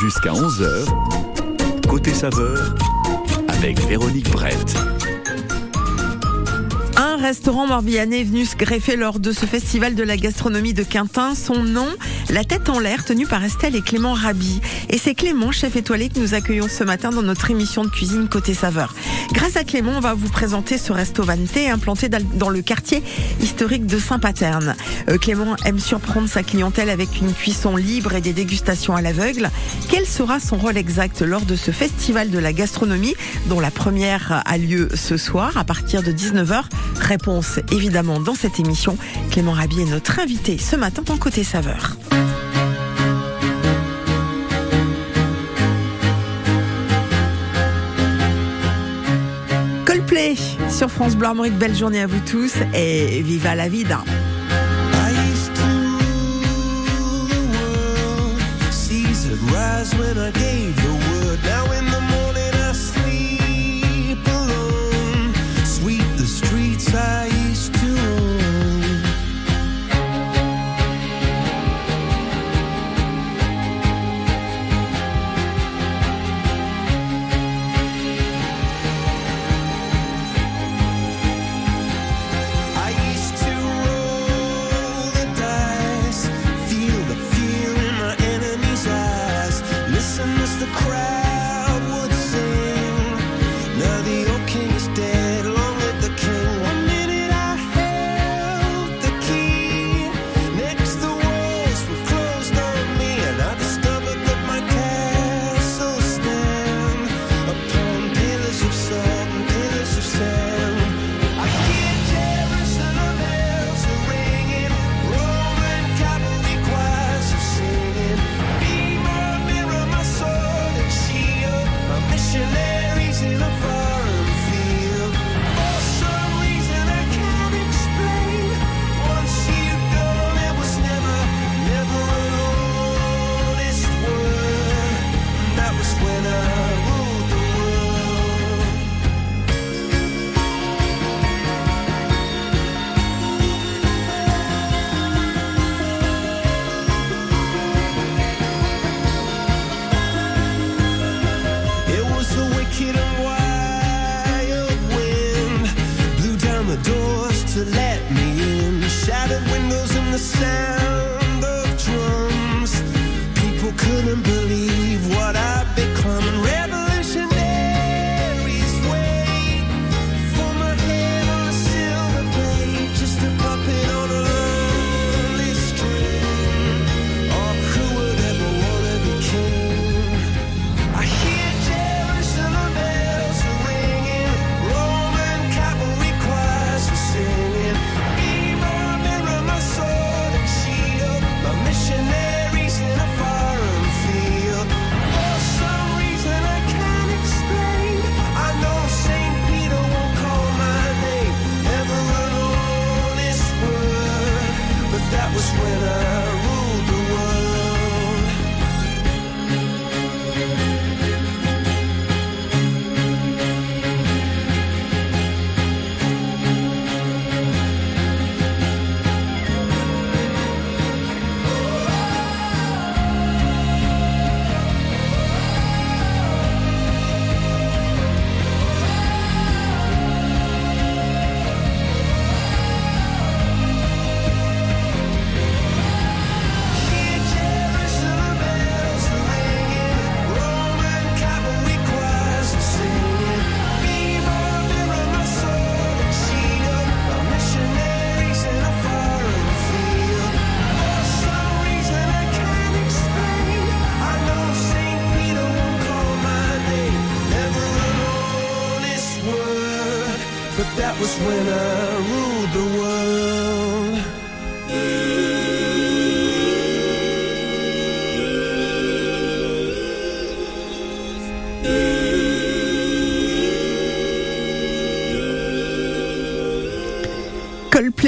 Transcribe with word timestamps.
Jusqu'à 0.00 0.32
11h, 0.32 0.86
côté 1.88 2.12
saveur, 2.12 2.74
avec 3.48 3.78
Véronique 3.86 4.28
Brett. 4.30 4.74
Un 6.96 7.16
restaurant 7.16 7.66
morbihanais 7.66 8.24
venu 8.24 8.44
se 8.44 8.56
greffer 8.56 8.96
lors 8.96 9.20
de 9.20 9.30
ce 9.30 9.46
festival 9.46 9.94
de 9.94 10.02
la 10.02 10.16
gastronomie 10.16 10.74
de 10.74 10.82
Quintin. 10.82 11.34
Son 11.34 11.62
nom, 11.62 11.86
La 12.30 12.44
Tête 12.44 12.68
en 12.68 12.80
l'air, 12.80 13.04
tenu 13.04 13.26
par 13.26 13.44
Estelle 13.44 13.76
et 13.76 13.82
Clément 13.82 14.14
Rabi. 14.14 14.60
Et 14.90 14.98
c'est 14.98 15.14
Clément, 15.14 15.52
chef 15.52 15.76
étoilé, 15.76 16.08
que 16.08 16.18
nous 16.18 16.34
accueillons 16.34 16.68
ce 16.68 16.82
matin 16.82 17.10
dans 17.10 17.22
notre 17.22 17.50
émission 17.50 17.84
de 17.84 17.90
cuisine 17.90 18.28
Côté 18.28 18.52
Saveur. 18.52 18.94
Grâce 19.32 19.56
à 19.56 19.64
Clément, 19.64 19.92
on 19.96 20.00
va 20.00 20.14
vous 20.14 20.28
présenter 20.28 20.78
ce 20.78 20.92
resto 20.92 21.22
vanité 21.22 21.70
implanté 21.70 22.08
dans 22.08 22.48
le 22.48 22.62
quartier 22.62 23.02
historique 23.40 23.86
de 23.86 23.98
Saint-Paterne. 23.98 24.74
Euh, 25.08 25.18
Clément 25.18 25.56
aime 25.64 25.78
surprendre 25.78 26.28
sa 26.28 26.42
clientèle 26.42 26.90
avec 26.90 27.20
une 27.20 27.32
cuisson 27.32 27.76
libre 27.76 28.14
et 28.14 28.20
des 28.20 28.32
dégustations 28.32 28.94
à 28.94 29.02
l'aveugle. 29.02 29.50
Quel 29.88 30.06
sera 30.06 30.40
son 30.40 30.56
rôle 30.56 30.76
exact 30.76 31.22
lors 31.22 31.42
de 31.42 31.56
ce 31.56 31.70
festival 31.70 32.30
de 32.30 32.38
la 32.38 32.52
gastronomie 32.52 33.14
dont 33.46 33.60
la 33.60 33.70
première 33.70 34.42
a 34.44 34.58
lieu 34.58 34.88
ce 34.94 35.16
soir 35.16 35.56
à 35.56 35.64
partir 35.64 36.02
de 36.02 36.12
19h 36.12 36.64
Réponse 37.00 37.60
évidemment 37.72 38.20
dans 38.20 38.34
cette 38.34 38.60
émission. 38.60 38.96
Clément 39.30 39.52
Rabi 39.52 39.80
est 39.80 39.90
notre 39.90 40.20
invité 40.20 40.58
ce 40.58 40.76
matin 40.76 41.02
dans 41.04 41.16
Côté 41.16 41.44
Saveur. 41.44 41.96
Sur 50.70 50.90
France 50.90 51.16
Bleu 51.16 51.26
Armorique, 51.26 51.58
belle 51.58 51.74
journée 51.74 52.00
à 52.00 52.06
vous 52.06 52.20
tous 52.20 52.54
et 52.72 53.20
viva 53.22 53.56
la 53.56 53.68
vida. 53.68 54.04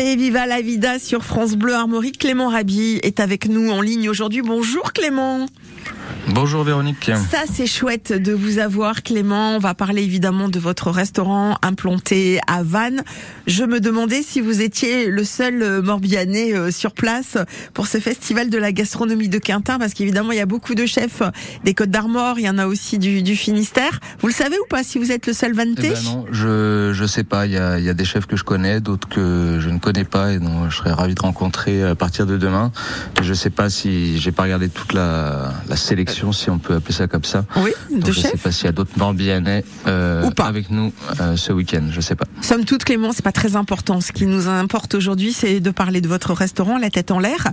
Coldplay, 0.07 0.17
Viva 0.17 0.47
la 0.47 0.61
Vida 0.61 0.99
sur 0.99 1.25
France 1.25 1.57
Bleu 1.57 1.75
Armorique. 1.75 2.19
Clément 2.19 2.49
Rabi 2.49 3.01
est 3.03 3.19
avec 3.21 3.49
nous 3.49 3.71
en 3.71 3.81
ligne 3.81 4.09
aujourd'hui. 4.09 4.43
Bonjour 4.43 4.93
Clément. 4.93 5.47
Bonjour 6.39 6.65
Véronique. 6.65 7.11
Ça 7.31 7.45
c'est 7.51 7.67
chouette 7.67 8.13
de 8.13 8.35
vous 8.35 8.59
avoir 8.59 9.03
Clément. 9.03 9.57
On 9.57 9.59
va 9.59 9.73
parler 9.73 10.03
évidemment 10.03 10.51
de 10.51 10.59
votre 10.59 10.91
restaurant 10.91 11.57
implanté 11.63 12.41
à 12.47 12.63
Vannes. 12.63 13.03
Je 13.47 13.65
me 13.65 13.81
demandais 13.81 14.21
si 14.21 14.43
vous 14.43 14.61
étiez 14.61 15.07
le 15.07 15.25
seul 15.25 15.63
euh, 15.63 15.81
Morbihanais 15.81 16.53
euh, 16.53 16.71
sur 16.71 16.93
place 16.93 17.39
pour 17.73 17.87
ce 17.87 17.97
festival 18.01 18.51
de 18.51 18.59
la 18.59 18.71
gastronomie 18.71 19.31
de 19.31 19.39
Quintin 19.39 19.79
parce 19.79 19.95
qu'évidemment 19.95 20.31
il 20.31 20.37
y 20.37 20.43
a 20.43 20.47
beaucoup 20.47 20.75
de 20.75 20.85
chefs 20.85 21.23
des 21.65 21.73
Côtes 21.73 21.89
d'Armor, 21.89 22.39
il 22.39 22.45
y 22.45 22.51
en 22.51 22.59
a 22.59 22.67
aussi 22.67 22.99
du, 22.99 23.23
du, 23.23 23.35
Finistère. 23.35 23.99
Vous 24.21 24.27
le 24.27 24.35
savez 24.35 24.59
ou 24.59 24.67
pas 24.69 24.83
si 24.83 24.99
vous 24.99 25.13
êtes 25.13 25.27
le 25.27 25.33
seul 25.33 25.55
Vannetais? 25.55 25.93
Eh 25.93 25.95
ben 25.95 26.03
Non, 26.05 26.27
je 26.33 26.91
je 26.93 27.07
sais 27.07 27.25
pas. 27.25 27.47
Il 27.47 27.53
y 27.53 27.59
a, 27.59 27.79
il 27.79 27.85
y 27.87 27.89
a 27.89 27.95
des 27.95 28.05
chefs 28.05 28.27
que 28.27 28.37
je 28.37 28.45
connais, 28.45 28.81
d'autres 28.81 29.09
que 29.09 29.57
je 29.59 29.71
ne 29.71 29.79
connais 29.79 30.05
pas 30.05 30.35
et 30.35 30.39
donc 30.39 30.69
je 30.69 30.77
serais 30.77 30.93
ravi 30.93 31.15
de 31.15 31.23
rencontrer 31.23 31.83
à 31.83 31.95
partir 31.95 32.27
de 32.27 32.37
demain. 32.37 32.73
Je 33.23 33.33
sais 33.33 33.49
pas 33.49 33.71
si 33.71 34.19
j'ai 34.19 34.33
pas 34.33 34.43
regardé 34.43 34.69
toute 34.69 34.93
la, 34.93 35.55
la 35.67 35.77
sélection, 35.77 36.26
si 36.33 36.51
on 36.51 36.59
peut 36.59 36.75
appeler 36.75 36.95
ça 36.95 37.07
comme 37.07 37.25
ça. 37.25 37.45
Oui, 37.57 37.73
de 37.91 38.07
je 38.13 38.21
chefs. 38.21 38.31
sais 38.33 38.37
pas 38.39 38.53
s'il 38.53 38.67
y 38.67 38.69
a 38.69 38.73
d'autres 38.73 38.97
Morbihanais 38.97 39.65
euh, 39.87 40.29
avec 40.39 40.71
nous 40.71 40.93
euh, 41.21 41.37
ce 41.37 41.53
week-end. 41.53 41.89
Je 41.91 42.01
sais 42.01 42.15
pas. 42.15 42.25
Somme 42.43 42.65
toute, 42.65 42.85
Clément, 42.85 43.13
c'est 43.13 43.25
pas 43.25 43.33
très 43.33 43.57
important. 43.57 44.01
Ce 44.01 44.13
qui 44.13 44.27
nous 44.27 44.49
importe 44.49 44.95
aujourd'hui, 44.95 45.33
c'est 45.33 45.61
de 45.61 45.71
parler 45.71 46.01
de 46.01 46.09
votre 46.09 46.33
restaurant, 46.35 46.79
La 46.79 46.91
Tête 46.91 47.11
en 47.11 47.19
l'air, 47.19 47.49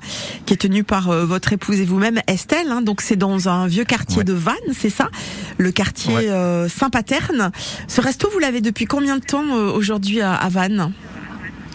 qui 0.45 0.53
est 0.53 0.57
tenu 0.57 0.83
par 0.83 1.09
euh, 1.09 1.25
votre 1.25 1.53
épouse 1.53 1.79
et 1.79 1.85
vous-même, 1.85 2.19
Estelle. 2.27 2.69
Hein, 2.69 2.81
donc 2.81 3.01
c'est 3.01 3.15
dans 3.15 3.49
un 3.49 3.67
vieux 3.67 3.83
quartier 3.85 4.17
Ouais. 4.19 4.23
de 4.23 4.33
Vannes, 4.33 4.53
c'est 4.77 4.89
ça, 4.89 5.09
le 5.57 5.71
quartier 5.71 6.13
Ouais. 6.13 6.67
Saint-Paterne. 6.69 7.51
Ce 7.87 8.01
resto, 8.01 8.29
vous 8.31 8.39
l'avez 8.39 8.61
depuis 8.61 8.85
combien 8.85 9.17
de 9.17 9.23
temps 9.23 9.43
aujourd'hui 9.73 10.21
à, 10.21 10.33
à 10.33 10.49
Vannes? 10.49 10.91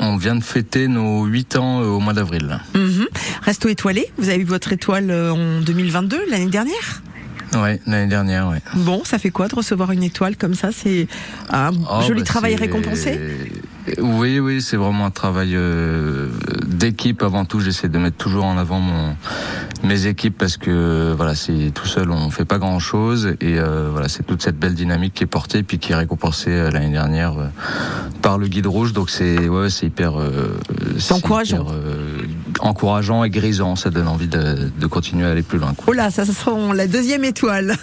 On 0.01 0.17
vient 0.17 0.37
de 0.37 0.45
fêter 0.45 0.87
nos 0.89 1.25
8 1.25 1.57
ans 1.57 1.81
euh, 1.83 1.87
au 1.87 2.01
mois 2.01 2.13
d'avril. 2.13 2.61
Mhm. 2.75 3.07
Resto 3.43 3.69
étoilé. 3.69 4.07
Vous 4.17 4.29
avez 4.29 4.39
eu 4.39 4.45
votre 4.45 4.73
étoile 4.73 5.11
euh, 5.11 5.33
en 5.33 5.61
2022, 5.61 6.27
l'année 6.31 6.47
dernière? 6.47 7.03
Ouais, 7.55 7.81
l'année 7.87 8.09
dernière, 8.09 8.49
ouais. 8.49 8.61
Bon, 8.75 9.03
ça 9.05 9.19
fait 9.19 9.31
quoi 9.31 9.49
de 9.49 9.55
recevoir 9.55 9.91
une 9.93 10.03
étoile 10.03 10.37
comme 10.37 10.55
ça? 10.55 10.69
C'est 10.73 11.09
un 11.51 11.71
Oh, 11.91 12.03
joli 12.07 12.21
bah, 12.21 12.27
travail 12.27 12.57
récompensé? 12.57 13.19
Oui, 13.99 14.39
oui, 14.39 14.61
c'est 14.61 14.77
vraiment 14.77 15.07
un 15.07 15.11
travail 15.11 15.53
euh, 15.55 16.29
d'équipe 16.67 17.23
avant 17.23 17.45
tout. 17.45 17.61
J'essaie 17.61 17.89
de 17.89 17.99
mettre 17.99 18.17
toujours 18.17 18.45
en 18.45 18.59
avant 18.59 18.81
mon 18.81 19.17
mes 19.85 20.07
équipes 20.07 20.37
parce 20.37 20.57
que 20.57 21.15
voilà, 21.17 21.35
c'est 21.35 21.71
tout 21.73 21.87
seul, 21.87 22.11
on 22.11 22.31
fait 22.31 22.45
pas 22.45 22.59
grand 22.59 22.79
chose 22.79 23.37
et 23.41 23.59
euh, 23.59 23.89
voilà, 23.91 24.09
c'est 24.09 24.25
toute 24.25 24.43
cette 24.43 24.59
belle 24.59 24.75
dynamique 24.75 25.15
qui 25.15 25.25
est 25.25 25.29
portée 25.29 25.63
puis 25.63 25.79
qui 25.79 25.93
est 25.93 25.95
récompensée 25.95 26.51
euh, 26.51 26.71
l'année 26.71 26.91
dernière 26.91 27.35
par 28.23 28.39
le 28.39 28.49
guide 28.49 28.67
rouge. 28.67 28.93
Donc 28.93 29.11
c'est 29.11 29.49
ouais, 29.49 29.71
c'est 29.71 29.87
hyper, 29.87 30.19
euh, 30.19 30.59
c'est 30.99 31.15
encourageant. 31.15 31.63
hyper, 31.63 31.73
euh, 31.73 32.23
encourageant 32.61 33.25
et 33.25 33.31
grisant. 33.31 33.77
Ça 33.77 33.91
donne 33.91 34.09
envie 34.09 34.29
de, 34.29 34.71
de 34.79 34.87
continuer 34.87 35.27
à 35.27 35.31
aller 35.31 35.43
plus 35.43 35.59
loin. 35.59 35.75
Quoi. 35.75 35.87
Oh 35.89 35.93
là, 35.93 36.11
ça, 36.11 36.25
ça 36.25 36.33
sera 36.33 36.75
la 36.75 36.87
deuxième 36.87 37.25
étoile. 37.25 37.75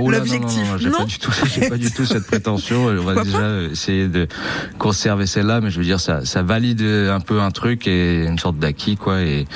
Oh 0.00 0.10
L'objectif. 0.10 0.58
non, 0.58 0.64
non, 0.64 0.72
non, 0.72 0.78
j'ai 0.78 0.90
pas 0.90 1.04
du 1.04 1.18
tout, 1.18 1.32
j'ai 1.54 1.68
pas 1.68 1.76
du 1.76 1.90
tout 1.92 2.04
cette 2.04 2.26
prétention. 2.26 2.86
On 2.86 3.04
va 3.04 3.22
déjà 3.22 3.62
essayer 3.70 4.08
de 4.08 4.26
conserver 4.78 5.26
celle-là, 5.26 5.60
mais 5.60 5.70
je 5.70 5.78
veux 5.78 5.84
dire, 5.84 6.00
ça, 6.00 6.24
ça 6.24 6.42
valide 6.42 6.82
un 6.82 7.20
peu 7.20 7.40
un 7.40 7.50
truc 7.50 7.86
et 7.86 8.24
une 8.24 8.38
sorte 8.38 8.58
d'acquis, 8.58 8.96
quoi. 8.96 9.20
Et, 9.22 9.46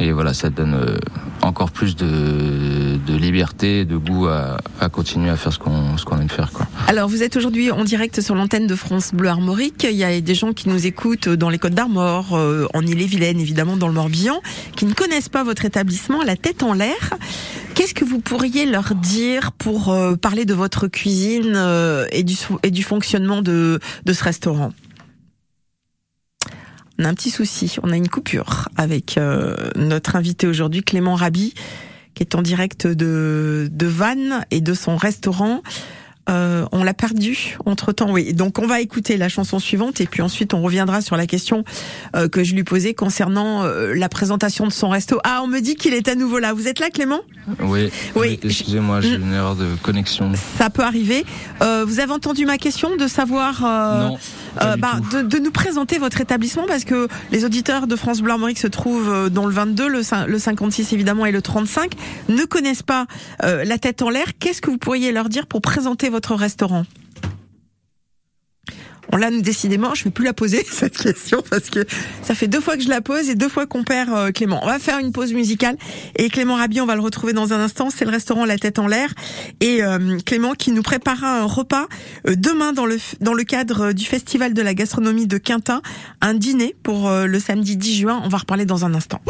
et 0.00 0.12
voilà, 0.12 0.34
ça 0.34 0.50
donne 0.50 0.74
euh, 0.74 0.98
encore 1.42 1.70
plus 1.70 1.96
de, 1.96 2.98
de 3.06 3.16
liberté, 3.16 3.84
de 3.84 3.96
goût 3.96 4.26
à, 4.26 4.58
à 4.80 4.88
continuer 4.88 5.30
à 5.30 5.36
faire 5.36 5.52
ce 5.52 5.58
qu'on, 5.58 5.96
ce 5.96 6.04
qu'on 6.04 6.20
aime 6.20 6.28
faire, 6.28 6.50
quoi. 6.52 6.66
Alors, 6.86 7.08
vous 7.08 7.22
êtes 7.22 7.36
aujourd'hui 7.36 7.70
en 7.70 7.84
direct 7.84 8.20
sur 8.20 8.34
l'antenne 8.34 8.66
de 8.66 8.74
France 8.74 9.12
Bleu 9.12 9.28
Armorique. 9.28 9.86
Il 9.88 9.96
y 9.96 10.04
a 10.04 10.20
des 10.20 10.34
gens 10.34 10.52
qui 10.52 10.68
nous 10.68 10.86
écoutent 10.86 11.28
dans 11.28 11.50
les 11.50 11.58
Côtes 11.58 11.74
d'Armor, 11.74 12.36
euh, 12.36 12.66
en 12.74 12.82
Ille-et-Vilaine, 12.82 13.40
évidemment, 13.40 13.76
dans 13.76 13.88
le 13.88 13.94
Morbihan, 13.94 14.40
qui 14.76 14.84
ne 14.84 14.94
connaissent 14.94 15.28
pas 15.28 15.44
votre 15.44 15.64
établissement, 15.64 16.22
la 16.22 16.36
tête 16.36 16.62
en 16.62 16.72
l'air. 16.72 17.14
Qu'est-ce 17.74 17.94
que 17.94 18.04
vous 18.04 18.18
pourriez 18.20 18.66
leur 18.66 18.94
dire 18.94 19.52
pour 19.52 19.90
euh, 19.90 20.16
parler 20.16 20.44
de 20.44 20.54
votre 20.54 20.88
cuisine 20.88 21.52
euh, 21.54 22.06
et, 22.10 22.24
du, 22.24 22.36
et 22.62 22.70
du 22.70 22.82
fonctionnement 22.82 23.42
de, 23.42 23.78
de 24.04 24.12
ce 24.12 24.24
restaurant? 24.24 24.72
On 26.98 27.04
a 27.04 27.08
un 27.08 27.14
petit 27.14 27.30
souci, 27.30 27.76
on 27.82 27.90
a 27.92 27.96
une 27.96 28.08
coupure 28.08 28.68
avec 28.76 29.18
euh, 29.18 29.54
notre 29.76 30.16
invité 30.16 30.46
aujourd'hui, 30.46 30.82
Clément 30.82 31.14
Rabi, 31.14 31.54
qui 32.14 32.22
est 32.22 32.34
en 32.34 32.42
direct 32.42 32.86
de, 32.86 33.68
de 33.70 33.86
Vannes 33.86 34.44
et 34.50 34.60
de 34.60 34.74
son 34.74 34.96
restaurant. 34.96 35.62
Euh, 36.28 36.66
on 36.72 36.84
l'a 36.84 36.92
perdu 36.92 37.56
entre 37.64 37.92
temps, 37.92 38.10
oui. 38.10 38.34
Donc 38.34 38.58
on 38.58 38.66
va 38.66 38.82
écouter 38.82 39.16
la 39.16 39.30
chanson 39.30 39.58
suivante 39.58 40.02
et 40.02 40.06
puis 40.06 40.20
ensuite 40.20 40.52
on 40.52 40.60
reviendra 40.60 41.00
sur 41.00 41.16
la 41.16 41.26
question 41.26 41.64
euh, 42.14 42.28
que 42.28 42.44
je 42.44 42.54
lui 42.54 42.64
posais 42.64 42.92
concernant 42.92 43.62
euh, 43.62 43.94
la 43.94 44.10
présentation 44.10 44.66
de 44.66 44.72
son 44.72 44.90
resto. 44.90 45.20
Ah, 45.24 45.40
on 45.42 45.46
me 45.46 45.60
dit 45.60 45.74
qu'il 45.74 45.94
est 45.94 46.06
à 46.06 46.14
nouveau 46.14 46.38
là. 46.38 46.52
Vous 46.52 46.68
êtes 46.68 46.80
là, 46.80 46.90
Clément? 46.90 47.20
Oui, 47.60 47.90
Oui, 48.14 48.38
excusez-moi, 48.42 49.00
j'ai 49.00 49.14
une 49.14 49.32
erreur 49.32 49.56
de 49.56 49.68
connexion. 49.82 50.30
Ça 50.58 50.68
peut 50.68 50.82
arriver. 50.82 51.24
Euh, 51.62 51.86
vous 51.86 51.98
avez 51.98 52.12
entendu 52.12 52.44
ma 52.44 52.58
question 52.58 52.96
de 52.96 53.06
savoir 53.06 53.64
euh, 53.64 54.08
non. 54.08 54.18
Euh, 54.62 54.76
bah, 54.76 55.00
de, 55.12 55.22
de 55.22 55.38
nous 55.38 55.50
présenter 55.50 55.98
votre 55.98 56.20
établissement 56.20 56.64
parce 56.66 56.84
que 56.84 57.08
les 57.30 57.44
auditeurs 57.44 57.86
de 57.86 57.96
France 57.96 58.20
Bleu 58.20 58.32
Armorique 58.32 58.58
se 58.58 58.66
trouvent 58.66 59.10
euh, 59.10 59.28
dans 59.28 59.46
le 59.46 59.52
22, 59.52 59.88
le, 59.88 60.00
le 60.26 60.38
56 60.38 60.92
évidemment 60.92 61.26
et 61.26 61.32
le 61.32 61.42
35, 61.42 61.92
ne 62.28 62.44
connaissent 62.44 62.82
pas 62.82 63.06
euh, 63.44 63.64
la 63.64 63.78
tête 63.78 64.02
en 64.02 64.10
l'air. 64.10 64.26
Qu'est-ce 64.38 64.60
que 64.60 64.70
vous 64.70 64.78
pourriez 64.78 65.12
leur 65.12 65.28
dire 65.28 65.46
pour 65.46 65.60
présenter 65.60 66.08
votre 66.08 66.34
restaurant? 66.34 66.84
Là, 69.16 69.30
nous, 69.30 69.40
décidément, 69.40 69.94
je 69.94 70.02
ne 70.02 70.04
vais 70.04 70.10
plus 70.10 70.24
la 70.24 70.32
poser 70.32 70.64
cette 70.70 70.96
question 70.96 71.42
parce 71.48 71.70
que 71.70 71.84
ça 72.22 72.34
fait 72.34 72.46
deux 72.46 72.60
fois 72.60 72.76
que 72.76 72.82
je 72.82 72.88
la 72.88 73.00
pose 73.00 73.28
et 73.28 73.34
deux 73.34 73.48
fois 73.48 73.66
qu'on 73.66 73.84
perd 73.84 74.10
euh, 74.10 74.30
Clément. 74.32 74.60
On 74.62 74.66
va 74.66 74.78
faire 74.78 74.98
une 74.98 75.12
pause 75.12 75.32
musicale 75.32 75.76
et 76.16 76.28
Clément 76.28 76.56
Rabi, 76.56 76.80
on 76.80 76.86
va 76.86 76.94
le 76.94 77.00
retrouver 77.00 77.32
dans 77.32 77.52
un 77.52 77.60
instant. 77.60 77.90
C'est 77.90 78.04
le 78.04 78.10
restaurant 78.10 78.44
La 78.44 78.58
Tête 78.58 78.78
en 78.78 78.86
l'air 78.86 79.12
et 79.60 79.82
euh, 79.82 80.18
Clément 80.24 80.52
qui 80.52 80.72
nous 80.72 80.82
préparera 80.82 81.40
un 81.40 81.44
repas 81.44 81.86
euh, 82.26 82.34
demain 82.36 82.72
dans 82.72 82.86
le 82.86 82.98
dans 83.20 83.34
le 83.34 83.44
cadre 83.44 83.92
du 83.92 84.04
festival 84.04 84.54
de 84.54 84.62
la 84.62 84.74
gastronomie 84.74 85.26
de 85.26 85.38
Quintin, 85.38 85.82
un 86.20 86.34
dîner 86.34 86.74
pour 86.82 87.10
le 87.10 87.40
samedi 87.40 87.76
10 87.76 87.96
juin. 87.96 88.20
On 88.24 88.28
va 88.28 88.38
reparler 88.38 88.66
dans 88.66 88.84
un 88.84 88.94
instant. 88.94 89.20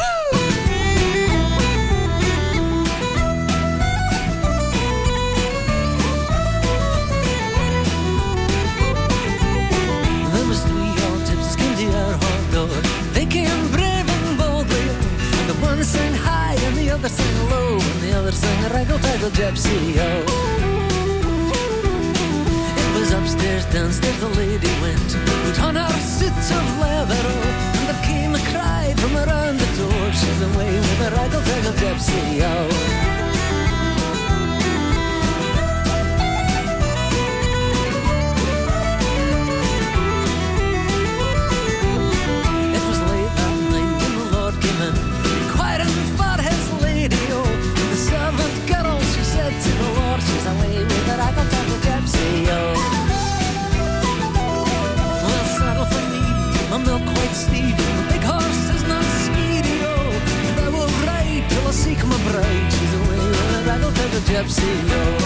Other 16.98 17.08
sang 17.08 17.50
low, 17.50 17.74
and 17.74 18.00
the 18.00 18.12
other 18.12 18.32
sang 18.32 18.64
a 18.64 18.68
raggle 18.70 18.98
taggle 18.98 19.30
gypsy 19.30 19.94
oh. 19.98 20.24
It 22.76 22.98
was 22.98 23.12
upstairs, 23.12 23.64
downstairs 23.66 24.18
the 24.18 24.28
lady 24.30 24.68
went, 24.82 25.16
put 25.44 25.60
on 25.62 25.76
her 25.76 26.00
suit 26.00 26.32
of 26.32 26.78
leather, 26.80 27.14
oh, 27.14 27.76
and 27.76 27.88
there 27.88 28.02
came 28.04 28.34
a 28.34 28.40
cry 28.50 28.94
from 28.96 29.16
around 29.16 29.60
the 29.60 29.70
door. 29.78 30.12
She's 30.12 30.42
away 30.42 30.74
with 30.74 31.06
a 31.06 31.10
raggle 31.14 31.44
taggle 31.44 31.72
gypsy 31.74 32.40
oh. 32.42 33.27
Gypsy. 64.38 64.62
Oh. 64.62 65.17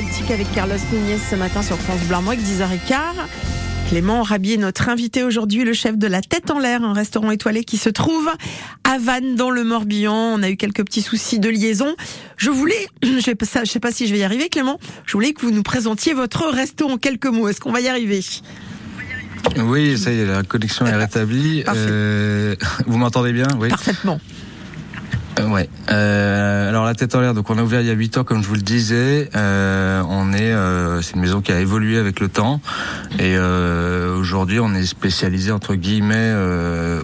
Celtique 0.00 0.30
avec 0.30 0.50
Carlos 0.52 0.76
Nunez 0.92 1.18
ce 1.18 1.36
matin 1.36 1.60
sur 1.60 1.76
France 1.76 2.00
Blanc, 2.08 2.22
avec 2.26 2.40
10h15. 2.40 3.00
Clément 3.90 4.22
Rabier, 4.22 4.56
notre 4.56 4.88
invité 4.88 5.24
aujourd'hui, 5.24 5.62
le 5.64 5.74
chef 5.74 5.98
de 5.98 6.06
la 6.06 6.22
Tête 6.22 6.50
en 6.50 6.58
l'air, 6.58 6.82
un 6.82 6.94
restaurant 6.94 7.30
étoilé 7.30 7.64
qui 7.64 7.76
se 7.76 7.90
trouve 7.90 8.30
à 8.84 8.98
Vannes 8.98 9.34
dans 9.34 9.50
le 9.50 9.62
Morbihan. 9.62 10.14
On 10.14 10.42
a 10.42 10.48
eu 10.48 10.56
quelques 10.56 10.84
petits 10.84 11.02
soucis 11.02 11.38
de 11.38 11.50
liaison. 11.50 11.96
Je 12.38 12.48
voulais, 12.48 12.88
je 13.02 13.20
sais 13.20 13.36
je 13.38 13.70
sais 13.70 13.80
pas 13.80 13.92
si 13.92 14.06
je 14.06 14.12
vais 14.14 14.20
y 14.20 14.22
arriver, 14.22 14.48
Clément. 14.48 14.78
Je 15.04 15.12
voulais 15.12 15.34
que 15.34 15.42
vous 15.42 15.50
nous 15.50 15.62
présentiez 15.62 16.14
votre 16.14 16.46
resto 16.46 16.88
en 16.88 16.96
quelques 16.96 17.26
mots. 17.26 17.48
Est-ce 17.48 17.60
qu'on 17.60 17.72
va 17.72 17.82
y 17.82 17.88
arriver? 17.88 18.24
Oui, 19.58 19.98
ça 19.98 20.12
y 20.12 20.20
est, 20.20 20.24
la 20.24 20.44
connexion 20.44 20.86
est 20.86 20.96
rétablie. 20.96 21.62
Parfait. 21.62 21.80
Euh, 21.86 22.56
vous 22.86 22.96
m'entendez 22.96 23.32
bien? 23.32 23.48
Oui. 23.58 23.68
Parfaitement. 23.68 24.18
Euh, 25.40 25.48
ouais. 25.48 25.68
Euh, 25.90 26.68
alors 26.68 26.84
la 26.84 26.94
tête 26.94 27.14
en 27.14 27.20
l'air, 27.20 27.34
donc 27.34 27.50
on 27.50 27.58
a 27.58 27.62
ouvert 27.62 27.80
il 27.80 27.86
y 27.86 27.90
a 27.90 27.94
8 27.94 28.18
ans, 28.18 28.24
comme 28.24 28.42
je 28.42 28.48
vous 28.48 28.54
le 28.54 28.60
disais. 28.60 29.30
Euh, 29.34 30.02
on 30.08 30.32
est, 30.32 30.52
euh, 30.52 31.02
c'est 31.02 31.14
une 31.14 31.20
maison 31.20 31.40
qui 31.40 31.52
a 31.52 31.60
évolué 31.60 31.98
avec 31.98 32.20
le 32.20 32.28
temps, 32.28 32.60
et 33.18 33.36
aujourd'hui 33.38 34.60
on 34.60 34.74
est 34.74 34.86
spécialisé 34.86 35.52
entre 35.52 35.74
guillemets 35.74 36.34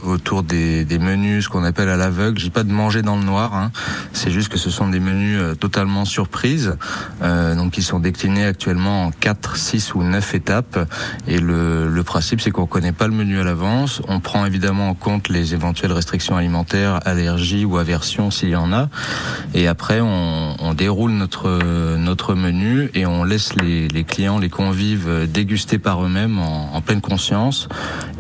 autour 0.03 0.43
des, 0.43 0.85
des 0.85 0.99
menus, 0.99 1.45
ce 1.45 1.49
qu'on 1.49 1.65
appelle 1.65 1.89
à 1.89 1.97
l'aveugle. 1.97 2.39
J'ai 2.39 2.51
pas 2.51 2.63
de 2.63 2.73
manger 2.73 3.03
dans 3.03 3.17
le 3.17 3.25
noir, 3.25 3.55
hein. 3.55 3.71
C'est 4.17 4.31
juste 4.31 4.49
que 4.49 4.59
ce 4.59 4.71
sont 4.71 4.89
des 4.89 5.01
menus 5.01 5.39
euh, 5.41 5.55
totalement 5.55 6.05
surprises, 6.05 6.77
euh, 7.23 7.55
donc 7.55 7.73
qui 7.73 7.83
sont 7.83 8.01
déclinés 8.01 8.47
actuellement 8.47 9.05
en 9.05 9.11
4, 9.11 9.57
6 9.57 9.95
ou 9.95 10.03
9 10.03 10.35
étapes. 10.35 10.79
Et 11.29 11.39
le, 11.39 11.89
le 11.89 12.03
principe, 12.03 12.41
c'est 12.41 12.51
qu'on 12.51 12.67
connaît 12.67 12.93
pas 12.93 13.07
le 13.07 13.15
menu 13.15 13.39
à 13.39 13.45
l'avance. 13.45 14.03
On 14.09 14.21
prend 14.21 14.45
évidemment 14.45 14.89
en 14.89 14.95
compte 14.95 15.29
les 15.29 15.55
éventuelles 15.55 15.93
restrictions 15.93 16.37
alimentaires, 16.37 17.01
allergies 17.05 17.65
ou 17.65 17.79
aversions 17.79 18.31
s'il 18.31 18.51
y 18.51 18.57
en 18.57 18.73
a. 18.73 18.89
Et 19.55 19.69
après, 19.69 20.01
on, 20.01 20.57
on 20.59 20.75
déroule 20.75 21.13
notre 21.13 21.61
notre 21.97 22.35
menu 22.35 22.91
et 22.95 23.07
on 23.07 23.25
laisse 23.25 23.55
les, 23.57 23.89
les 23.89 24.05
clients, 24.05 24.39
les 24.39 24.49
convives 24.49 25.27
déguster 25.27 25.79
par 25.79 26.05
eux-mêmes 26.05 26.39
en, 26.39 26.81
pleine 26.81 27.01
conscience. 27.01 27.69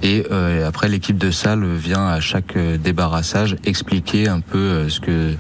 Et 0.02 0.26
euh, 0.30 0.66
après, 0.66 0.88
l'équipe 0.88 1.16
de 1.16 1.30
salle 1.30 1.64
vient 1.64 2.06
à 2.06 2.20
chaque 2.20 2.56
euh, 2.56 2.76
débarrassage 2.76 3.56
expliquer 3.64 4.28
un 4.28 4.40
peu 4.40 4.58
euh, 4.58 4.88
ce 4.88 5.00
que 5.00 5.34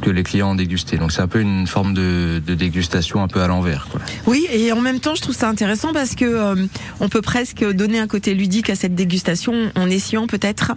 que 0.00 0.10
les 0.10 0.22
clients 0.22 0.50
ont 0.50 0.54
dégusté. 0.54 0.96
Donc 0.96 1.12
c'est 1.12 1.22
un 1.22 1.28
peu 1.28 1.40
une 1.40 1.66
forme 1.66 1.94
de, 1.94 2.40
de 2.44 2.54
dégustation 2.54 3.22
un 3.22 3.28
peu 3.28 3.40
à 3.40 3.46
l'envers. 3.46 3.88
Oui, 4.26 4.46
et 4.52 4.72
en 4.72 4.80
même 4.80 5.00
temps, 5.00 5.14
je 5.14 5.22
trouve 5.22 5.34
ça 5.34 5.48
intéressant 5.48 5.92
parce 5.92 6.14
que 6.14 6.24
euh, 6.24 6.66
on 7.00 7.08
peut 7.08 7.22
presque 7.22 7.64
donner 7.72 7.98
un 7.98 8.06
côté 8.06 8.34
ludique 8.34 8.70
à 8.70 8.74
cette 8.74 8.94
dégustation 8.94 9.70
en 9.74 9.90
essayant 9.90 10.26
peut-être 10.26 10.72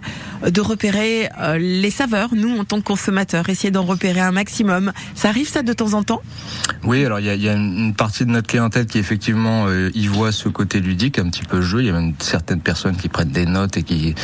de 0.46 0.60
repérer 0.60 1.28
euh, 1.40 1.58
les 1.58 1.90
saveurs, 1.90 2.30
nous 2.34 2.58
en 2.58 2.64
tant 2.64 2.80
que 2.80 2.86
consommateurs, 2.86 3.48
essayer 3.48 3.70
d'en 3.70 3.84
repérer 3.84 4.20
un 4.20 4.32
maximum. 4.32 4.92
Ça 5.14 5.28
arrive 5.28 5.48
ça 5.48 5.62
de 5.62 5.72
temps 5.72 5.94
en 5.94 6.02
temps? 6.02 6.22
Oui, 6.84 7.04
alors 7.04 7.20
il 7.20 7.26
y 7.26 7.30
a, 7.30 7.34
il 7.34 7.42
y 7.42 7.48
a 7.48 7.54
une 7.54 7.94
partie 7.94 8.24
de 8.24 8.30
notre 8.30 8.48
clientèle 8.48 8.86
qui 8.86 8.98
effectivement 8.98 9.66
euh, 9.66 9.90
y 9.94 10.06
voit 10.06 10.32
ce 10.32 10.48
côté 10.48 10.80
ludique, 10.80 11.18
un 11.18 11.28
petit 11.28 11.44
peu 11.44 11.62
jeu. 11.62 11.80
Il 11.80 11.86
y 11.86 11.90
a 11.90 11.92
même 11.92 12.14
certaines 12.18 12.60
personnes 12.60 12.96
qui 12.96 13.08
prennent 13.08 13.30
des 13.30 13.46
notes 13.46 13.76
et 13.76 13.82
qui 13.82 14.14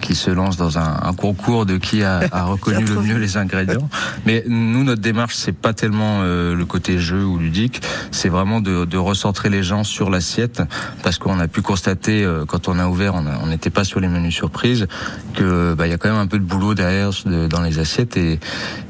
qui 0.00 0.14
se 0.14 0.30
lancent 0.30 0.56
dans 0.56 0.78
un, 0.78 1.00
un 1.02 1.12
concours 1.12 1.66
de 1.66 1.76
qui 1.76 2.02
a, 2.02 2.20
a 2.32 2.44
reconnu 2.44 2.84
le 2.84 3.00
mieux 3.00 3.18
les 3.18 3.36
ingrédients. 3.36 3.88
Mais 4.26 4.44
nous, 4.48 4.84
notre 4.84 5.00
démarche, 5.02 5.34
c'est 5.36 5.52
pas 5.52 5.72
tellement 5.72 6.20
euh, 6.22 6.54
le 6.54 6.64
côté 6.64 6.98
jeu 6.98 7.24
ou 7.24 7.38
ludique, 7.38 7.80
c'est 8.10 8.28
vraiment 8.28 8.60
de, 8.60 8.84
de 8.84 8.96
recentrer 8.96 9.48
les 9.50 9.62
gens 9.62 9.84
sur 9.84 10.10
l'assiette, 10.10 10.62
parce 11.02 11.18
qu'on 11.18 11.38
a 11.40 11.48
pu 11.48 11.62
constater 11.62 12.24
euh, 12.24 12.44
quand 12.46 12.68
on 12.68 12.78
a 12.78 12.86
ouvert, 12.86 13.14
on 13.14 13.46
n'était 13.46 13.70
pas 13.70 13.84
sur 13.84 14.00
les 14.00 14.08
menus 14.08 14.34
surprises, 14.34 14.86
que 15.34 15.74
bah, 15.74 15.86
il 15.86 15.90
y 15.90 15.92
a 15.92 15.98
quand 15.98 16.08
même 16.10 16.18
un 16.18 16.26
peu 16.26 16.38
de 16.38 16.44
boulot 16.44 16.74
derrière 16.74 17.10
de- 17.26 17.46
dans 17.46 17.60
les 17.62 17.78
assiettes 17.78 18.16
et 18.16 18.38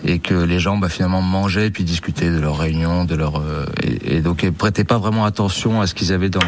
et 0.05 0.21
que 0.21 0.35
les 0.35 0.61
gens 0.61 0.77
bah, 0.79 0.89
finalement 0.89 1.23
mangeaient 1.23 1.67
et 1.67 1.71
puis 1.71 1.83
discutaient 1.85 2.31
de 2.31 2.39
leurs 2.39 2.57
réunions, 2.59 3.05
de 3.05 3.15
leur 3.17 3.37
euh, 3.41 3.67
et, 3.83 4.17
et 4.17 4.21
donc 4.21 4.43
ils 4.45 4.53
prêtaient 4.53 4.85
pas 4.85 4.99
vraiment 4.99 5.25
attention 5.25 5.81
à 5.81 5.87
ce 5.87 5.95
qu'ils 5.95 6.13
avaient 6.13 6.31
dans 6.31 6.41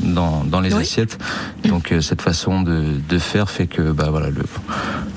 dans, 0.00 0.42
dans 0.44 0.60
les 0.60 0.72
Oui. 0.74 0.80
assiettes. 0.82 1.18
Donc 1.68 1.92
cette 2.00 2.22
façon 2.22 2.62
de, 2.62 2.82
de 3.08 3.18
faire 3.18 3.50
fait 3.50 3.66
que 3.66 3.92
bah 3.92 4.08
voilà 4.10 4.30
le 4.30 4.42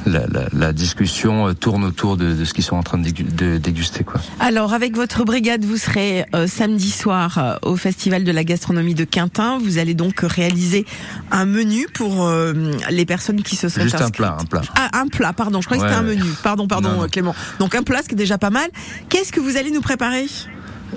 la, 0.06 0.26
la, 0.28 0.48
la 0.54 0.74
discussion 0.74 1.54
tourne 1.54 1.84
autour 1.84 2.16
de, 2.18 2.34
de 2.34 2.46
ce 2.46 2.54
qu'ils 2.54 2.64
sont 2.64 2.78
en 2.78 2.84
train 2.84 2.98
de, 2.98 3.10
de 3.38 3.58
déguster 3.58 4.04
quoi. 4.04 4.20
Alors, 4.40 4.74
avec 4.74 4.96
votre 4.96 5.24
brigade, 5.24 5.64
vous 5.64 5.78
serez 5.78 6.26
euh, 6.36 6.48
samedi 6.48 6.92
soir 6.92 7.38
euh, 7.38 7.56
au 7.62 7.76
Festival 7.76 8.24
de 8.24 8.32
la 8.32 8.44
gastronomie 8.44 8.96
de 8.96 9.04
Quintin. 9.06 9.60
Vous 9.64 9.78
allez 9.78 9.94
donc 9.94 10.22
réaliser 10.22 10.86
un 11.32 11.46
menu 11.46 11.88
pour 11.94 12.28
euh, 12.28 12.54
les 12.90 13.06
personnes 13.06 13.44
qui 13.44 13.56
se 13.56 13.70
sont 13.70 13.82
Juste 13.82 14.02
un 14.02 14.10
plat, 14.10 14.38
un 14.40 14.46
plat. 14.46 14.62
Ah, 14.76 14.90
un 15.00 15.08
plat, 15.08 15.34
pardon. 15.34 15.62
Je 15.62 15.68
crois 15.68 15.78
que 15.78 15.84
Ouais, 15.84 15.90
c'était 15.90 16.00
un 16.00 16.04
menu. 16.04 16.24
Pardon, 16.44 16.68
pardon, 16.68 16.90
Non, 16.90 17.02
non. 17.04 17.08
Clément. 17.08 17.36
Donc 17.60 17.76
un 17.76 17.84
plat, 17.84 18.02
ce 18.02 18.08
qui 18.10 18.16
est 18.16 18.18
déjà 18.18 18.38
pas 18.38 18.50
mal. 18.50 18.70
Qu'est-ce 19.10 19.32
que 19.32 19.40
vous 19.40 19.56
allez 19.58 19.72
nous 19.72 19.82
préparer? 19.82 20.26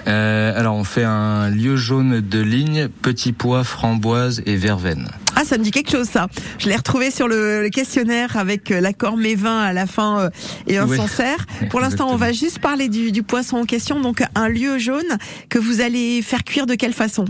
Alors 0.06 0.76
on 0.76 0.84
fait 0.84 1.04
un 1.04 1.50
lieu 1.50 1.76
jaune 1.76 2.20
de 2.20 2.40
ligne, 2.40 2.88
petit 3.02 3.32
pois, 3.32 3.64
framboise 3.64 4.42
et 4.46 4.56
verveine. 4.56 5.08
Ah, 5.40 5.44
ça 5.46 5.56
me 5.56 5.62
dit 5.64 5.70
quelque 5.70 5.90
chose, 5.90 6.06
ça. 6.06 6.28
Je 6.58 6.68
l'ai 6.68 6.76
retrouvé 6.76 7.10
sur 7.10 7.26
le, 7.26 7.62
le 7.62 7.70
questionnaire 7.70 8.36
avec 8.36 8.70
euh, 8.70 8.78
l'accord 8.78 9.16
mévin 9.16 9.58
à 9.58 9.72
la 9.72 9.86
fin 9.86 10.20
euh, 10.20 10.30
et 10.66 10.76
un 10.76 10.86
Oui. 10.86 10.98
Sancerre. 10.98 11.46
Pour 11.70 11.80
l'instant, 11.80 12.10
on 12.10 12.16
va 12.16 12.30
juste 12.30 12.58
parler 12.58 12.90
du, 12.90 13.10
du 13.10 13.22
poisson 13.22 13.56
en 13.56 13.64
question. 13.64 14.00
Donc, 14.00 14.22
un 14.34 14.48
lieu 14.48 14.76
jaune 14.76 15.16
que 15.48 15.58
vous 15.58 15.80
allez 15.80 16.20
faire 16.20 16.44
cuire 16.44 16.66
de 16.66 16.74
quelle 16.74 16.92
façon? 16.92 17.24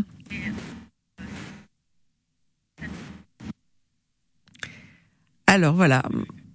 Alors 5.46 5.74
voilà. 5.74 6.02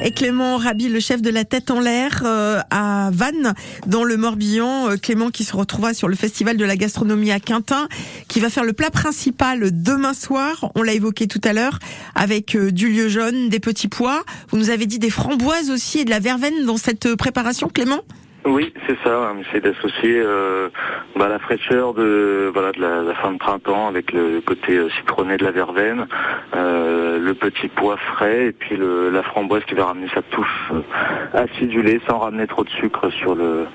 Et 0.03 0.11
Clément 0.11 0.57
Rabi, 0.57 0.87
le 0.87 0.99
chef 0.99 1.21
de 1.21 1.29
la 1.29 1.43
tête 1.43 1.69
en 1.69 1.79
l'air 1.79 2.23
euh, 2.25 2.59
à 2.71 3.09
Vannes, 3.13 3.53
dans 3.85 4.03
le 4.03 4.17
Morbihan. 4.17 4.89
Euh, 4.89 4.97
Clément 4.97 5.29
qui 5.29 5.43
se 5.43 5.55
retrouvera 5.55 5.93
sur 5.93 6.07
le 6.07 6.15
festival 6.15 6.57
de 6.57 6.65
la 6.65 6.75
gastronomie 6.75 7.31
à 7.31 7.39
Quintin, 7.39 7.87
qui 8.27 8.39
va 8.39 8.49
faire 8.49 8.63
le 8.63 8.73
plat 8.73 8.89
principal 8.89 9.69
demain 9.71 10.13
soir. 10.13 10.71
On 10.75 10.81
l'a 10.81 10.93
évoqué 10.93 11.27
tout 11.27 11.41
à 11.43 11.53
l'heure, 11.53 11.77
avec 12.15 12.55
euh, 12.55 12.71
du 12.71 12.89
lieu 12.89 13.09
jaune, 13.09 13.49
des 13.49 13.59
petits 13.59 13.89
pois. 13.89 14.23
Vous 14.49 14.57
nous 14.57 14.69
avez 14.69 14.85
dit 14.85 14.99
des 14.99 15.11
framboises 15.11 15.69
aussi 15.69 15.99
et 15.99 16.05
de 16.05 16.09
la 16.09 16.19
verveine 16.19 16.65
dans 16.65 16.77
cette 16.77 17.15
préparation, 17.15 17.67
Clément? 17.67 18.01
Oui, 18.45 18.73
c'est 18.87 18.97
ça. 19.03 19.31
On 19.35 19.39
essaie 19.39 19.61
d'associer 19.61 20.19
euh, 20.19 20.69
bah, 21.15 21.27
la 21.27 21.37
fraîcheur 21.37 21.93
de 21.93 22.49
voilà 22.51 22.71
de 22.71 22.81
la, 22.81 23.13
fin 23.15 23.31
de 23.33 23.37
printemps 23.37 23.87
avec 23.87 24.11
le 24.11 24.41
côté 24.41 24.77
euh, 24.77 24.89
citronné 24.97 25.37
de 25.37 25.43
la 25.43 25.51
verveine, 25.51 26.07
euh, 26.55 27.19
le 27.19 27.33
petit 27.35 27.67
pois 27.67 27.97
frais 27.97 28.47
et 28.47 28.51
puis 28.51 28.77
le, 28.77 29.11
la 29.11 29.21
framboise 29.21 29.63
qui 29.65 29.75
va 29.75 29.85
ramener 29.85 30.07
sa 30.15 30.23
touche 30.23 30.71
euh, 30.71 30.81
acidulée 31.33 32.01
sans 32.07 32.17
ramener 32.17 32.47
trop 32.47 32.63
de 32.63 32.69
sucre 32.71 33.11
sur 33.11 33.35
le 33.35 33.67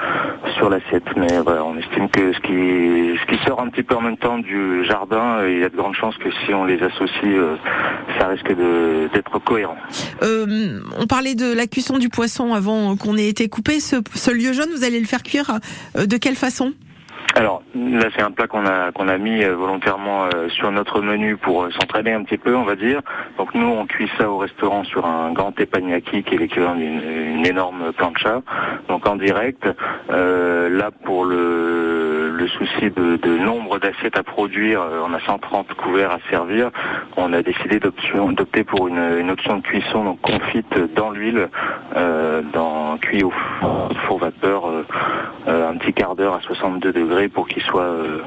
sur 0.57 0.69
l'assiette. 0.69 1.05
Mais 1.17 1.39
voilà, 1.45 1.65
on 1.65 1.77
estime 1.79 2.09
que 2.09 2.33
ce 2.33 2.41
qui 2.41 3.17
ce 3.21 3.27
qui 3.27 3.45
sort 3.45 3.61
un 3.61 3.69
petit 3.69 3.85
peu 3.85 3.95
en 3.95 4.03
même 4.03 4.19
temps 4.19 4.39
du 4.39 4.85
jardin, 4.85 5.39
euh, 5.39 5.53
il 5.53 5.61
y 5.61 5.65
a 5.65 5.69
de 5.69 5.77
grandes 5.77 5.95
chances 5.95 6.17
que 6.19 6.31
si 6.45 6.53
on 6.53 6.65
les 6.65 6.83
associe, 6.83 7.25
euh, 7.25 7.55
ça 8.19 8.27
risque 8.27 8.53
d'être 9.13 9.39
cohérent. 9.45 9.77
On 10.23 11.07
parlait 11.07 11.37
de 11.37 11.55
la 11.55 11.69
cuisson 11.69 11.99
du 11.99 12.09
poisson 12.09 12.53
avant 12.53 12.97
qu'on 12.97 13.17
ait 13.17 13.29
été 13.29 13.49
coupé. 13.49 13.79
Ce, 13.79 13.97
ce 14.15 14.31
lieu 14.33 14.56
vous 14.65 14.85
allez 14.85 15.01
le 15.01 15.07
faire 15.07 15.23
cuire 15.23 15.59
euh, 15.97 16.07
de 16.07 16.17
quelle 16.17 16.37
façon? 16.37 16.75
Alors 17.37 17.63
là, 17.75 18.09
c'est 18.17 18.23
un 18.23 18.31
plat 18.31 18.47
qu'on 18.47 18.65
a 18.65 18.93
qu'on 18.93 19.09
a 19.09 19.19
mis 19.19 19.45
euh, 19.45 19.55
volontairement 19.55 20.25
euh, 20.25 20.49
sur 20.49 20.73
notre 20.73 21.03
menu 21.03 21.37
pour 21.37 21.65
euh, 21.65 21.71
s'entraîner 21.71 22.15
un 22.15 22.23
petit 22.23 22.39
peu, 22.39 22.57
on 22.57 22.65
va 22.65 22.77
dire. 22.77 23.03
Donc 23.37 23.55
nous, 23.55 23.67
on 23.67 23.85
cuit 23.85 24.11
ça 24.17 24.31
au 24.31 24.39
restaurant 24.39 24.85
sur 24.85 25.05
un 25.05 25.33
grand 25.33 25.53
teppanyaki 25.53 26.23
qui 26.23 26.35
est 26.35 26.39
l'équivalent 26.39 26.77
d'une 26.77 27.03
une 27.37 27.47
énorme 27.47 27.93
plancha, 27.93 28.41
donc 28.89 29.07
en 29.07 29.17
direct. 29.17 29.69
Là, 30.09 30.91
pour 31.05 31.25
le, 31.27 32.47
souci 32.59 32.91
de, 32.91 33.39
nombre 33.39 33.79
d'assiettes 33.79 34.17
à 34.17 34.23
produire, 34.23 34.81
on 35.07 35.13
a 35.13 35.21
130 35.21 35.75
couverts 35.75 36.13
à 36.13 36.19
servir. 36.31 36.71
On 37.17 37.33
a 37.33 37.43
décidé 37.43 37.81
d'opter 37.81 38.65
pour 38.65 38.89
une, 38.89 39.31
option 39.31 39.59
de 39.59 39.63
cuisson 39.63 40.05
donc 40.05 40.21
confite 40.21 40.95
dans 40.95 41.11
l'huile, 41.11 41.49
euh, 41.97 42.43
dans 42.53 42.97
cuit 42.99 43.25
au 43.25 43.33
four, 44.07 44.19
vapeur, 44.19 44.67
euh, 44.67 45.71
un 45.71 45.77
petit 45.77 45.93
quart 45.93 46.15
d'heure 46.15 46.35
à 46.35 46.41
62 46.41 46.93
degrés 46.93 47.26
pour 47.29 47.49
qu'il 47.49 47.63
soit 47.63 47.83
euh, 47.83 48.21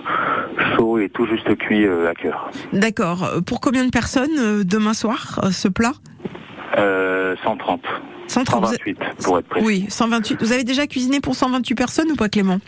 chaud 0.76 0.98
et 1.00 1.10
tout 1.10 1.26
juste 1.26 1.56
cuit 1.58 1.86
euh, 1.86 2.10
à 2.10 2.14
cœur. 2.16 2.50
D'accord. 2.74 3.30
Pour 3.46 3.60
combien 3.62 3.86
de 3.86 3.90
personnes 3.92 4.38
euh, 4.38 4.64
demain 4.64 4.94
soir 4.94 5.40
ce 5.52 5.68
plat? 5.68 5.94
Euh, 6.78 7.36
130, 7.44 7.82
130. 8.28 8.62
vous- 8.62 8.68
128 8.68 9.00
pour 9.24 9.40
être 9.40 9.48
précis. 9.48 9.66
Oui, 9.66 9.86
128. 9.90 10.38
Vous 10.42 10.52
avez 10.54 10.64
déjà 10.64 10.86
cuisiné 10.88 11.20
pour 11.20 11.36
128 11.36 11.76
personnes 11.76 12.12
ou 12.12 12.16
pas, 12.16 12.30
Clément? 12.30 12.60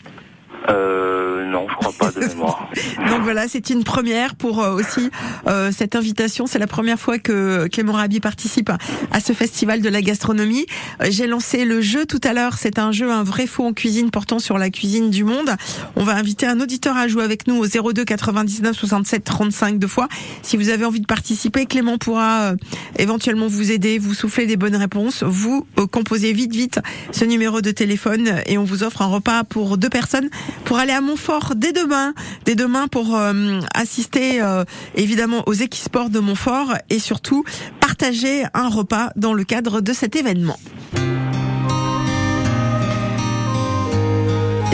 Euh, 0.69 1.45
non, 1.45 1.67
je 1.69 1.75
crois 1.75 1.93
pas 1.97 2.11
de 2.11 2.25
mémoire. 2.27 2.69
Donc 3.09 3.21
voilà, 3.23 3.47
c'est 3.47 3.69
une 3.69 3.83
première 3.83 4.35
pour 4.35 4.61
euh, 4.61 4.75
aussi 4.75 5.09
euh, 5.47 5.71
cette 5.75 5.95
invitation. 5.95 6.45
C'est 6.47 6.59
la 6.59 6.67
première 6.67 6.99
fois 6.99 7.17
que 7.17 7.67
Clément 7.67 7.93
Rabi 7.93 8.19
participe 8.19 8.71
à, 9.11 9.19
ce 9.19 9.33
festival 9.33 9.81
de 9.81 9.89
la 9.89 10.01
gastronomie. 10.01 10.65
Euh, 11.01 11.07
J'ai 11.09 11.27
lancé 11.27 11.65
le 11.65 11.81
jeu 11.81 12.05
tout 12.05 12.21
à 12.23 12.33
l'heure. 12.33 12.57
C'est 12.57 12.79
un 12.79 12.91
jeu, 12.91 13.11
un 13.11 13.23
vrai 13.23 13.47
faux 13.47 13.65
en 13.65 13.73
cuisine 13.73 14.11
portant 14.11 14.39
sur 14.39 14.57
la 14.57 14.69
cuisine 14.69 15.09
du 15.09 15.23
monde. 15.23 15.51
On 15.95 16.03
va 16.03 16.15
inviter 16.15 16.45
un 16.45 16.59
auditeur 16.59 16.95
à 16.95 17.07
jouer 17.07 17.23
avec 17.23 17.47
nous 17.47 17.55
au 17.55 17.91
02 17.91 18.05
99 18.05 18.75
67 18.77 19.23
35 19.23 19.79
deux 19.79 19.87
fois. 19.87 20.07
Si 20.41 20.57
vous 20.57 20.69
avez 20.69 20.85
envie 20.85 21.01
de 21.01 21.07
participer, 21.07 21.65
Clément 21.65 21.97
pourra 21.97 22.51
euh, 22.51 22.55
éventuellement 22.97 23.47
vous 23.47 23.71
aider, 23.71 23.97
vous 23.97 24.13
souffler 24.13 24.45
des 24.45 24.57
bonnes 24.57 24.75
réponses. 24.75 25.23
Vous 25.23 25.65
composez 25.91 26.33
vite, 26.33 26.53
vite 26.53 26.79
ce 27.11 27.25
numéro 27.25 27.61
de 27.61 27.71
téléphone 27.71 28.35
et 28.45 28.57
on 28.57 28.63
vous 28.63 28.83
offre 28.83 29.01
un 29.01 29.07
repas 29.07 29.43
pour 29.43 29.77
deux 29.77 29.89
personnes 29.89 30.29
pour 30.65 30.77
aller 30.77 30.93
à 30.93 31.01
Montfort 31.01 31.53
dès 31.55 31.73
demain. 31.73 32.13
Dès 32.45 32.55
demain 32.55 32.87
pour 32.87 33.15
euh, 33.15 33.59
assister 33.73 34.41
euh, 34.41 34.63
évidemment 34.95 35.43
aux 35.47 35.53
équisports 35.53 36.09
de 36.09 36.19
Montfort 36.19 36.75
et 36.89 36.99
surtout 36.99 37.43
partager 37.79 38.43
un 38.53 38.69
repas 38.69 39.11
dans 39.15 39.33
le 39.33 39.43
cadre 39.43 39.81
de 39.81 39.93
cet 39.93 40.15
événement. 40.15 40.57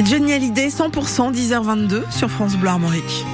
Johnny 0.05 0.31
Hallyday 0.33 0.67
100% 0.67 1.33
10h22 1.33 2.11
sur 2.11 2.29
France 2.29 2.55
Bleu 2.55 2.69
Armorique. 2.69 3.25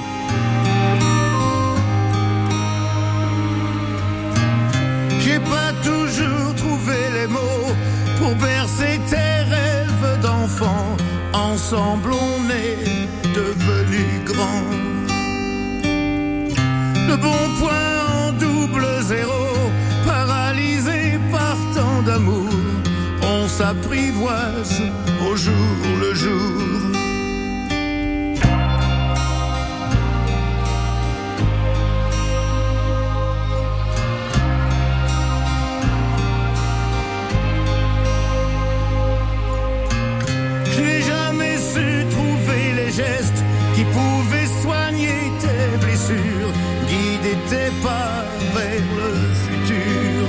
J'ai 5.20 5.38
pas 5.38 5.72
toujours 5.82 6.54
trouvé 6.56 6.96
les 7.14 7.26
mots 7.26 7.74
pour 8.18 8.34
bercer 8.36 8.98
tes 9.08 9.54
rêves 9.54 10.20
d'enfant. 10.22 10.93
Ensemble 11.54 12.10
on 12.12 12.50
est 12.50 12.84
devenus 13.32 14.24
grands. 14.24 14.70
Le 17.08 17.16
bon 17.16 17.42
point 17.60 17.94
en 18.18 18.32
double 18.32 18.84
zéro, 19.02 19.44
paralysé 20.04 21.20
par 21.30 21.56
tant 21.72 22.02
d'amour. 22.02 22.50
On 23.22 23.46
s'apprivoise 23.46 24.82
au 25.30 25.36
jour 25.36 25.76
le 26.00 26.12
jour. 26.14 27.03
Gestes 42.96 43.42
qui 43.74 43.84
pouvaient 43.84 44.50
soigner 44.62 45.20
tes 45.42 45.84
blessures, 45.84 46.52
guider 46.88 47.36
tes 47.50 47.70
pas 47.82 48.24
vers 48.54 48.86
le 49.00 49.12
futur. 49.44 50.26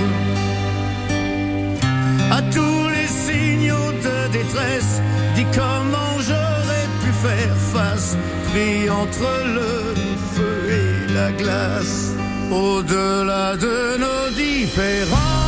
À 2.31 2.41
tous 2.55 2.89
les 2.95 3.09
signaux 3.27 3.91
de 4.07 4.17
détresse, 4.31 5.01
dis 5.35 5.45
comment 5.53 6.15
j'aurais 6.27 6.87
pu 7.01 7.11
faire 7.25 7.55
face, 7.73 8.17
pris 8.49 8.89
entre 8.89 9.31
le 9.57 9.73
feu 10.33 10.57
et 10.81 11.13
la 11.13 11.31
glace, 11.31 12.13
au-delà 12.51 13.55
de 13.57 13.97
nos 14.03 14.35
différences. 14.35 15.44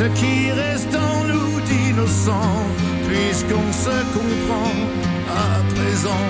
Ce 0.00 0.06
qui 0.20 0.50
reste 0.50 0.96
en 0.96 1.24
nous 1.24 1.60
d'innocent, 1.68 2.52
puisqu'on 3.06 3.70
se 3.84 3.96
comprend 4.16 4.72
à 5.46 5.52
présent. 5.74 6.26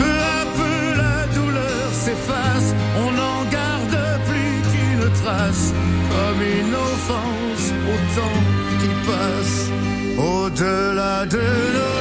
Peu 0.00 0.16
à 0.38 0.42
peu 0.58 0.78
la 1.04 1.18
douleur 1.36 1.88
s'efface, 2.04 2.68
on 3.02 3.10
n'en 3.20 3.40
garde 3.58 3.98
plus 4.28 4.56
qu'une 4.70 5.06
trace, 5.22 5.74
comme 6.12 6.42
une 6.58 6.74
offense 6.90 7.64
au 7.92 7.96
temps 8.18 8.42
qui 8.80 8.92
passe, 9.10 9.58
au-delà 10.16 11.26
de 11.26 11.44
nos 11.76 12.00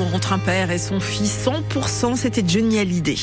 entre 0.00 0.32
un 0.32 0.38
père 0.38 0.70
et 0.70 0.78
son 0.78 1.00
fils. 1.00 1.46
100%, 1.46 2.16
c'était 2.16 2.44
Johnny 2.46 2.78
Hallyday. 2.78 3.16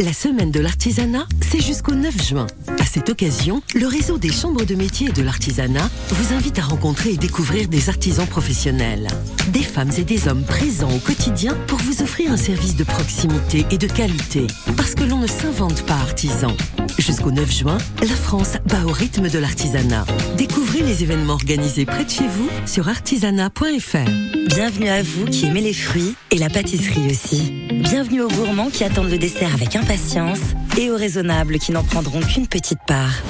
La 0.00 0.12
semaine 0.12 0.50
de 0.50 0.60
l'artisanat, 0.60 1.26
c'est 1.40 1.62
jusqu'au 1.62 1.94
9 1.94 2.22
juin. 2.22 2.46
À 2.80 2.84
cette 2.84 3.08
occasion, 3.08 3.62
le 3.74 3.86
réseau 3.86 4.18
des 4.18 4.32
chambres 4.32 4.64
de 4.64 4.74
métier 4.74 5.08
et 5.08 5.12
de 5.12 5.22
l'artisanat 5.22 5.88
vous 6.08 6.34
invite 6.34 6.58
à 6.58 6.62
rencontrer 6.62 7.10
et 7.10 7.16
découvrir 7.16 7.68
des 7.68 7.88
artisans 7.88 8.26
professionnels. 8.26 9.06
Des 9.48 9.62
femmes 9.62 9.92
et 9.96 10.04
des 10.04 10.28
hommes 10.28 10.42
présents 10.42 10.92
au 10.92 10.98
quotidien 10.98 11.54
pour 11.68 11.78
vous 11.78 12.02
offrir 12.02 12.32
un 12.32 12.36
service 12.36 12.76
de 12.76 12.84
proximité 12.84 13.64
et 13.70 13.78
de 13.78 13.86
qualité. 13.86 14.46
Parce 14.76 14.94
que 14.94 15.04
l'on 15.04 15.18
ne 15.18 15.26
s'invente 15.26 15.86
pas 15.86 15.94
artisan. 15.94 16.56
Jusqu'au 16.98 17.32
9 17.32 17.50
juin, 17.52 17.78
la 18.02 18.14
France 18.14 18.52
bat 18.66 18.84
au 18.86 18.92
rythme 18.92 19.28
de 19.28 19.38
l'artisanat. 19.38 20.06
Découvrez 20.36 20.80
les 20.80 21.02
événements 21.02 21.34
organisés 21.34 21.84
près 21.84 22.04
de 22.04 22.10
chez 22.10 22.26
vous 22.26 22.48
sur 22.66 22.88
artisanat.fr. 22.88 24.10
Bienvenue 24.48 24.88
à 24.88 25.02
vous 25.02 25.24
qui 25.26 25.46
aimez 25.46 25.60
les 25.60 25.72
fruits 25.72 26.14
et 26.30 26.38
la 26.38 26.48
pâtisserie 26.48 27.10
aussi. 27.10 27.52
Bienvenue 27.72 28.22
aux 28.22 28.28
gourmands 28.28 28.70
qui 28.70 28.84
attendent 28.84 29.10
le 29.10 29.18
dessert 29.18 29.52
avec 29.54 29.74
impatience 29.74 30.38
et 30.78 30.90
aux 30.90 30.96
raisonnables 30.96 31.58
qui 31.58 31.72
n'en 31.72 31.82
prendront 31.82 32.20
qu'une 32.20 32.46
petite 32.46 32.80
part. 32.86 33.22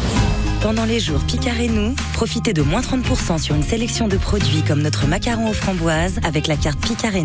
Pendant 0.65 0.87
les 0.87 0.99
jours 0.99 1.21
Picard 1.21 1.61
et 1.61 1.69
nous, 1.69 1.95
profitez 2.15 2.55
de 2.55 2.63
moins 2.63 2.81
30% 2.81 3.39
sur 3.39 3.55
une 3.55 3.63
sélection 3.63 4.09
de 4.09 4.17
produits 4.17 4.63
comme 4.67 4.81
notre 4.81 5.07
macaron 5.07 5.51
aux 5.51 5.53
framboises 5.53 6.19
avec 6.23 6.47
la 6.47 6.57
carte 6.57 6.81
Picard 6.81 7.15
et. 7.17 7.25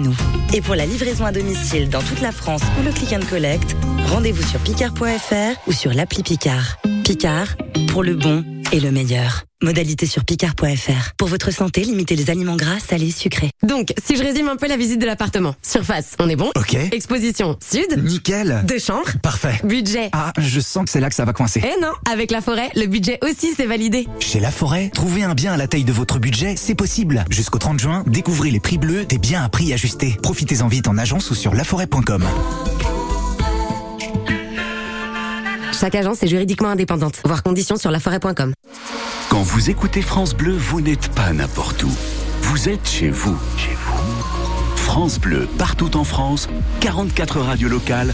Et 0.53 0.59
pour 0.59 0.75
la 0.75 0.85
livraison 0.85 1.25
à 1.25 1.31
domicile 1.31 1.89
dans 1.89 2.01
toute 2.01 2.19
la 2.19 2.33
France 2.33 2.63
ou 2.77 2.83
le 2.83 2.91
click 2.91 3.13
and 3.13 3.25
collect, 3.29 3.77
rendez-vous 4.07 4.43
sur 4.43 4.59
picard.fr 4.59 5.67
ou 5.67 5.71
sur 5.71 5.93
l'appli 5.93 6.23
Picard. 6.23 6.77
Picard, 7.03 7.47
pour 7.91 8.03
le 8.03 8.15
bon 8.15 8.43
et 8.71 8.79
le 8.79 8.91
meilleur. 8.91 9.43
Modalité 9.61 10.05
sur 10.05 10.23
picard.fr. 10.23 11.13
Pour 11.17 11.27
votre 11.27 11.51
santé, 11.51 11.81
limitez 11.81 12.15
les 12.15 12.29
aliments 12.29 12.55
gras, 12.55 12.79
salés, 12.79 13.11
sucrés. 13.11 13.49
Donc, 13.63 13.93
si 14.01 14.15
je 14.15 14.23
résume 14.23 14.47
un 14.47 14.55
peu 14.55 14.67
la 14.67 14.77
visite 14.77 15.01
de 15.01 15.05
l'appartement. 15.05 15.53
Surface, 15.61 16.15
on 16.19 16.29
est 16.29 16.37
bon 16.37 16.51
Ok. 16.55 16.75
Exposition, 16.91 17.57
sud. 17.59 18.01
Nickel. 18.01 18.61
Deux 18.65 18.79
chambres. 18.79 19.09
Parfait. 19.21 19.59
Budget. 19.63 20.09
Ah, 20.13 20.31
je 20.37 20.59
sens 20.61 20.85
que 20.85 20.91
c'est 20.91 21.01
là 21.01 21.09
que 21.09 21.15
ça 21.15 21.25
va 21.25 21.33
coincer. 21.33 21.61
Eh 21.65 21.81
non, 21.81 21.91
avec 22.09 22.31
la 22.31 22.41
forêt, 22.41 22.69
le 22.75 22.85
budget 22.85 23.19
aussi 23.21 23.53
c'est 23.55 23.65
validé. 23.65 24.07
Chez 24.19 24.39
La 24.39 24.51
Forêt, 24.51 24.89
trouver 24.93 25.23
un 25.23 25.33
bien 25.33 25.53
à 25.53 25.57
la 25.57 25.67
taille 25.67 25.83
de 25.83 25.91
votre 25.93 26.19
budget, 26.19 26.55
c'est 26.55 26.75
possible. 26.75 27.25
Jusqu'au 27.29 27.57
30 27.59 27.79
juin, 27.79 28.03
découvrez 28.07 28.51
les 28.51 28.61
prix 28.61 28.77
bleus 28.77 29.03
des 29.05 29.17
biens 29.17 29.43
à 29.43 29.49
prix 29.49 29.73
ajusté. 29.73 30.17
Profitez-en 30.23 30.67
vite 30.69 30.87
en 30.87 30.97
agence 30.97 31.31
ou 31.31 31.35
sur 31.35 31.53
laforêt.com. 31.53 32.23
Chaque 35.79 35.95
agence 35.95 36.23
est 36.23 36.27
juridiquement 36.27 36.67
indépendante. 36.67 37.21
Voir 37.23 37.41
conditions 37.41 37.77
sur 37.77 37.89
laforêt.com. 37.89 38.53
Quand 39.29 39.41
vous 39.41 39.69
écoutez 39.69 40.01
France 40.01 40.35
Bleu, 40.35 40.53
vous 40.53 40.81
n'êtes 40.81 41.07
pas 41.15 41.31
n'importe 41.31 41.83
où. 41.83 41.91
Vous 42.41 42.67
êtes 42.67 42.85
chez 42.85 43.09
vous. 43.09 43.37
Chez 43.55 43.75
vous. 43.75 44.75
France 44.75 45.19
Bleu, 45.19 45.47
partout 45.57 45.95
en 45.95 46.03
France, 46.03 46.49
44 46.81 47.39
radios 47.39 47.69
locales, 47.69 48.13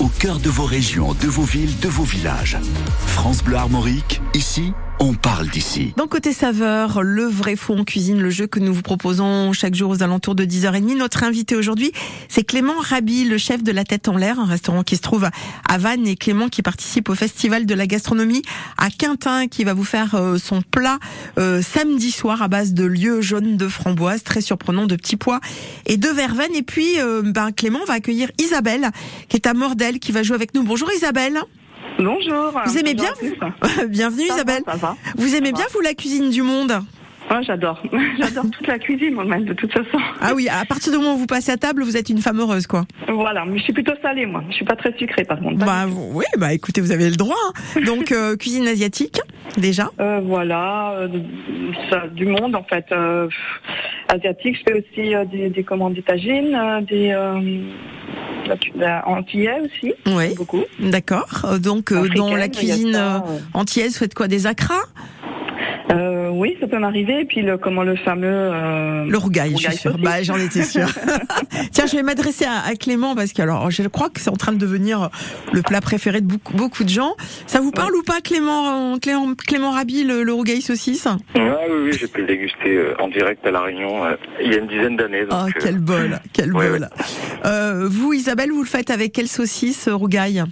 au 0.00 0.08
cœur 0.08 0.38
de 0.38 0.48
vos 0.48 0.64
régions, 0.64 1.14
de 1.14 1.26
vos 1.26 1.42
villes, 1.42 1.78
de 1.80 1.88
vos 1.88 2.04
villages. 2.04 2.58
France 3.06 3.42
Bleu 3.42 3.56
Armorique, 3.56 4.20
ici, 4.34 4.72
on 5.04 5.14
parle 5.14 5.48
d'ici. 5.48 5.94
Dans 5.96 6.06
Côté 6.06 6.32
Saveur, 6.32 7.02
le 7.02 7.24
vrai 7.24 7.56
fou 7.56 7.74
en 7.74 7.82
cuisine, 7.82 8.20
le 8.20 8.30
jeu 8.30 8.46
que 8.46 8.60
nous 8.60 8.72
vous 8.72 8.82
proposons 8.82 9.52
chaque 9.52 9.74
jour 9.74 9.90
aux 9.90 10.02
alentours 10.04 10.36
de 10.36 10.44
10h30. 10.44 10.96
Notre 10.96 11.24
invité 11.24 11.56
aujourd'hui, 11.56 11.90
c'est 12.28 12.44
Clément 12.44 12.78
Rabi, 12.78 13.24
le 13.24 13.36
chef 13.36 13.64
de 13.64 13.72
La 13.72 13.82
Tête 13.82 14.06
en 14.06 14.16
l'air, 14.16 14.38
un 14.38 14.44
restaurant 14.44 14.84
qui 14.84 14.94
se 14.94 15.00
trouve 15.00 15.28
à 15.68 15.78
Vannes 15.78 16.06
et 16.06 16.14
Clément 16.14 16.48
qui 16.48 16.62
participe 16.62 17.08
au 17.08 17.16
Festival 17.16 17.66
de 17.66 17.74
la 17.74 17.88
gastronomie 17.88 18.42
à 18.78 18.90
Quintin, 18.90 19.48
qui 19.48 19.64
va 19.64 19.74
vous 19.74 19.82
faire 19.82 20.14
euh, 20.14 20.38
son 20.38 20.62
plat 20.62 21.00
euh, 21.36 21.62
samedi 21.62 22.12
soir 22.12 22.40
à 22.40 22.46
base 22.46 22.72
de 22.72 22.84
lieux 22.84 23.22
jaunes 23.22 23.56
de 23.56 23.66
framboise, 23.66 24.22
très 24.22 24.40
surprenant, 24.40 24.86
de 24.86 24.94
petits 24.94 25.16
pois 25.16 25.40
et 25.84 25.96
de 25.96 26.08
verveine. 26.10 26.54
Et 26.54 26.62
puis, 26.62 27.00
euh, 27.00 27.22
ben, 27.24 27.50
Clément 27.50 27.84
va 27.88 27.94
accueillir 27.94 28.30
Isabelle, 28.38 28.92
qui 29.28 29.36
est 29.36 29.48
à 29.48 29.54
Mordel, 29.54 29.81
qui 30.00 30.12
va 30.12 30.22
jouer 30.22 30.36
avec 30.36 30.54
nous. 30.54 30.62
Bonjour 30.62 30.88
Isabelle. 30.92 31.38
Bonjour. 31.98 32.52
Vous 32.66 32.78
aimez 32.78 32.94
bien. 32.94 33.12
Bienvenue 33.88 34.26
Ça 34.26 34.34
va, 34.34 34.36
Isabelle. 34.36 34.62
ça 34.66 34.76
va. 34.76 34.96
Vous 35.16 35.34
aimez 35.34 35.48
Ça 35.48 35.52
bien 35.56 35.64
va. 35.64 35.70
vous 35.74 35.80
la 35.80 35.94
cuisine 35.94 36.30
du 36.30 36.42
monde? 36.42 36.72
Ouais, 37.30 37.42
j'adore. 37.44 37.82
j'adore 38.18 38.44
toute 38.50 38.66
la 38.66 38.78
cuisine, 38.78 39.14
moi, 39.14 39.24
même, 39.24 39.44
de 39.44 39.52
toute 39.54 39.72
façon. 39.72 39.98
Ah 40.20 40.34
oui, 40.34 40.48
à 40.48 40.64
partir 40.64 40.92
du 40.92 40.98
moment 40.98 41.14
où 41.14 41.18
vous 41.18 41.26
passez 41.26 41.50
à 41.50 41.56
table, 41.56 41.82
vous 41.82 41.96
êtes 41.96 42.10
une 42.10 42.18
femme 42.18 42.38
heureuse, 42.40 42.66
quoi. 42.66 42.84
Voilà, 43.08 43.44
mais 43.44 43.58
je 43.58 43.64
suis 43.64 43.72
plutôt 43.72 43.92
salée, 44.02 44.26
moi. 44.26 44.42
Je 44.50 44.54
suis 44.56 44.64
pas 44.64 44.76
très 44.76 44.96
sucrée, 44.98 45.24
par 45.24 45.38
contre. 45.40 45.56
Bah 45.64 45.86
oui, 45.88 46.24
bah 46.38 46.52
écoutez, 46.52 46.80
vous 46.80 46.92
avez 46.92 47.08
le 47.10 47.16
droit. 47.16 47.36
hein. 47.76 47.80
Donc 47.86 48.12
euh, 48.12 48.36
cuisine 48.36 48.66
asiatique, 48.68 49.20
déjà. 49.56 49.90
Euh, 50.00 50.20
voilà, 50.24 50.92
euh, 50.98 51.08
ça, 51.90 52.06
du 52.08 52.26
monde, 52.26 52.54
en 52.54 52.64
fait. 52.64 52.86
Asiatique, 54.08 54.56
je 54.58 54.62
fais 54.72 54.78
aussi 54.78 55.30
des, 55.30 55.48
des 55.50 55.62
commandes 55.64 55.94
des 55.94 56.02
tagines, 56.02 56.58
des... 56.88 57.14
Euh, 58.48 58.56
la- 58.76 59.08
aussi, 59.64 59.94
Oui, 60.06 60.34
beaucoup. 60.34 60.62
d'accord. 60.78 61.58
Donc 61.60 61.92
euh, 61.92 62.08
dans 62.16 62.34
la 62.34 62.48
cuisine 62.48 62.92
ça, 62.92 63.16
euh, 63.16 63.38
antillaise, 63.54 63.92
vous 63.92 63.98
faites 63.98 64.14
quoi 64.14 64.28
Des 64.28 64.46
acras? 64.46 64.82
Euh, 65.90 66.21
oui, 66.32 66.56
ça 66.60 66.66
peut 66.66 66.78
m'arriver. 66.78 67.20
Et 67.20 67.24
puis, 67.24 67.42
le, 67.42 67.58
comment 67.58 67.82
le 67.82 67.96
fameux... 67.96 68.26
euh, 68.28 69.04
Le 69.06 69.18
rougail, 69.18 69.52
je 69.56 69.68
suis 69.68 69.76
sûre. 69.76 69.96
Bah 69.98 70.22
j'en 70.22 70.36
étais 70.36 70.62
sûre. 70.64 70.88
Tiens, 71.72 71.86
je 71.86 71.96
vais 71.96 72.02
m'adresser 72.02 72.44
à, 72.44 72.60
à 72.66 72.74
Clément 72.74 73.14
parce 73.14 73.32
que 73.32 73.42
alors 73.42 73.70
je 73.70 73.82
crois 73.84 74.08
que 74.10 74.20
c'est 74.20 74.30
en 74.30 74.36
train 74.36 74.52
de 74.52 74.58
devenir 74.58 75.10
le 75.52 75.62
plat 75.62 75.80
préféré 75.80 76.20
de 76.20 76.26
beaucoup, 76.26 76.54
beaucoup 76.56 76.84
de 76.84 76.88
gens. 76.88 77.14
Ça 77.46 77.60
vous 77.60 77.70
parle 77.72 77.94
ou 77.94 78.02
pas, 78.02 78.20
Clément 78.20 78.98
Clément, 78.98 79.34
Clément 79.34 79.70
Rabi, 79.70 80.04
le, 80.04 80.22
le 80.22 80.32
rougail 80.32 80.62
saucisse? 80.62 81.06
Ah 81.06 81.16
oui, 81.36 81.76
oui, 81.86 81.92
j'ai 81.98 82.06
pu 82.08 82.20
le 82.22 82.26
déguster 82.26 82.76
euh, 82.76 82.94
en 83.00 83.08
direct 83.08 83.46
à 83.46 83.50
La 83.50 83.60
Réunion 83.62 84.04
euh, 84.04 84.14
il 84.42 84.52
y 84.52 84.54
a 84.54 84.58
une 84.58 84.66
dizaine 84.68 84.96
d'années. 84.96 85.24
Oh, 85.30 85.34
euh, 85.34 85.50
quel 85.60 85.78
bol, 85.78 86.20
quel 86.32 86.52
ouais, 86.54 86.68
bol. 86.70 86.88
Euh, 87.44 87.86
vous, 87.90 88.12
Isabelle, 88.12 88.50
vous 88.50 88.62
le 88.62 88.68
faites 88.68 88.90
avec 88.90 89.12
quelle 89.12 89.28
saucisse, 89.28 89.88
euh, 89.88 89.94
rougail? 89.94 90.44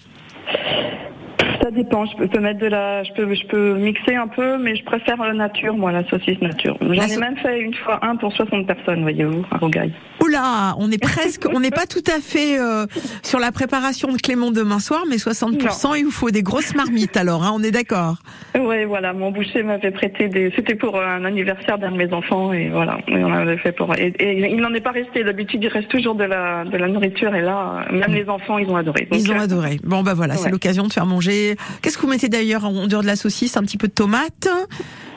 Ça 1.62 1.70
dépend. 1.70 2.06
Je 2.06 2.16
peux, 2.16 2.40
mettre 2.40 2.60
de 2.60 2.66
la, 2.66 3.02
je 3.02 3.12
peux, 3.12 3.34
je 3.34 3.46
peux 3.46 3.74
mixer 3.74 4.14
un 4.14 4.28
peu, 4.28 4.58
mais 4.58 4.76
je 4.76 4.84
préfère 4.84 5.16
la 5.18 5.34
nature, 5.34 5.76
moi, 5.76 5.92
la 5.92 6.04
saucisse 6.08 6.40
nature. 6.40 6.76
J'en 6.80 7.06
ai 7.06 7.16
même 7.16 7.36
fait 7.36 7.60
une 7.60 7.74
fois 7.74 7.98
un 8.02 8.16
pour 8.16 8.32
60 8.32 8.66
personnes, 8.66 9.02
voyez-vous, 9.02 9.44
à 9.50 9.58
Rogaille. 9.58 9.92
Oula, 10.30 10.76
on 10.78 10.90
est 10.92 11.02
presque, 11.02 11.46
on 11.52 11.58
n'est 11.60 11.70
pas 11.70 11.86
tout 11.86 12.04
à 12.06 12.20
fait 12.20 12.58
euh, 12.58 12.86
sur 13.22 13.40
la 13.40 13.50
préparation 13.50 14.12
de 14.12 14.16
Clément 14.16 14.50
demain 14.52 14.78
soir, 14.78 15.02
mais 15.08 15.16
60%, 15.16 15.98
il 15.98 16.04
vous 16.04 16.10
faut 16.12 16.30
des 16.30 16.42
grosses 16.42 16.74
marmites 16.74 17.16
alors, 17.16 17.42
hein, 17.42 17.50
on 17.52 17.62
est 17.62 17.72
d'accord. 17.72 18.16
Oui, 18.54 18.84
voilà, 18.84 19.12
mon 19.12 19.32
boucher 19.32 19.62
m'avait 19.64 19.90
prêté 19.90 20.28
des, 20.28 20.52
c'était 20.54 20.76
pour 20.76 21.00
un 21.00 21.24
anniversaire 21.24 21.78
d'un 21.78 21.90
de 21.90 21.96
mes 21.96 22.12
enfants, 22.12 22.52
et 22.52 22.68
voilà, 22.68 22.98
et 23.08 23.24
on 23.24 23.32
avait 23.32 23.56
fait 23.56 23.72
pour, 23.72 23.94
et, 23.96 24.14
et 24.18 24.52
il 24.52 24.60
n'en 24.60 24.72
est 24.72 24.80
pas 24.80 24.92
resté. 24.92 25.24
D'habitude, 25.24 25.62
il 25.64 25.68
reste 25.68 25.88
toujours 25.88 26.14
de 26.14 26.24
la, 26.24 26.64
de 26.64 26.76
la 26.76 26.86
nourriture, 26.86 27.34
et 27.34 27.42
là, 27.42 27.86
même 27.90 28.14
les 28.14 28.28
enfants, 28.28 28.58
ils 28.58 28.68
ont 28.68 28.76
adoré. 28.76 29.08
Donc, 29.10 29.20
Ils 29.20 29.32
ont 29.32 29.36
euh, 29.36 29.42
adoré. 29.44 29.80
Bon 29.82 30.02
bah 30.02 30.14
voilà, 30.14 30.36
c'est 30.36 30.50
l'occasion 30.50 30.86
de 30.86 30.92
faire 30.92 31.06
manger. 31.06 31.56
Qu'est-ce 31.82 31.96
que 31.98 32.02
vous 32.02 32.08
mettez 32.08 32.28
d'ailleurs 32.28 32.64
en 32.64 32.86
dehors 32.86 33.02
de 33.02 33.06
la 33.06 33.16
saucisse? 33.16 33.56
Un 33.56 33.62
petit 33.62 33.78
peu 33.78 33.88
de 33.88 33.92
tomate, 33.92 34.48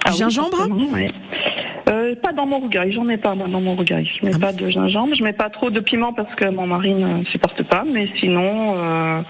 ah 0.06 0.12
gingembre? 0.12 0.68
oui. 0.92 1.12
Euh, 1.90 2.16
pas 2.16 2.32
dans 2.32 2.46
mon 2.46 2.60
rougail, 2.60 2.92
j'en 2.94 3.08
ai 3.10 3.18
pas 3.18 3.36
moi, 3.36 3.48
dans 3.48 3.62
mon 3.62 3.76
rougail. 3.76 4.06
Je 4.06 4.26
mets 4.26 4.32
Ah 4.36 4.40
pas 4.40 4.54
de 4.54 4.70
gingembre, 4.70 5.16
je 5.16 5.24
mets 5.24 5.34
pas 5.34 5.50
trop 5.50 5.70
de 5.70 5.80
piment 5.80 6.14
parce 6.14 6.34
que 6.36 6.50
mon 6.50 6.68
mari 6.68 6.94
ne 6.94 7.26
supporte 7.26 7.62
pas, 7.64 7.84
mais 7.86 8.10
sinon 8.20 8.78
euh, 8.78 9.22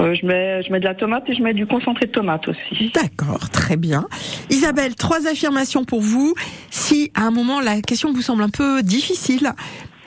euh, 0.00 0.14
je 0.14 0.26
mets 0.26 0.62
je 0.62 0.72
mets 0.72 0.80
de 0.80 0.84
la 0.84 0.94
tomate 0.94 1.28
et 1.28 1.34
je 1.34 1.42
mets 1.42 1.54
du 1.54 1.66
concentré 1.66 2.06
de 2.06 2.12
tomate 2.12 2.48
aussi. 2.48 2.90
D'accord, 2.94 3.48
très 3.50 3.76
bien. 3.76 4.06
Isabelle, 4.50 4.94
trois 4.96 5.26
affirmations 5.28 5.84
pour 5.84 6.00
vous. 6.00 6.34
Si 6.70 7.12
à 7.14 7.22
un 7.22 7.30
moment 7.30 7.60
la 7.60 7.80
question 7.80 8.12
vous 8.12 8.22
semble 8.22 8.42
un 8.42 8.50
peu 8.50 8.82
difficile, 8.82 9.52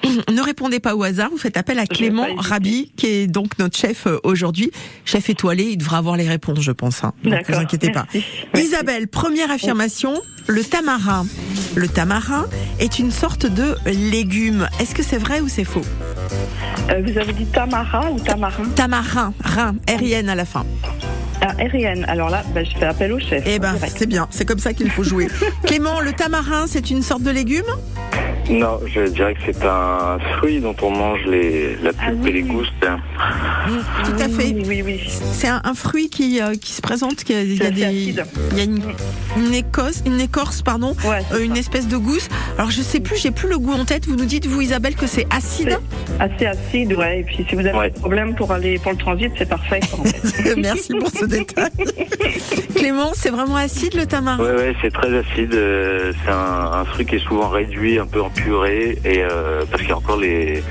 ne 0.31 0.41
répondez 0.41 0.79
pas 0.79 0.95
au 0.95 1.03
hasard, 1.03 1.29
vous 1.29 1.37
faites 1.37 1.57
appel 1.57 1.79
à 1.79 1.85
Clément. 1.85 2.27
Rabi, 2.37 2.91
qui 2.95 3.07
est 3.07 3.27
donc 3.27 3.57
notre 3.59 3.77
chef 3.77 4.07
euh, 4.07 4.17
aujourd'hui, 4.23 4.71
chef 5.05 5.29
étoilé, 5.29 5.63
il 5.63 5.77
devra 5.77 5.97
avoir 5.97 6.17
les 6.17 6.27
réponses, 6.27 6.61
je 6.61 6.71
pense. 6.71 7.03
Hein. 7.03 7.13
Donc, 7.23 7.33
D'accord. 7.33 7.55
vous 7.55 7.61
inquiétez 7.61 7.91
pas. 7.91 8.05
Merci. 8.13 8.29
Merci. 8.53 8.67
Isabelle, 8.67 9.07
première 9.07 9.51
affirmation, 9.51 10.21
le 10.47 10.63
tamarin. 10.63 11.25
Le 11.75 11.87
tamarin 11.87 12.47
est 12.79 12.99
une 12.99 13.11
sorte 13.11 13.45
de 13.45 13.75
légume. 13.85 14.67
Est-ce 14.79 14.95
que 14.95 15.03
c'est 15.03 15.17
vrai 15.17 15.41
ou 15.41 15.47
c'est 15.47 15.63
faux? 15.63 15.81
Euh, 16.89 17.01
vous 17.05 17.17
avez 17.17 17.33
dit 17.33 17.45
tamara 17.45 18.11
ou 18.11 18.19
tamarin? 18.19 18.65
Tamarin, 18.75 19.33
rein, 19.43 19.75
R-I-N 19.87 20.29
à 20.29 20.35
la 20.35 20.45
fin. 20.45 20.65
Ah. 21.41 21.53
Alors 22.07 22.29
là, 22.29 22.43
bah, 22.53 22.63
je 22.63 22.71
fais 22.77 22.85
appel 22.85 23.13
au 23.13 23.19
chef. 23.19 23.43
Eh 23.45 23.59
ben, 23.59 23.73
direct. 23.73 23.95
c'est 23.97 24.05
bien, 24.07 24.27
c'est 24.29 24.45
comme 24.45 24.59
ça 24.59 24.73
qu'il 24.73 24.89
faut 24.89 25.03
jouer. 25.03 25.27
Clément, 25.63 25.99
le 26.01 26.11
tamarin, 26.13 26.65
c'est 26.67 26.89
une 26.89 27.01
sorte 27.01 27.23
de 27.23 27.31
légume? 27.31 27.65
Non, 28.49 28.79
je 28.87 29.01
dirais 29.11 29.35
que 29.35 29.39
c'est 29.45 29.63
un 29.63 30.17
fruit 30.37 30.59
dont 30.59 30.75
on 30.81 30.89
mange 30.89 31.19
les, 31.27 31.75
la 31.83 31.91
Ah 32.01 32.09
pulpe 32.09 32.25
et 32.27 32.31
les 32.31 32.41
oui. 32.41 32.47
goustes. 32.49 32.71
Mm, 32.83 34.05
tout 34.05 34.23
à 34.23 34.27
fait. 34.27 34.55
Oui, 34.65 34.81
oui. 34.83 34.99
C'est 35.33 35.47
un, 35.47 35.61
un 35.63 35.75
fruit 35.75 36.09
qui, 36.09 36.41
euh, 36.41 36.55
qui 36.55 36.71
se 36.73 36.81
présente, 36.81 37.23
qui 37.23 37.35
a- 37.35 37.43
il 37.43 37.55
y 37.61 37.65
a, 37.65 37.69
des, 37.69 37.81
il 37.81 38.15
y 38.57 38.59
a 38.59 38.63
une, 38.63 38.81
une 39.37 39.53
écosse, 39.53 40.01
une 40.07 40.19
écorce, 40.19 40.63
pardon, 40.63 40.95
euh, 41.05 41.43
une 41.43 41.57
espèce 41.57 41.87
de 41.87 41.97
gousse. 41.97 42.27
Alors 42.57 42.71
je 42.71 42.81
sais 42.81 42.99
plus, 42.99 43.17
j'ai 43.17 43.29
plus 43.29 43.49
le 43.49 43.59
goût 43.59 43.73
en 43.73 43.85
tête. 43.85 44.07
Vous 44.07 44.15
nous 44.15 44.25
dites, 44.25 44.47
vous 44.47 44.61
Isabelle, 44.61 44.95
que 44.95 45.05
c'est 45.05 45.27
acide? 45.29 45.77
Assez 46.19 46.47
acide, 46.47 46.93
ouais. 46.93 47.19
Et 47.19 47.23
puis 47.23 47.45
si 47.47 47.53
vous 47.55 47.65
avez 47.67 47.89
des 47.91 47.99
problèmes 47.99 48.33
pour 48.33 48.51
aller 48.51 48.79
pour 48.79 48.93
le 48.93 48.97
transit, 48.97 49.31
c'est 49.37 49.47
parfait. 49.47 49.79
Merci 50.57 50.93
pour 50.95 51.09
ce 51.11 51.25
détail. 51.29 51.69
Clément, 52.75 53.11
c'est 53.13 53.29
vraiment 53.29 53.55
acide 53.55 53.95
le 53.95 54.05
tamarin. 54.05 54.43
Ouais, 54.43 54.73
c'est 54.81 54.91
très 54.91 55.15
acide. 55.17 55.53
euh, 55.53 56.11
C'est 56.23 56.31
un, 56.31 56.71
un 56.81 56.85
fruit 56.85 57.05
qui 57.05 57.15
est 57.15 57.25
souvent 57.27 57.49
réduit, 57.49 57.99
un 57.99 58.05
peu 58.07 58.21
en 58.21 58.29
purée, 58.29 58.97
et 59.05 59.21
euh, 59.23 59.63
parce 59.69 59.81
qu'il 59.81 59.89
y 59.89 59.93
a 59.93 59.97
encore 59.97 60.17
les, 60.17 60.63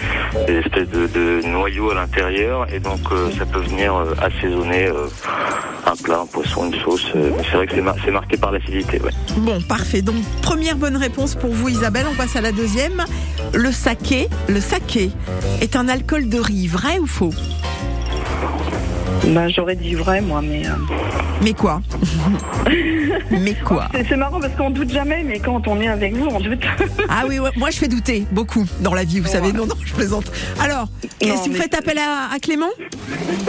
les 0.47 0.55
espèces 0.57 0.88
de, 0.88 1.07
de 1.07 1.47
noyaux 1.47 1.90
à 1.90 1.94
l'intérieur, 1.94 2.66
et 2.73 2.81
donc 2.81 3.01
euh, 3.12 3.31
ça 3.38 3.47
peut 3.47 3.61
venir 3.61 3.94
assaisonner 4.23 4.88
un 5.87 5.97
plat, 5.97 6.21
un 6.21 6.27
poisson, 6.27 6.71
une 6.71 6.79
sauce. 6.81 7.07
c'est 7.12 7.57
vrai 7.57 7.66
que 7.66 7.75
c'est 7.75 7.81
mar- 7.83 7.97
c'est 8.05 8.11
marqué 8.11 8.37
par 8.37 8.53
l'acidité. 8.53 9.01
Ouais. 9.01 9.11
Bon, 9.38 9.61
parfait. 9.62 10.03
Donc, 10.03 10.16
première 10.42 10.77
bonne 10.77 10.97
réponse 10.97 11.35
pour 11.35 11.51
vous, 11.53 11.68
Isabelle. 11.68 12.07
On 12.11 12.14
passe 12.14 12.37
à 12.37 12.40
la 12.40 12.53
deuxième. 12.53 13.05
Le 13.55 13.73
saké, 13.73 14.29
le 14.49 14.61
saké 14.61 15.11
est 15.62 15.77
un 15.77 15.88
alcool 15.88 16.29
de 16.29 16.38
riz, 16.38 16.66
vrai 16.66 16.99
ou 16.99 17.07
faux? 17.07 17.33
Bah, 19.26 19.48
j'aurais 19.48 19.76
dit 19.76 19.94
vrai, 19.94 20.20
moi, 20.20 20.40
mais. 20.42 20.66
euh, 20.66 20.70
Mais 21.42 21.52
quoi? 21.52 21.81
Mais 23.31 23.54
quoi? 23.54 23.88
C'est 23.94 24.07
c'est 24.09 24.16
marrant 24.16 24.40
parce 24.40 24.54
qu'on 24.54 24.70
doute 24.70 24.90
jamais, 24.90 25.22
mais 25.22 25.38
quand 25.38 25.66
on 25.68 25.81
est 25.81 25.88
avec 25.88 26.14
vous, 26.16 26.26
on 26.31 26.40
doute. 26.40 26.61
Ah 27.11 27.24
oui, 27.28 27.38
ouais, 27.38 27.50
moi 27.57 27.70
je 27.70 27.78
fais 27.78 27.88
douter 27.88 28.24
beaucoup 28.33 28.64
dans 28.81 28.94
la 28.94 29.04
vie, 29.04 29.20
vous 29.20 29.28
savez. 29.28 29.52
Non, 29.52 29.66
non, 29.66 29.74
je 29.85 29.92
plaisante. 29.92 30.31
Alors, 30.62 30.88
Non, 31.24 31.37
si 31.42 31.48
vous 31.48 31.54
mais 31.54 31.61
faites 31.62 31.74
appel 31.74 31.98
à, 31.98 32.35
à 32.35 32.38
Clément? 32.38 32.68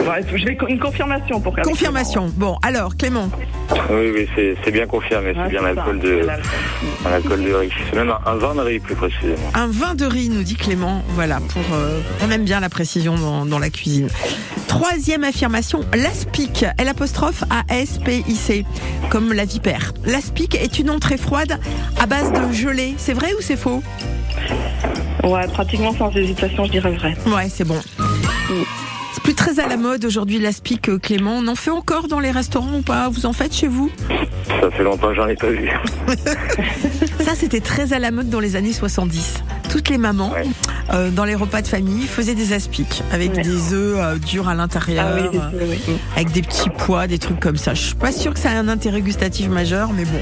Ouais, 0.00 0.22
je 0.34 0.44
vais 0.44 0.56
une 0.68 0.78
confirmation 0.78 1.40
pour 1.40 1.54
qu'elle- 1.54 1.64
Confirmation. 1.64 2.30
Bon, 2.36 2.56
alors, 2.62 2.96
Clément. 2.96 3.28
Oui, 3.90 4.10
oui, 4.14 4.28
c'est 4.34 4.56
c'est 4.64 4.70
bien 4.70 4.86
confirmé. 4.86 5.32
C'est 5.34 5.40
Ouais, 5.42 5.48
bien 5.48 5.60
c'est 5.60 5.74
l'alcool 5.74 5.98
de, 6.00 6.18
c'est 6.20 6.26
l'alcool. 6.26 6.50
un 7.06 7.12
alcool 7.12 7.44
de 7.44 7.52
riz. 7.54 7.70
C'est 7.90 7.96
même 7.96 8.10
un, 8.10 8.30
un 8.30 8.34
vin 8.36 8.54
de 8.54 8.60
riz 8.60 8.80
plus 8.80 8.94
précisément. 8.96 9.36
Un 9.54 9.66
vin 9.66 9.94
de 9.94 10.04
riz, 10.06 10.28
nous 10.28 10.42
dit 10.42 10.56
Clément. 10.56 11.02
Voilà, 11.10 11.40
pour 11.48 11.62
euh, 11.74 12.00
on 12.26 12.30
aime 12.30 12.44
bien 12.44 12.60
la 12.60 12.68
précision 12.68 13.14
dans, 13.16 13.46
dans 13.46 13.58
la 13.58 13.70
cuisine. 13.70 14.08
Troisième 14.68 15.24
affirmation, 15.24 15.59
l'aspic, 15.94 16.64
l'apostrophe 16.82 17.44
A-S-P-I-C, 17.50 18.64
comme 19.10 19.32
la 19.32 19.44
vipère. 19.44 19.92
L'aspic 20.06 20.54
est 20.54 20.78
une 20.78 20.90
entrée 20.90 21.16
froide 21.16 21.58
à 21.98 22.06
base 22.06 22.32
de 22.32 22.52
gelée. 22.52 22.94
C'est 22.98 23.12
vrai 23.12 23.32
ou 23.34 23.40
c'est 23.40 23.56
faux? 23.56 23.82
Ouais, 25.24 25.46
pratiquement 25.48 25.94
sans 25.94 26.10
hésitation, 26.16 26.64
je 26.64 26.70
dirais 26.70 26.92
vrai. 26.92 27.14
Ouais, 27.26 27.48
c'est 27.48 27.64
bon. 27.64 27.78
C'est 29.22 29.34
plus 29.34 29.34
très 29.34 29.60
à 29.60 29.68
la 29.68 29.76
mode 29.76 30.04
aujourd'hui 30.04 30.38
l'aspic, 30.38 30.88
euh, 30.88 30.98
Clément. 30.98 31.36
On 31.38 31.46
en 31.46 31.54
fait 31.54 31.70
encore 31.70 32.08
dans 32.08 32.20
les 32.20 32.30
restaurants 32.30 32.78
ou 32.78 32.82
pas? 32.82 33.08
Vous 33.08 33.26
en 33.26 33.32
faites 33.32 33.54
chez 33.54 33.68
vous? 33.68 33.90
Ça 34.48 34.70
fait 34.70 34.82
longtemps 34.82 35.08
que 35.08 35.14
j'en 35.14 35.26
ai 35.28 35.36
pas 35.36 35.48
vu. 35.50 35.68
Ça, 37.24 37.34
c'était 37.34 37.60
très 37.60 37.92
à 37.92 37.98
la 37.98 38.10
mode 38.10 38.28
dans 38.30 38.40
les 38.40 38.56
années 38.56 38.72
70. 38.72 39.34
Toutes 39.70 39.88
les 39.88 39.98
mamans, 39.98 40.32
euh, 40.92 41.10
dans 41.10 41.24
les 41.24 41.34
repas 41.34 41.62
de 41.62 41.68
famille, 41.68 42.06
faisaient 42.06 42.34
des 42.34 42.52
aspics 42.54 43.02
avec 43.12 43.36
Ouais. 43.36 43.42
des 43.42 43.72
œufs 43.74 43.98
euh, 43.98 44.16
durs 44.18 44.48
à 44.48 44.54
l'intérieur, 44.54 45.06
Ah 45.08 45.18
euh, 45.18 45.28
oui. 45.68 45.78
avec 46.16 46.32
des 46.32 46.42
petits 46.42 46.70
pois, 46.70 47.06
des 47.06 47.18
trucs 47.18 47.38
comme 47.38 47.56
ça. 47.56 47.74
Je 47.74 47.82
suis 47.82 47.94
pas 47.94 48.10
sûre 48.12 48.32
que 48.34 48.40
ça 48.40 48.50
ait 48.52 48.56
un 48.56 48.68
intérêt 48.68 49.00
gustatif 49.02 49.48
majeur, 49.48 49.90
mais 49.92 50.04
bon. 50.04 50.18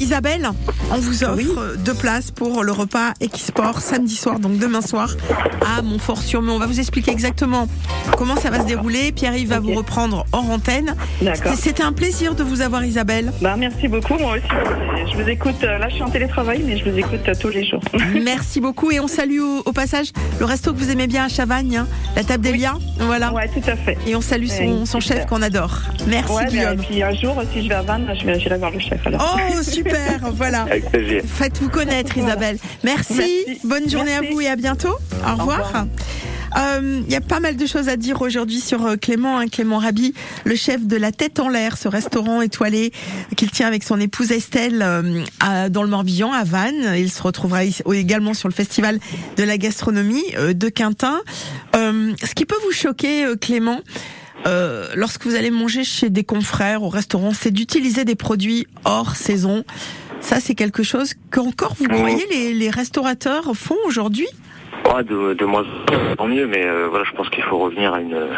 Isabelle, 0.00 0.50
on 0.90 0.96
vous 0.98 1.24
offre 1.24 1.76
deux 1.78 1.94
places 1.94 2.30
pour 2.30 2.62
le 2.64 2.72
repas 2.72 3.12
Equisport 3.20 3.80
samedi 3.80 4.14
soir, 4.16 4.38
donc 4.40 4.58
demain 4.58 4.80
soir, 4.80 5.14
à 5.76 5.82
Montfort-sur-Mer. 5.82 6.54
On 6.54 6.58
va 6.58 6.66
vous 6.66 6.80
expliquer 6.80 7.10
exactement 7.10 7.68
comment 8.18 8.36
ça 8.36 8.50
va 8.50 8.60
se 8.60 8.66
dérouler. 8.66 9.12
Pierre-Yves 9.12 9.48
va 9.48 9.60
vous 9.60 9.72
reprendre 9.74 10.26
hors 10.32 10.50
antenne. 10.50 10.94
D'accord. 11.22 11.52
C'était- 11.56 11.74
un 11.84 11.92
plaisir 11.92 12.34
de 12.34 12.42
vous 12.42 12.62
avoir, 12.62 12.82
Isabelle. 12.84 13.30
Bah, 13.42 13.56
merci 13.58 13.88
beaucoup, 13.88 14.14
moi 14.14 14.36
aussi. 14.36 15.10
Je 15.12 15.22
vous 15.22 15.28
écoute, 15.28 15.56
euh, 15.64 15.76
là 15.78 15.88
je 15.90 15.94
suis 15.96 16.02
en 16.02 16.08
télétravail, 16.08 16.62
mais 16.66 16.78
je 16.78 16.88
vous 16.88 16.96
écoute 16.96 17.20
euh, 17.28 17.34
tous 17.38 17.48
les 17.50 17.62
jours. 17.66 17.82
Merci 18.24 18.60
beaucoup 18.60 18.90
et 18.90 19.00
on 19.00 19.06
salue 19.08 19.40
au, 19.40 19.62
au 19.66 19.72
passage 19.72 20.12
le 20.38 20.46
resto 20.46 20.72
que 20.72 20.78
vous 20.78 20.90
aimez 20.90 21.06
bien 21.08 21.24
à 21.24 21.28
Chavagne, 21.28 21.76
hein, 21.76 21.86
la 22.16 22.24
table 22.24 22.42
des 22.44 22.52
liens. 22.56 22.78
Voilà. 23.00 23.32
Ouais, 23.34 23.48
tout 23.48 23.68
à 23.68 23.76
fait. 23.76 23.98
Et 24.06 24.16
on 24.16 24.20
salue 24.22 24.46
son, 24.86 25.00
chef 25.00 25.26
qu'on 25.26 25.42
adore. 25.42 25.78
Merci 26.06 26.32
Ouais, 26.32 26.44
bah, 26.44 26.50
Guillaume. 26.50 26.72
et 26.72 26.76
puis 26.86 27.02
un 27.02 27.14
jour, 27.14 27.36
si 27.52 27.62
je 27.64 27.68
vais 27.68 27.74
à 27.74 27.82
Vannes, 27.82 28.08
je 28.18 28.24
vais- 28.24 28.40
j'irai 28.40 28.56
voir 28.56 28.70
le 28.70 28.78
chef. 28.78 29.06
Alors. 29.06 29.36
Oh 29.36 29.62
super, 29.62 29.83
voilà. 30.34 30.62
Avec 30.62 30.90
plaisir. 30.90 31.22
Faites-vous 31.26 31.68
connaître 31.68 32.16
Isabelle. 32.16 32.58
Merci. 32.82 33.14
Merci. 33.14 33.60
Bonne 33.64 33.88
journée 33.88 34.10
Merci. 34.12 34.26
à 34.28 34.30
vous 34.32 34.40
et 34.40 34.48
à 34.48 34.56
bientôt. 34.56 34.88
Au 35.26 35.32
revoir. 35.36 35.66
revoir. 35.66 35.86
Euh, 36.56 37.00
Il 37.06 37.12
y 37.12 37.16
a 37.16 37.20
pas 37.20 37.40
mal 37.40 37.56
de 37.56 37.66
choses 37.66 37.88
à 37.88 37.96
dire 37.96 38.22
aujourd'hui 38.22 38.60
sur 38.60 38.86
euh, 38.86 38.96
Clément, 38.96 39.38
hein, 39.40 39.48
Clément 39.48 39.78
Rabi, 39.78 40.14
le 40.44 40.54
chef 40.54 40.86
de 40.86 40.96
la 40.96 41.10
Tête 41.10 41.40
en 41.40 41.48
l'air, 41.48 41.76
ce 41.76 41.88
restaurant 41.88 42.42
étoilé 42.42 42.92
qu'il 43.36 43.50
tient 43.50 43.66
avec 43.66 43.82
son 43.82 43.98
épouse 44.00 44.30
Estelle 44.30 44.80
euh, 44.82 45.24
à- 45.40 45.68
dans 45.68 45.82
le 45.82 45.88
Morbihan, 45.88 46.32
à 46.32 46.44
Vannes. 46.44 46.94
Il 46.96 47.10
se 47.10 47.20
retrouvera 47.22 47.64
également 47.64 48.34
sur 48.34 48.48
le 48.48 48.54
festival 48.54 49.00
de 49.36 49.42
la 49.42 49.58
gastronomie 49.58 50.22
euh, 50.36 50.52
de 50.54 50.68
Quintin. 50.68 51.20
Euh, 51.74 52.12
ce 52.22 52.34
qui 52.36 52.44
peut 52.46 52.54
vous 52.64 52.72
choquer, 52.72 53.24
euh, 53.24 53.34
Clément, 53.34 53.80
euh, 54.46 54.88
lorsque 54.94 55.24
vous 55.26 55.34
allez 55.34 55.50
manger 55.50 55.84
chez 55.84 56.10
des 56.10 56.24
confrères 56.24 56.82
au 56.82 56.88
restaurant, 56.88 57.32
c'est 57.32 57.50
d'utiliser 57.50 58.04
des 58.04 58.14
produits 58.14 58.66
hors 58.84 59.16
saison. 59.16 59.64
Ça, 60.20 60.40
c'est 60.40 60.54
quelque 60.54 60.82
chose 60.82 61.14
qu'encore 61.30 61.74
vous 61.78 61.86
croyez 61.86 62.26
les, 62.30 62.54
les 62.54 62.70
restaurateurs 62.70 63.54
font 63.54 63.76
aujourd'hui? 63.86 64.28
Ouais, 64.94 65.04
de, 65.04 65.34
de 65.34 65.44
moins 65.44 65.64
tant 66.16 66.26
mieux, 66.26 66.46
mais 66.46 66.64
euh, 66.64 66.88
voilà, 66.88 67.04
je 67.04 67.12
pense 67.16 67.28
qu'il 67.30 67.42
faut 67.44 67.58
revenir 67.58 67.94
à 67.94 68.00
une, 68.00 68.28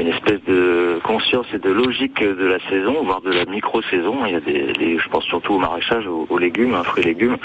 une 0.00 0.08
espèce 0.08 0.40
de 0.46 0.98
conscience 1.04 1.46
et 1.54 1.58
de 1.58 1.70
logique 1.70 2.20
de 2.22 2.46
la 2.46 2.58
saison, 2.68 3.04
voire 3.04 3.20
de 3.20 3.30
la 3.30 3.44
micro-saison. 3.44 4.24
Il 4.26 4.32
y 4.32 4.36
a 4.36 4.40
des, 4.40 4.72
des- 4.78 4.98
je 4.98 5.08
pense 5.08 5.24
surtout 5.24 5.54
au 5.54 5.58
maraîchage, 5.58 6.06
aux, 6.06 6.26
aux 6.28 6.38
légumes, 6.38 6.74
hein, 6.74 6.82
fruits 6.84 7.02
et 7.04 7.06
légumes, 7.06 7.36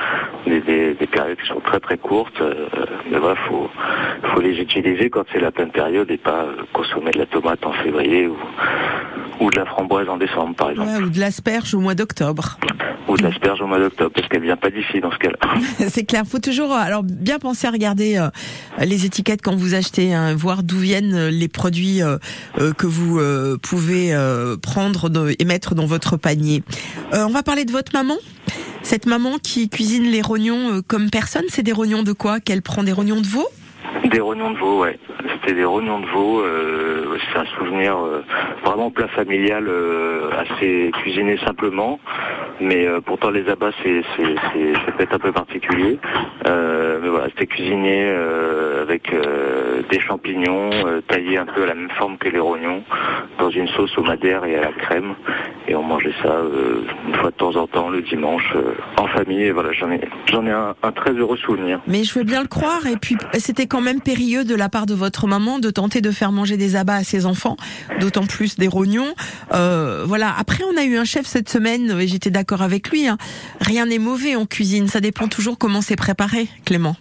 des, 0.45 0.61
des, 0.61 0.93
des 0.93 1.07
périodes 1.07 1.37
qui 1.39 1.47
sont 1.47 1.59
très 1.61 1.79
très 1.79 1.97
courtes. 1.97 2.39
euh, 2.41 2.67
mais 3.11 3.17
voilà, 3.19 3.35
faut, 3.47 3.69
faut 4.33 4.41
les 4.41 4.57
utiliser 4.59 5.09
quand 5.09 5.23
c'est 5.31 5.39
la 5.39 5.51
pleine 5.51 5.71
période 5.71 6.09
et 6.11 6.17
pas 6.17 6.43
euh, 6.45 6.55
consommer 6.73 7.11
de 7.11 7.19
la 7.19 7.25
tomate 7.25 7.65
en 7.65 7.73
février 7.73 8.27
ou, 8.27 8.35
ou 9.41 9.49
de 9.51 9.57
la 9.59 9.65
framboise 9.65 10.07
en 10.09 10.17
décembre, 10.17 10.55
par 10.55 10.69
exemple, 10.71 10.89
Ouais, 10.89 11.03
Ou 11.03 11.09
de 11.09 11.19
l'asperge 11.19 11.73
au 11.75 11.79
mois 11.79 11.93
d'octobre. 11.95 12.57
ou 13.07 13.17
de 13.17 13.23
l'asperge 13.23 13.61
au 13.61 13.67
mois 13.67 13.79
d'octobre, 13.79 14.11
parce 14.15 14.27
qu'elle 14.29 14.41
vient 14.41 14.55
pas 14.57 14.69
d'ici 14.69 14.99
dans 15.01 15.11
ce 15.11 15.17
cas-là. 15.17 15.37
c'est 15.89 16.05
clair. 16.05 16.23
Faut 16.25 16.39
toujours, 16.39 16.71
euh, 16.73 16.77
alors 16.79 17.03
bien 17.03 17.37
penser 17.39 17.67
à 17.67 17.71
regarder 17.71 18.17
euh, 18.17 18.29
les 18.83 19.05
étiquettes 19.05 19.41
quand 19.43 19.55
vous 19.55 19.73
achetez, 19.75 20.13
hein, 20.13 20.33
voir 20.35 20.63
d'où 20.63 20.77
viennent 20.77 21.27
les 21.27 21.47
produits 21.47 22.01
euh, 22.01 22.17
que 22.77 22.87
vous 22.87 23.19
euh, 23.19 23.57
pouvez 23.61 24.13
euh, 24.13 24.57
prendre 24.57 25.31
et 25.37 25.45
mettre 25.45 25.75
dans 25.75 25.85
votre 25.85 26.17
panier. 26.17 26.63
Euh, 27.13 27.25
on 27.25 27.31
va 27.31 27.43
parler 27.43 27.65
de 27.65 27.71
votre 27.71 27.91
maman. 27.93 28.17
Cette 28.83 29.07
maman 29.07 29.39
qui 29.41 29.67
cuisine 29.67 30.03
les 30.03 30.21
rognons 30.21 30.75
euh, 30.75 30.81
comme 30.85 31.09
personne, 31.09 31.45
c'est 31.49 31.63
des 31.63 31.71
rognons 31.71 32.03
de 32.03 32.13
quoi? 32.13 32.39
Qu'elle 32.39 32.61
prend 32.61 32.83
des 32.83 32.91
rognons 32.91 33.19
de 33.19 33.27
veau? 33.27 33.47
Des 34.03 34.19
rognons 34.19 34.51
de 34.51 34.57
veau, 34.57 34.81
ouais. 34.81 34.99
C'était 35.33 35.55
des 35.55 35.65
rognons 35.65 35.99
de 35.99 36.05
veau. 36.07 36.41
euh, 36.41 37.17
c'est 37.31 37.39
un 37.39 37.45
souvenir 37.57 37.97
euh, 37.97 38.23
vraiment 38.63 38.91
plat 38.91 39.07
familial, 39.09 39.65
euh, 39.67 40.29
assez 40.37 40.91
cuisiné 41.01 41.37
simplement. 41.45 41.99
Mais 42.61 42.87
pourtant 43.05 43.31
les 43.31 43.49
abats, 43.49 43.71
c'est 43.83 44.01
peut-être 44.17 45.13
un 45.13 45.19
peu 45.19 45.31
particulier. 45.33 45.99
Mais 46.45 47.09
voilà, 47.09 47.27
c'était 47.29 47.47
cuisiné 47.47 48.09
avec 48.81 49.11
des 49.89 49.99
champignons 49.99 50.69
taillés 51.09 51.37
un 51.37 51.45
peu 51.45 51.63
à 51.63 51.65
la 51.65 51.75
même 51.75 51.89
forme 51.97 52.17
que 52.17 52.29
les 52.29 52.39
rognons, 52.39 52.81
dans 53.39 53.49
une 53.49 53.67
sauce 53.67 53.97
au 53.97 54.03
madère 54.03 54.45
et 54.45 54.55
à 54.55 54.61
la 54.61 54.71
crème. 54.71 55.15
Et 55.67 55.75
on 55.75 55.83
mangeait 55.83 56.13
ça 56.23 56.33
une 57.07 57.15
fois 57.15 57.31
de 57.31 57.35
temps 57.35 57.55
en 57.57 57.67
temps 57.67 57.89
le 57.89 58.01
dimanche 58.01 58.53
en 58.95 59.07
famille. 59.07 59.43
Et 59.43 59.51
voilà, 59.51 59.73
j'en 59.73 59.91
ai 59.91 59.99
j'en 60.27 60.45
ai 60.45 60.51
un, 60.51 60.75
un 60.81 60.91
très 60.93 61.11
heureux 61.11 61.37
souvenir. 61.37 61.81
Mais 61.87 62.05
je 62.05 62.17
veux 62.17 62.23
bien 62.23 62.41
le 62.41 62.47
croire. 62.47 62.87
Et 62.87 62.95
puis, 62.95 63.17
c'était 63.33 63.67
quand 63.67 63.81
même 63.85 64.01
périlleux 64.01 64.43
de 64.43 64.55
la 64.55 64.67
part 64.67 64.85
de 64.85 64.93
votre 64.93 65.27
maman 65.27 65.59
de 65.59 65.69
tenter 65.69 66.01
de 66.01 66.11
faire 66.11 66.31
manger 66.33 66.57
des 66.57 66.75
abats 66.75 66.95
à 66.95 67.03
ses 67.03 67.25
enfants, 67.25 67.55
d'autant 68.01 68.25
plus 68.25 68.57
des 68.57 68.67
rognons. 68.67 69.13
Euh, 69.53 70.03
voilà. 70.05 70.33
Après, 70.37 70.63
on 70.73 70.77
a 70.77 70.83
eu 70.83 70.97
un 70.97 71.05
chef 71.05 71.25
cette 71.25 71.47
semaine, 71.49 71.95
et 71.99 72.07
j'étais 72.07 72.31
d'accord 72.31 72.61
avec 72.61 72.89
lui. 72.89 73.07
hein. 73.07 73.17
Rien 73.61 73.85
n'est 73.85 73.99
mauvais 73.99 74.35
en 74.35 74.45
cuisine. 74.45 74.87
Ça 74.87 74.99
dépend 74.99 75.27
toujours 75.27 75.57
comment 75.57 75.81
c'est 75.81 75.95
préparé, 75.95 76.47
Clément. 76.65 76.95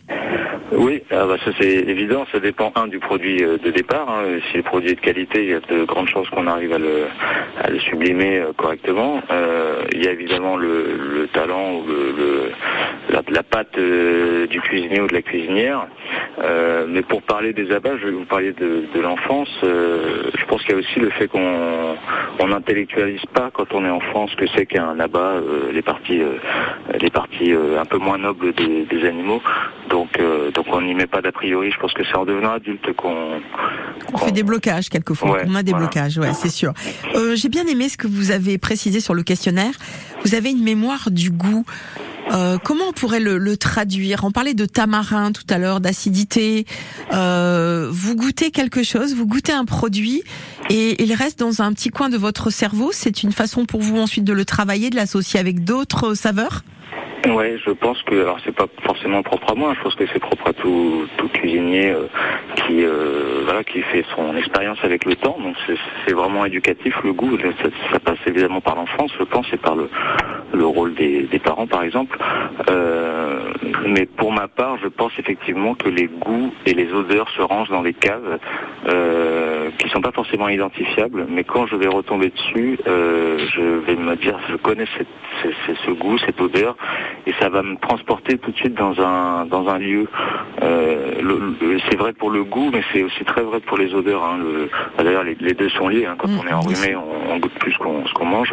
Oui, 0.76 1.02
ah 1.12 1.24
bah 1.26 1.36
ça 1.44 1.52
c'est 1.60 1.68
évident, 1.68 2.26
ça 2.32 2.40
dépend 2.40 2.72
un 2.74 2.88
du 2.88 2.98
produit 2.98 3.44
euh, 3.44 3.58
de 3.58 3.70
départ. 3.70 4.08
hein. 4.10 4.24
Si 4.50 4.56
le 4.56 4.64
produit 4.64 4.90
est 4.90 4.94
de 4.96 5.00
qualité, 5.00 5.44
il 5.44 5.50
y 5.50 5.54
a 5.54 5.60
de 5.60 5.84
grandes 5.84 6.08
chances 6.08 6.28
qu'on 6.30 6.48
arrive 6.48 6.72
à 6.72 6.78
le, 6.78 7.06
sublimer 7.88 8.40
euh, 8.40 8.52
correctement. 8.56 9.22
Il 9.92 10.02
y 10.02 10.08
a 10.08 10.10
évidemment 10.10 10.56
le, 10.56 10.98
le 11.16 11.28
talent 11.28 11.80
le- 11.86 12.50
euh, 13.78 14.46
du 14.46 14.60
cuisinier 14.60 15.00
ou 15.00 15.06
de 15.06 15.12
la 15.14 15.22
cuisinière. 15.22 15.86
Euh, 16.42 16.86
mais 16.88 17.02
pour 17.02 17.22
parler 17.22 17.52
des 17.52 17.70
abats, 17.70 17.96
je 18.00 18.06
vais 18.06 18.10
vous 18.12 18.24
parler 18.24 18.52
de, 18.52 18.84
de 18.94 19.00
l'enfance. 19.00 19.48
Euh, 19.62 20.30
je 20.36 20.44
pense 20.46 20.62
qu'il 20.62 20.72
y 20.72 20.74
a 20.74 20.78
aussi 20.78 20.98
le 20.98 21.10
fait 21.10 21.28
qu'on 21.28 21.96
on 22.40 22.48
n'intellectualise 22.48 23.24
pas 23.32 23.50
quand 23.52 23.72
on 23.72 23.84
est 23.84 23.90
enfant 23.90 24.26
ce 24.28 24.36
que 24.36 24.46
c'est 24.54 24.66
qu'un 24.66 24.98
abat, 24.98 25.34
les 25.72 25.82
parties, 25.82 26.20
les 27.00 27.10
parties 27.10 27.52
un 27.52 27.84
peu 27.84 27.98
moins 27.98 28.18
nobles 28.18 28.52
des, 28.54 28.84
des 28.86 29.06
animaux. 29.06 29.40
Donc, 29.88 30.18
donc 30.52 30.66
on 30.72 30.80
n'y 30.82 30.94
met 30.94 31.06
pas 31.06 31.22
d'a 31.22 31.30
priori. 31.30 31.70
Je 31.70 31.78
pense 31.78 31.92
que 31.92 32.02
c'est 32.04 32.16
en 32.16 32.24
devenant 32.24 32.52
adulte 32.54 32.92
qu'on 32.96 33.40
On 34.12 34.18
fait 34.18 34.32
des 34.32 34.42
blocages 34.42 34.88
quelquefois. 34.88 35.30
Ouais, 35.30 35.44
on 35.46 35.54
a 35.54 35.62
des 35.62 35.70
voilà. 35.70 35.86
blocages, 35.86 36.18
ouais, 36.18 36.32
c'est 36.34 36.48
sûr. 36.48 36.72
Euh, 37.14 37.36
J'ai 37.36 37.48
bien 37.48 37.66
aimé 37.66 37.88
ce 37.88 37.96
que 37.96 38.08
vous 38.08 38.32
avez 38.32 38.58
précisé 38.58 38.98
sur 39.00 39.14
le 39.14 39.22
questionnaire. 39.22 39.72
Vous 40.24 40.34
avez 40.34 40.50
une 40.50 40.62
mémoire 40.64 41.10
du 41.12 41.30
goût. 41.30 41.64
Euh, 42.32 42.58
comment 42.58 42.84
on 42.88 42.92
pourrait 42.92 43.20
le, 43.20 43.38
le 43.38 43.56
traduire? 43.56 44.24
On 44.24 44.30
parlait 44.30 44.54
de 44.54 44.64
tamarin 44.64 45.32
tout 45.32 45.44
à 45.50 45.58
l'heure, 45.58 45.80
d'acidité. 45.80 46.66
Euh, 47.12 47.88
vous 47.90 48.16
goûtez 48.16 48.50
quelque 48.50 48.82
chose, 48.82 49.14
vous 49.14 49.26
goûtez 49.26 49.52
un 49.52 49.64
produit 49.64 50.22
et 50.70 51.02
il 51.02 51.12
reste 51.14 51.38
dans 51.38 51.62
un 51.62 51.72
petit 51.72 51.90
coin 51.90 52.08
de 52.08 52.16
votre 52.16 52.50
cerveau. 52.50 52.90
C'est 52.92 53.22
une 53.22 53.32
façon 53.32 53.66
pour 53.66 53.80
vous 53.80 53.98
ensuite 53.98 54.24
de 54.24 54.32
le 54.32 54.44
travailler, 54.44 54.90
de 54.90 54.96
l'associer 54.96 55.38
avec 55.38 55.64
d'autres 55.64 56.14
saveurs? 56.14 56.64
Ouais, 57.28 57.56
je 57.64 57.70
pense 57.70 58.02
que 58.02 58.14
alors 58.14 58.38
c'est 58.44 58.54
pas 58.54 58.66
forcément 58.82 59.22
propre 59.22 59.52
à 59.52 59.54
moi. 59.54 59.72
Je 59.76 59.82
pense 59.82 59.94
que 59.94 60.04
c'est 60.12 60.18
propre 60.18 60.48
à 60.48 60.52
tout, 60.52 61.06
cuisinier 61.32 61.90
euh, 61.90 62.06
qui 62.56 62.84
euh, 62.84 63.42
voilà 63.44 63.64
qui 63.64 63.80
fait 63.80 64.04
son 64.14 64.36
expérience 64.36 64.78
avec 64.82 65.04
le 65.06 65.16
temps. 65.16 65.38
Donc 65.40 65.56
c'est- 65.66 66.12
vraiment 66.14 66.44
éducatif 66.44 66.94
le 67.02 67.12
goût. 67.12 67.36
Ça, 67.90 67.98
passe 67.98 68.18
évidemment 68.26 68.60
par 68.60 68.76
l'enfance, 68.76 69.10
je 69.18 69.24
pense, 69.24 69.52
et 69.52 69.56
par 69.56 69.74
le, 69.74 69.90
le 70.52 70.64
rôle 70.64 70.94
des, 70.94 71.26
parents 71.42 71.66
par 71.66 71.82
exemple. 71.82 72.16
Euh, 72.70 73.52
mais 73.88 74.06
pour 74.06 74.30
ma 74.32 74.46
part, 74.46 74.78
je 74.80 74.86
pense 74.86 75.10
effectivement 75.18 75.74
que 75.74 75.88
les 75.88 76.06
goûts 76.06 76.54
et 76.66 76.72
les 76.72 76.92
odeurs 76.92 77.28
se 77.30 77.42
rangent 77.42 77.70
dans 77.70 77.82
des 77.82 77.94
cases 77.94 78.20
euh, 78.86 79.70
qui 79.78 79.88
sont 79.88 80.00
pas 80.00 80.12
forcément 80.12 80.48
identifiables. 80.48 81.26
Mais 81.28 81.42
quand 81.42 81.66
je 81.66 81.74
vais 81.74 81.88
retomber 81.88 82.30
dessus, 82.30 82.78
je 82.86 83.80
vais 83.86 83.96
me 83.96 84.14
dire 84.14 84.38
je 84.48 84.56
connais 84.56 84.86
ce 85.84 85.90
goût, 85.90 86.16
cette 86.18 86.40
odeur 86.40 86.73
et 87.26 87.32
ça 87.40 87.48
va 87.48 87.62
me 87.62 87.76
transporter 87.76 88.38
tout 88.38 88.50
de 88.50 88.56
suite 88.56 88.74
dans 88.74 89.00
un 89.00 89.46
dans 89.46 89.68
un 89.68 89.78
lieu. 89.78 90.06
Euh, 90.62 91.12
c'est 91.90 91.96
vrai 91.96 92.12
pour 92.12 92.30
le 92.30 92.44
goût, 92.44 92.70
mais 92.72 92.82
c'est 92.92 93.02
aussi 93.02 93.24
très 93.24 93.42
vrai 93.42 93.60
pour 93.60 93.76
les 93.78 93.94
odeurs. 93.94 94.22
hein. 94.24 94.38
Le- 94.38 94.68
bah, 94.96 95.04
D'ailleurs, 95.04 95.24
les, 95.24 95.36
les 95.40 95.54
deux 95.54 95.68
sont 95.70 95.88
liés. 95.88 96.06
hein. 96.06 96.16
Quand 96.18 96.28
on 96.28 96.46
est 96.46 96.52
enrhumé, 96.52 96.96
on, 96.96 97.32
on 97.32 97.38
goûte 97.38 97.54
plus 97.58 97.76
qu'on- 97.78 98.06
ce 98.06 98.12
qu'on 98.14 98.26
mange. 98.26 98.52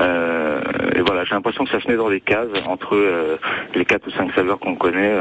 Euh, 0.00 0.60
et 0.94 1.00
voilà, 1.00 1.24
j'ai 1.24 1.34
l'impression 1.34 1.64
que 1.64 1.70
ça 1.70 1.80
se 1.80 1.88
met 1.88 1.96
dans 1.96 2.08
des 2.10 2.20
cases 2.20 2.48
entre 2.66 2.94
euh, 2.96 3.36
les 3.74 3.84
quatre 3.84 4.06
ou 4.06 4.10
cinq 4.10 4.30
saveurs 4.34 4.58
qu'on 4.58 4.74
connaît 4.76 5.12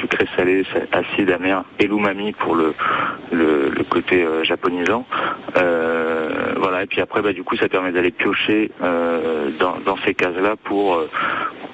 sucré, 0.00 0.26
salé, 0.36 0.64
sa- 0.72 0.98
acide, 0.98 1.30
amer 1.30 1.64
et 1.78 1.86
l'umami 1.86 2.32
pour 2.32 2.54
le 2.54 2.74
le, 3.32 3.70
le 3.70 3.84
côté 3.84 4.24
japonisant. 4.44 5.04
Voilà, 5.54 6.82
et 6.82 6.86
puis 6.86 7.00
après, 7.00 7.22
bah, 7.22 7.32
du 7.32 7.42
coup, 7.44 7.56
ça 7.56 7.68
permet 7.68 7.92
d'aller 7.92 8.10
piocher 8.10 8.70
dans, 8.80 9.76
dans 9.84 9.96
ces 10.04 10.14
cases-là 10.14 10.54
pour 10.64 11.00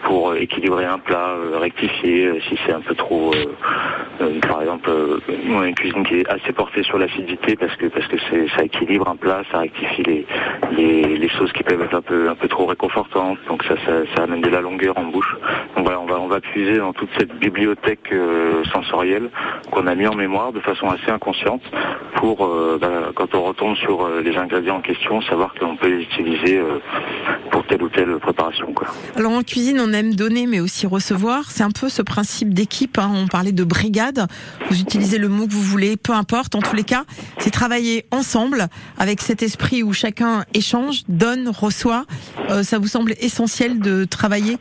pour 0.03 0.35
équilibrer 0.35 0.85
un 0.85 0.99
plat, 0.99 1.31
euh, 1.31 1.59
rectifier 1.59 2.27
euh, 2.27 2.41
si 2.49 2.59
c'est 2.67 2.73
un 2.73 2.81
peu 2.81 2.95
trop. 2.95 3.33
euh, 3.35 4.41
par 4.49 4.61
exemple, 4.61 4.91
une 5.38 5.75
cuisine 5.75 6.05
qui 6.05 6.17
est 6.21 6.29
assez 6.29 6.53
portée 6.53 6.83
sur 6.83 6.99
l'acidité 6.99 7.57
parce 7.57 7.75
que 7.77 7.87
parce 7.87 8.07
que 8.07 8.17
ça 8.57 8.62
équilibre 8.62 9.09
un 9.09 9.17
plat, 9.17 9.43
ça 9.51 9.59
rectifie 9.59 10.03
les, 10.77 11.17
les 11.17 11.29
choses 11.29 11.53
qui 11.53 11.62
peuvent 11.62 11.81
être 11.83 11.95
un 11.95 12.03
peu 12.03 12.29
un 12.29 12.35
peu 12.35 12.49
trop 12.49 12.67
réconfortantes. 12.67 13.38
Donc 13.49 13.65
ça 13.65 13.75
ça, 14.15 14.23
amène 14.23 14.41
de 14.41 14.49
la 14.49 14.61
longueur 14.61 14.97
en 14.99 15.05
bouche. 15.05 15.37
Donc 15.77 15.85
voilà, 15.85 16.01
on 16.01 16.07
va 16.07 16.21
on 16.21 16.29
va 16.29 16.41
puiser 16.41 16.79
dans 16.79 16.93
toute 16.93 17.11
cette 17.19 17.35
bibliothèque 17.38 18.12
sensorielle 18.73 19.31
qu'on 19.71 19.87
a 19.87 19.95
mis 19.95 20.07
en 20.07 20.15
mémoire 20.15 20.53
de 20.53 20.61
façon 20.61 20.88
assez 20.88 21.11
inconsciente 21.11 21.62
pour 22.17 22.49
bah, 22.81 23.11
quand 23.15 23.35
on 23.35 23.43
retombe 23.43 23.77
sur 23.77 24.09
les 24.23 24.37
ingrédients 24.37 24.77
en 24.77 24.81
question, 24.81 25.21
savoir 25.23 25.55
qu'on 25.55 25.77
peut 25.77 25.88
les 25.88 26.03
utiliser 26.03 26.61
pour 27.51 27.65
telle 27.67 27.83
ou 27.83 27.88
telle 27.88 28.19
préparation. 28.19 28.73
Quoi. 28.73 28.88
Alors 29.17 29.33
en 29.33 29.43
cuisine, 29.43 29.81
on 29.81 29.91
aime 29.92 30.14
donner 30.14 30.46
mais 30.46 30.61
aussi 30.61 30.87
recevoir. 30.87 31.50
C'est 31.50 31.62
un 31.62 31.70
peu 31.70 31.88
ce 31.88 32.02
principe 32.02 32.55
d'équipe. 32.55 32.98
hein. 32.98 33.11
On 33.14 33.28
parlait 33.28 33.52
de 33.52 33.64
brigade. 33.64 34.26
Vous 34.70 34.81
utilisez 34.81 35.18
le 35.18 35.28
mot 35.28 35.46
que 35.46 35.52
vous 35.52 35.62
voulez, 35.62 35.96
peu 35.96 36.12
importe. 36.12 36.55
En 36.55 36.61
tous 36.61 36.76
les 36.76 36.85
cas, 36.85 37.05
c'est 37.38 37.50
travailler 37.50 38.07
ensemble 38.11 38.68
avec 38.98 39.20
cet 39.20 39.42
esprit 39.42 39.83
où 39.83 39.92
chacun 39.92 40.44
échange, 40.55 41.02
donne, 41.09 41.48
reçoit. 41.48 42.07
Euh, 42.50 42.62
ça 42.62 42.78
vous 42.78 42.88
semble 42.88 43.14
essentiel 43.20 43.78
de 43.78 44.05
travailler 44.05 44.59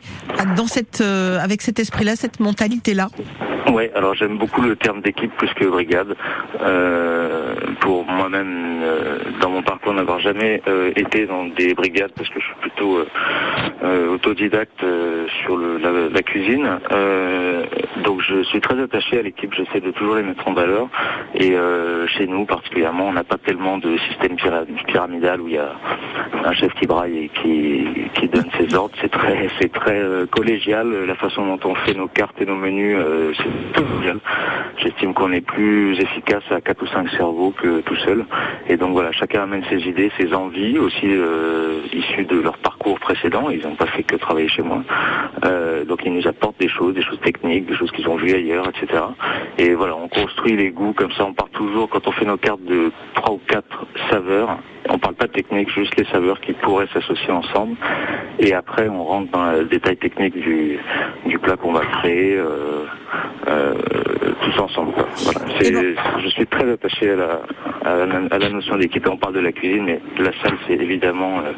dans 0.56 0.66
cette, 0.66 1.00
euh, 1.00 1.38
avec 1.40 1.62
cet 1.62 1.78
esprit-là, 1.78 2.16
cette 2.16 2.40
mentalité-là? 2.40 3.08
Ouais, 3.72 3.90
alors 3.94 4.14
j'aime 4.14 4.38
beaucoup 4.38 4.60
le 4.62 4.76
terme 4.76 5.00
d'équipe 5.00 5.32
plus 5.36 5.52
que 5.54 5.64
brigade. 5.64 6.14
Euh, 6.60 7.54
pour 7.80 8.04
moi-même, 8.04 8.80
euh, 8.82 9.18
dans 9.40 9.50
mon 9.50 9.62
parcours, 9.62 9.94
n'avoir 9.94 10.20
jamais 10.20 10.62
euh, 10.68 10.92
été 10.96 11.26
dans 11.26 11.46
des 11.46 11.74
brigades 11.74 12.12
parce 12.16 12.28
que 12.28 12.40
je 12.40 12.44
suis 12.44 12.54
plutôt 12.60 12.98
autodidacte 14.12 14.84
sur 15.42 15.58
la, 15.58 16.22
cuisine. 16.22 16.78
Donc 18.04 18.20
je 18.20 18.42
suis 18.44 18.60
très 18.60 18.80
attaché 18.80 19.18
à 19.18 19.22
l'équipe. 19.22 19.52
J'essaie 19.54 19.80
de 19.80 19.90
toujours 19.90 20.16
les 20.16 20.22
mettre 20.22 20.46
en 20.46 20.52
valeur. 20.52 20.88
Et 21.34 21.56
chez 22.16 22.26
nous, 22.26 22.44
particulièrement, 22.44 23.08
on 23.08 23.12
n'a 23.12 23.24
pas 23.24 23.38
tellement 23.38 23.78
de 23.78 23.96
système 24.08 24.36
pyra- 24.36 24.66
pyramidal 24.86 25.40
où 25.40 25.48
il 25.48 25.54
y 25.54 25.58
a 25.58 25.72
un 26.44 26.52
chef 26.52 26.72
qui 26.74 26.86
braille 26.86 27.24
et 27.24 27.28
qui, 27.28 28.28
donne 28.28 28.48
ses 28.58 28.74
ordres. 28.74 28.94
C'est 29.00 29.10
très, 29.10 30.26
collégial. 30.30 31.04
La 31.06 31.14
façon 31.16 31.44
dont 31.46 31.68
on 31.68 31.74
fait 31.74 31.94
nos 31.94 32.08
cartes 32.08 32.40
et 32.40 32.46
nos 32.46 32.56
menus. 32.56 32.96
J'estime 34.78 35.14
qu'on 35.14 35.32
est 35.32 35.42
plus 35.42 35.98
efficace 36.00 36.42
à 36.50 36.60
quatre 36.60 36.82
ou 36.82 36.86
cinq 36.86 37.08
cerveaux 37.10 37.52
que 37.52 37.82
tout 37.82 37.96
seul. 37.96 38.24
Et 38.68 38.76
donc 38.76 38.92
voilà, 38.92 39.12
chacun 39.12 39.42
amène 39.42 39.62
ses 39.70 39.78
idées, 39.88 40.10
ses 40.18 40.34
envies, 40.34 40.78
aussi 40.78 41.06
euh, 41.06 41.82
issues 41.92 42.24
de 42.24 42.40
leur 42.40 42.58
parcours 42.58 42.98
précédent. 42.98 43.48
Ils 43.50 43.62
n'ont 43.62 43.76
pas 43.76 43.86
fait 43.86 44.02
que 44.02 44.16
travailler 44.16 44.48
chez 44.48 44.62
moi. 44.62 44.82
Euh, 45.44 45.84
donc 45.84 46.00
ils 46.04 46.12
nous 46.12 46.26
apportent 46.26 46.58
des 46.58 46.68
choses, 46.68 46.94
des 46.94 47.02
choses 47.02 47.20
techniques, 47.20 47.66
des 47.66 47.76
choses 47.76 47.92
qu'ils 47.92 48.08
ont 48.08 48.16
vues 48.16 48.34
ailleurs, 48.34 48.68
etc. 48.68 49.02
Et 49.58 49.74
voilà, 49.74 49.94
on 49.96 50.08
construit 50.08 50.56
les 50.56 50.70
goûts 50.70 50.94
comme 50.94 51.12
ça. 51.12 51.24
On 51.24 51.32
part 51.32 51.50
toujours 51.50 51.88
quand 51.88 52.06
on 52.08 52.12
fait 52.12 52.24
nos 52.24 52.38
cartes 52.38 52.64
de 52.64 52.90
trois 53.14 53.34
ou 53.34 53.40
quatre 53.46 53.86
saveurs. 54.10 54.58
On 54.88 54.98
parle 54.98 55.14
pas 55.14 55.26
de 55.26 55.32
technique, 55.32 55.70
juste 55.70 55.96
les 55.96 56.04
saveurs 56.06 56.40
qui 56.40 56.54
pourraient 56.54 56.88
s'associer 56.92 57.30
ensemble. 57.30 57.76
Et 58.40 58.52
après, 58.52 58.88
on 58.88 59.04
rentre 59.04 59.30
dans 59.30 59.52
le 59.52 59.64
détail 59.66 59.96
technique 59.96 60.34
du, 60.34 60.78
du 61.24 61.38
plat 61.38 61.56
qu'on 61.56 61.72
va 61.72 61.84
créer 61.86 62.36
euh, 62.36 62.86
euh, 63.48 63.74
tous 64.44 64.60
ensemble. 64.60 64.92
quoi. 64.92 65.08
Voilà. 65.16 65.40
Je 66.22 66.28
suis 66.28 66.46
très 66.46 66.70
attaché 66.70 67.10
à 67.10 67.16
la, 67.16 67.40
à 67.84 68.06
la, 68.06 68.20
à 68.30 68.38
la 68.38 68.48
notion 68.50 68.76
d'équipe. 68.76 69.06
On 69.10 69.16
parle 69.16 69.34
de 69.34 69.40
la 69.40 69.52
cuisine, 69.52 69.84
mais 69.84 70.00
la 70.18 70.30
salle, 70.42 70.56
c'est 70.66 70.74
évidemment, 70.74 71.40
euh, 71.40 71.52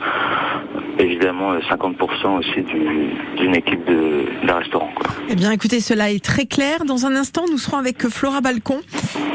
évidemment 0.98 1.52
euh, 1.52 1.60
50% 1.70 2.38
aussi 2.38 2.62
du- 2.62 3.10
d'une 3.38 3.54
équipe 3.54 3.84
de- 3.86 4.46
d'un 4.46 4.56
restaurant. 4.56 4.90
quoi. 4.94 5.06
Eh 5.28 5.34
bien, 5.34 5.50
écoutez, 5.52 5.80
cela 5.80 6.10
est 6.10 6.22
très 6.24 6.46
clair. 6.46 6.84
Dans 6.84 7.06
un 7.06 7.14
instant, 7.16 7.44
nous 7.50 7.58
serons 7.58 7.78
avec 7.78 8.06
Flora 8.08 8.40
Balcon. 8.40 8.80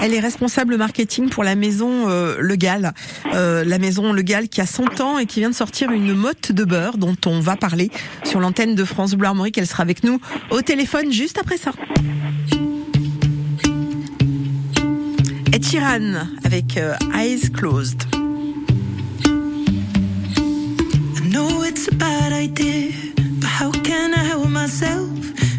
Elle 0.02 0.14
est 0.14 0.20
responsable 0.20 0.78
marketing 0.78 1.30
pour 1.30 1.44
la 1.44 1.56
maison 1.56 2.10
euh, 2.10 2.36
Le 2.40 2.56
Gall. 2.56 2.92
Euh, 3.34 3.64
la 3.66 3.78
maison 3.80 4.14
Le 4.14 4.22
Gall 4.22 4.48
qui 4.50 4.62
a 4.62 4.66
100 4.66 5.02
ans 5.02 5.18
et 5.20 5.26
qui 5.26 5.40
vient 5.40 5.50
de 5.50 5.56
sortir 5.56 5.92
une 5.92 6.14
motte 6.14 6.52
de 6.52 6.64
beurre 6.64 6.98
dont 6.98 7.16
on 7.26 7.40
va 7.40 7.56
parler 7.56 7.90
sur 8.24 8.40
l'antenne 8.40 8.76
de 8.76 8.84
France 8.84 9.16
Bleu 9.16 9.28
Armorique. 9.28 9.58
Elle 9.58 9.68
sera 9.68 9.84
avec 9.84 10.04
nous 10.04 10.20
au 10.52 10.62
téléphone 10.62 11.12
juste 11.12 11.38
après 11.40 11.58
ça. 11.58 11.72
Ed 15.52 15.64
Sheeran 15.64 16.14
avec 16.44 16.78
euh, 16.78 16.96
Eyes 17.16 17.50
Closed. 17.50 18.06
I 18.14 18.20
know 21.32 21.64
it's 21.64 21.88
a 21.88 21.96
bad 21.96 22.32
idea, 22.32 22.92
but 23.40 23.50
how 23.50 23.72
can 23.72 24.14
I 24.14 24.24
help 24.24 24.48
myself? 24.50 25.10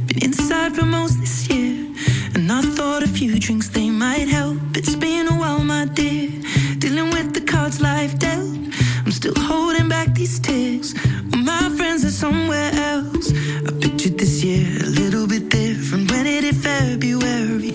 Been 0.06 0.22
inside 0.22 0.76
for 0.76 0.84
most 0.84 1.18
this 1.20 1.48
year, 1.48 1.86
and 2.34 2.50
I 2.52 2.62
thought 2.62 3.02
a 3.02 3.08
few 3.08 3.38
drinks 3.40 3.68
they 3.70 3.90
might 3.90 4.28
help. 4.28 4.58
It's 4.76 4.94
been 4.94 5.26
a 5.26 5.34
while, 5.34 5.64
my 5.64 5.86
dear, 5.86 6.30
dealing 6.78 7.10
with 7.10 7.34
the 7.34 7.40
cards 7.40 7.80
life 7.80 8.16
dealt. 8.18 8.58
I'm 9.04 9.10
still 9.10 9.34
holding 9.36 9.88
back 9.88 10.14
these 10.14 10.38
tears. 10.38 10.94
My 11.36 11.68
friends 11.76 12.04
are 12.04 12.12
somewhere 12.12 12.70
else. 12.74 13.32
I 13.66 13.72
pictured 13.80 14.18
this 14.18 14.44
year 14.44 14.66
a 14.84 14.86
little 14.86 15.26
bit 15.26 15.48
different 15.48 16.10
when 16.12 16.26
it 16.26 16.44
hit 16.44 16.54
February. 16.54 17.74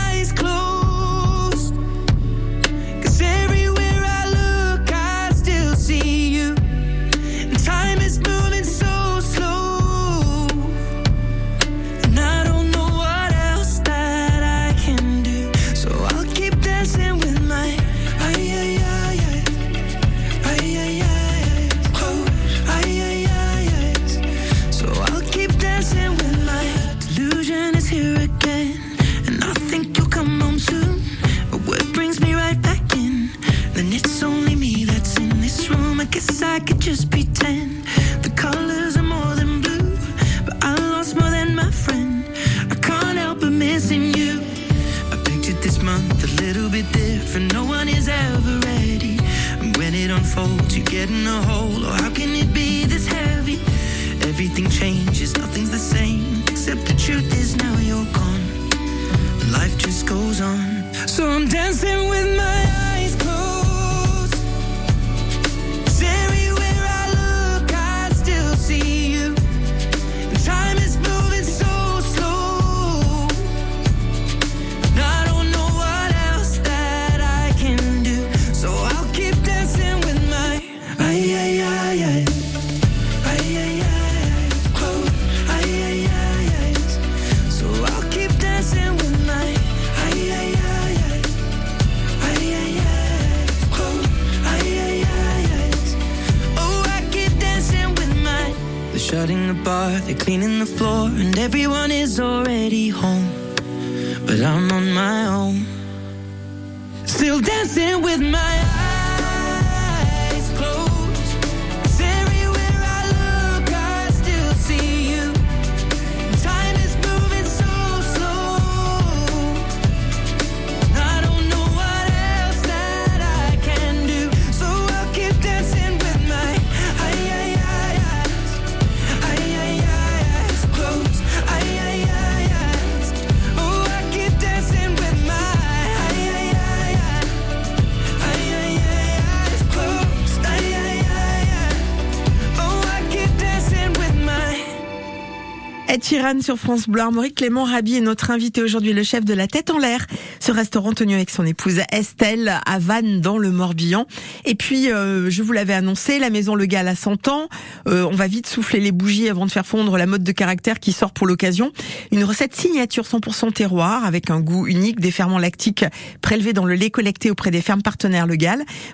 Ed 145.93 146.05
Sheeran 146.05 146.39
sur 146.39 146.55
France 146.55 146.87
Bleu 146.87 147.01
Armorique. 147.01 147.35
Clément 147.35 147.65
Rabi 147.65 147.97
est 147.97 148.01
notre 148.01 148.31
invité 148.31 148.63
aujourd'hui, 148.63 148.93
le 148.93 149.03
chef 149.03 149.25
de 149.25 149.33
la 149.33 149.47
Tête 149.47 149.71
en 149.71 149.77
l'air. 149.77 150.07
Ce 150.39 150.53
restaurant 150.53 150.93
tenu 150.93 151.15
avec 151.15 151.29
son 151.29 151.45
épouse 151.45 151.81
Estelle 151.91 152.61
à 152.65 152.79
Vannes 152.79 153.19
dans 153.19 153.37
le 153.37 153.51
Morbihan. 153.51 154.05
Et 154.45 154.55
puis, 154.55 154.89
euh, 154.89 155.29
je 155.29 155.43
vous 155.43 155.51
l'avais 155.51 155.73
annoncé, 155.73 156.17
la 156.17 156.29
maison 156.29 156.55
Le 156.55 156.65
Gall 156.65 156.87
a 156.87 156.95
100 156.95 157.27
ans. 157.27 157.49
Euh, 157.89 158.07
on 158.09 158.15
va 158.15 158.27
vite 158.27 158.47
souffler 158.47 158.79
les 158.79 158.93
bougies 158.93 159.27
avant 159.27 159.45
de 159.45 159.51
faire 159.51 159.65
fondre 159.65 159.97
la 159.97 160.05
mode 160.05 160.23
de 160.23 160.31
caractère 160.31 160.79
qui 160.79 160.93
sort 160.93 161.11
pour 161.11 161.27
l'occasion. 161.27 161.73
Une 162.13 162.23
recette 162.23 162.55
signature 162.55 163.03
100% 163.03 163.51
terroir 163.51 164.05
avec 164.05 164.29
un 164.29 164.39
goût 164.39 164.67
unique, 164.67 165.01
des 165.01 165.11
ferments 165.11 165.39
lactiques 165.39 165.83
prélevés 166.21 166.53
dans 166.53 166.65
le 166.65 166.75
lait 166.75 166.89
collecté 166.89 167.29
auprès 167.29 167.51
des 167.51 167.59
fermes 167.59 167.81
partenaires 167.81 168.27
Le. 168.27 168.37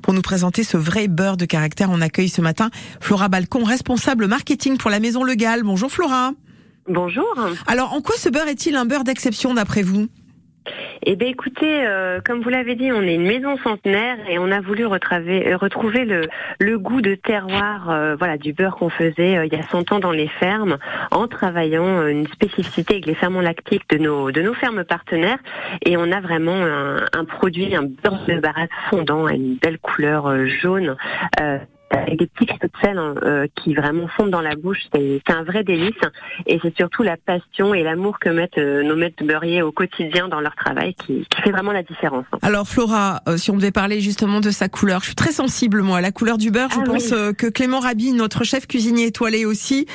Pour 0.01 0.13
nous 0.13 0.23
présenter 0.23 0.63
ce 0.63 0.77
vrai 0.77 1.07
beurre 1.07 1.37
de 1.37 1.45
caractère, 1.45 1.91
on 1.91 2.01
accueille 2.01 2.29
ce 2.29 2.41
matin 2.41 2.71
Flora 3.01 3.29
Balcon, 3.29 3.63
responsable 3.63 4.25
marketing 4.25 4.77
pour 4.77 4.89
la 4.89 4.99
maison 4.99 5.23
Le 5.23 5.35
Gall. 5.35 5.61
Bonjour 5.61 5.91
Flora. 5.91 6.33
Bonjour. 6.87 7.27
Alors, 7.67 7.93
en 7.93 8.01
quoi 8.01 8.15
ce 8.17 8.29
beurre 8.29 8.47
est-il 8.47 8.75
un 8.75 8.85
beurre 8.85 9.03
d'exception 9.03 9.53
d'après 9.53 9.81
vous? 9.81 10.07
Eh 11.05 11.15
bien, 11.15 11.29
écoutez, 11.29 11.85
euh, 11.87 12.19
comme 12.25 12.41
vous 12.41 12.49
l'avez 12.49 12.75
dit, 12.75 12.91
on 12.91 13.01
est 13.01 13.15
une 13.15 13.25
maison 13.25 13.55
centenaire 13.59 14.17
et 14.29 14.37
on 14.37 14.51
a 14.51 14.59
voulu 14.59 14.85
retraver- 14.85 15.47
euh, 15.47 15.55
retrouver 15.55 16.03
le, 16.03 16.27
le 16.59 16.77
goût 16.77 17.01
de 17.01 17.15
terroir, 17.15 17.89
euh, 17.89 18.15
voilà, 18.17 18.37
du 18.37 18.51
beurre 18.51 18.75
qu'on 18.75 18.89
faisait 18.89 19.37
euh, 19.37 19.45
il 19.45 19.53
y 19.53 19.55
a 19.55 19.63
100 19.69 19.93
ans 19.93 19.99
dans 19.99 20.11
les 20.11 20.27
fermes, 20.27 20.77
en 21.11 21.27
travaillant 21.29 22.05
une 22.07 22.27
spécificité 22.27 22.95
avec 22.95 23.05
les 23.05 23.15
ferments 23.15 23.39
lactiques 23.39 23.89
de 23.89 23.97
nos 23.97 24.31
de 24.31 24.41
nos 24.41 24.53
fermes 24.53 24.83
partenaires. 24.83 25.39
Et 25.85 25.95
on 25.95 26.11
a 26.11 26.19
vraiment 26.19 26.55
un, 26.65 27.05
un 27.13 27.23
produit, 27.25 27.73
un 27.73 27.83
beurre 27.83 28.25
de 28.27 28.39
baratte 28.41 28.69
fondant, 28.89 29.25
à 29.27 29.33
une 29.33 29.55
belle 29.55 29.79
couleur 29.79 30.27
euh, 30.27 30.47
jaune. 30.47 30.97
Euh, 31.93 31.97
avec 31.97 32.19
des 32.19 32.27
petits 32.27 32.45
cristaux 32.47 32.67
de 32.67 32.79
sel 32.81 32.97
hein, 32.97 33.15
euh, 33.23 33.47
qui 33.55 33.73
vraiment 33.73 34.07
fondent 34.09 34.29
dans 34.31 34.41
la 34.41 34.55
bouche, 34.55 34.79
c'est 34.93 35.21
un 35.29 35.43
vrai 35.43 35.63
délice 35.63 35.93
et 36.45 36.59
c'est 36.61 36.75
surtout 36.75 37.03
la 37.03 37.15
passion 37.17 37.73
et 37.73 37.83
l'amour 37.83 38.19
que 38.19 38.29
mettent 38.29 38.57
euh, 38.57 38.83
nos 38.83 38.95
maîtres 38.95 39.23
beurriers 39.23 39.61
au 39.61 39.71
quotidien 39.71 40.27
dans 40.27 40.39
leur 40.41 40.55
travail 40.55 40.93
qui, 40.95 41.25
qui 41.29 41.41
fait 41.41 41.51
vraiment 41.51 41.71
la 41.71 41.83
différence. 41.83 42.25
hein. 42.33 42.39
Alors 42.41 42.67
Flora, 42.67 43.21
euh, 43.27 43.37
si 43.37 43.51
on 43.51 43.55
devait 43.55 43.71
parler 43.71 44.01
justement 44.01 44.39
de 44.41 44.51
sa 44.51 44.67
couleur, 44.69 44.99
je 45.01 45.07
suis 45.07 45.15
très 45.15 45.31
sensible 45.31 45.81
moi 45.81 45.99
à 45.99 46.01
la 46.01 46.11
couleur 46.11 46.37
du 46.37 46.51
beurre. 46.51 46.69
Je 46.71 46.79
Ah 46.81 46.83
pense 46.85 47.05
oui. 47.11 47.13
euh, 47.13 47.33
que 47.33 47.47
Clément 47.47 47.79
Rabi, 47.79 48.11
notre 48.11 48.43
chef 48.43 48.67
cuisinier 48.67 49.05
étoilé 49.07 49.45
aussi, 49.45 49.85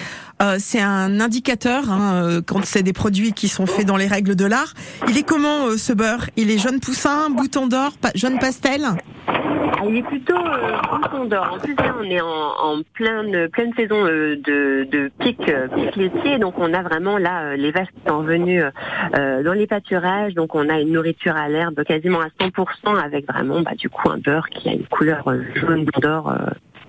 euh, 0.43 0.57
c'est 0.59 0.80
un 0.80 1.20
indicateur 1.20 1.90
hein, 1.90 2.24
euh, 2.24 2.40
quand 2.45 2.64
c'est 2.64 2.82
des 2.82 2.93
produits 2.93 3.32
qui 3.32 3.47
sont 3.47 3.66
faits 3.66 3.86
dans 3.86 3.97
les 3.97 4.09
règles 4.09 4.34
de 4.34 4.45
l'art. 4.45 4.74
Il 5.09 5.16
est 5.16 5.22
comment 5.22 5.66
euh, 5.66 5.76
ce 5.76 5.93
beurre? 5.93 6.26
Il 6.36 6.51
est 6.51 6.59
jaune 6.59 6.80
poussin, 6.80 7.30
bouton 7.30 7.68
d'or, 7.68 7.93
jaune 8.16 8.38
pastel? 8.40 8.82
Ah, 9.28 9.34
Il 9.88 9.99
est 9.99 10.03
plutôt 10.03 10.34
bouton 10.34 11.26
d'or. 11.26 11.49
En 11.55 11.59
plus, 11.59 11.76
là, 11.76 11.95
on 12.01 12.05
est 12.05 12.20
en, 12.20 12.82
pleine, 12.93 13.49
saison 13.76 14.05
de, 14.05 15.11
pic, 15.20 15.38
laitier. 15.97 16.38
Donc, 16.38 16.55
on 16.59 16.74
a 16.74 16.82
vraiment 16.82 17.18
là 17.18 17.57
les 17.57 17.70
vaches 17.70 17.88
qui 17.88 18.09
sont 18.09 18.22
venues 18.22 18.62
dans 19.12 19.53
les 19.53 19.66
pâturages. 19.68 20.34
Donc, 20.34 20.55
on 20.55 20.68
a 20.68 20.80
une 20.80 20.93
nourriture 20.93 21.36
à 21.36 21.49
l'herbe 21.49 21.84
quasiment 21.84 22.20
à 22.20 22.28
100% 22.40 23.01
avec 23.01 23.26
vraiment, 23.26 23.61
bah, 23.61 23.74
du 23.76 23.88
coup, 23.88 24.11
un 24.11 24.18
beurre 24.18 24.49
qui 24.49 24.68
a 24.68 24.72
une 24.72 24.86
couleur 24.86 25.24
jaune 25.55 25.86
d'or 26.01 26.32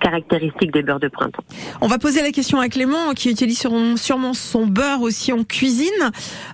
caractéristique 0.03 0.71
des 0.71 0.83
beurres 0.83 0.99
de 0.99 1.07
printemps. 1.07 1.43
On 1.81 1.87
va 1.87 1.97
poser 1.97 2.21
la 2.21 2.31
question 2.31 2.59
à 2.59 2.67
Clément 2.67 3.13
qui 3.15 3.29
utilise 3.31 3.59
sûrement- 3.95 4.33
son 4.33 4.67
beurre 4.67 5.01
aussi 5.01 5.31
en 5.33 5.43
cuisine. 5.43 6.03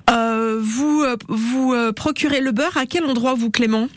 Euh, 0.10 0.58
vous 0.62 1.02
euh, 1.04 1.16
vous 1.28 1.74
euh, 1.74 1.92
procurez 1.92 2.42
le 2.42 2.52
beurre 2.52 2.78
à 2.78 2.86
quel 2.86 3.04
endroit 3.06 3.34
vous 3.36 3.50
Clément? 3.50 3.88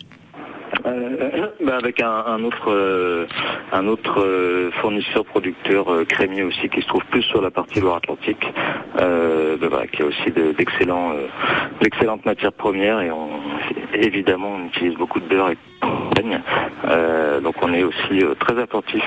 Euh, 0.87 1.47
bah, 1.67 1.77
avec 1.77 2.01
un, 2.01 2.11
un 2.27 2.43
autre 2.45 2.69
euh, 2.71 3.27
un 3.73 3.87
autre 3.87 4.21
euh, 4.21 4.71
fournisseur 4.81 5.25
producteur 5.27 5.93
euh, 5.93 6.05
crémier 6.05 6.43
aussi 6.43 6.69
qui 6.71 6.81
se 6.81 6.87
trouve 6.89 7.05
plus 7.11 7.23
sur 7.23 7.43
la 7.43 7.51
partie 7.51 7.79
Loire-Atlantique 7.81 8.45
euh, 9.01 9.57
bah, 9.61 9.67
voilà, 9.71 9.87
qui 9.87 10.03
a 10.03 10.07
aussi 10.07 10.31
de- 10.35 10.55
euh, 10.59 11.27
d'excellentes 11.83 12.25
matières 12.25 12.53
premières 12.53 13.01
et 13.01 13.11
on, 13.11 13.29
évidemment 13.95 14.53
on 14.57 14.67
utilise 14.69 14.95
beaucoup 14.97 15.21
de 15.21 15.27
beurre 15.29 15.51
et. 15.51 15.59
Euh, 16.85 17.41
donc 17.41 17.55
on 17.63 17.73
est 17.73 17.83
aussi 17.83 18.23
euh, 18.23 18.35
très 18.35 18.61
attentif 18.61 19.03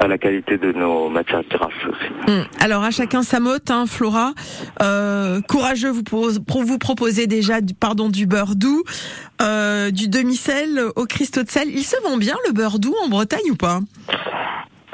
à, 0.00 0.06
la 0.06 0.18
qualité 0.18 0.58
de 0.58 0.72
nos 0.72 1.08
matières 1.08 1.42
grasses 1.50 1.70
aussi. 1.88 2.30
Hum, 2.32 2.44
Alors 2.60 2.82
à 2.84 2.90
chacun 2.90 3.22
sa 3.22 3.40
motte, 3.40 3.70
hein, 3.70 3.84
Flora. 3.86 4.32
Euh, 4.82 5.40
courageux, 5.42 5.90
vous, 5.90 6.02
pose- 6.02 6.40
pour 6.46 6.62
vous 6.64 6.78
proposer 6.78 7.26
déjà 7.26 7.60
du, 7.60 7.74
pardon, 7.74 8.08
du 8.08 8.26
beurre 8.26 8.54
doux, 8.54 8.82
du 9.40 10.08
demi-sel 10.08 10.80
au 10.96 11.04
cristaux 11.06 11.42
de 11.42 11.50
sel. 11.50 11.68
Il 11.68 11.84
se 11.84 11.96
vend 12.02 12.16
bien 12.16 12.36
le 12.46 12.52
beurre 12.52 12.78
doux 12.78 12.94
en 13.04 13.08
Bretagne 13.08 13.50
ou 13.50 13.56
pas? 13.56 13.80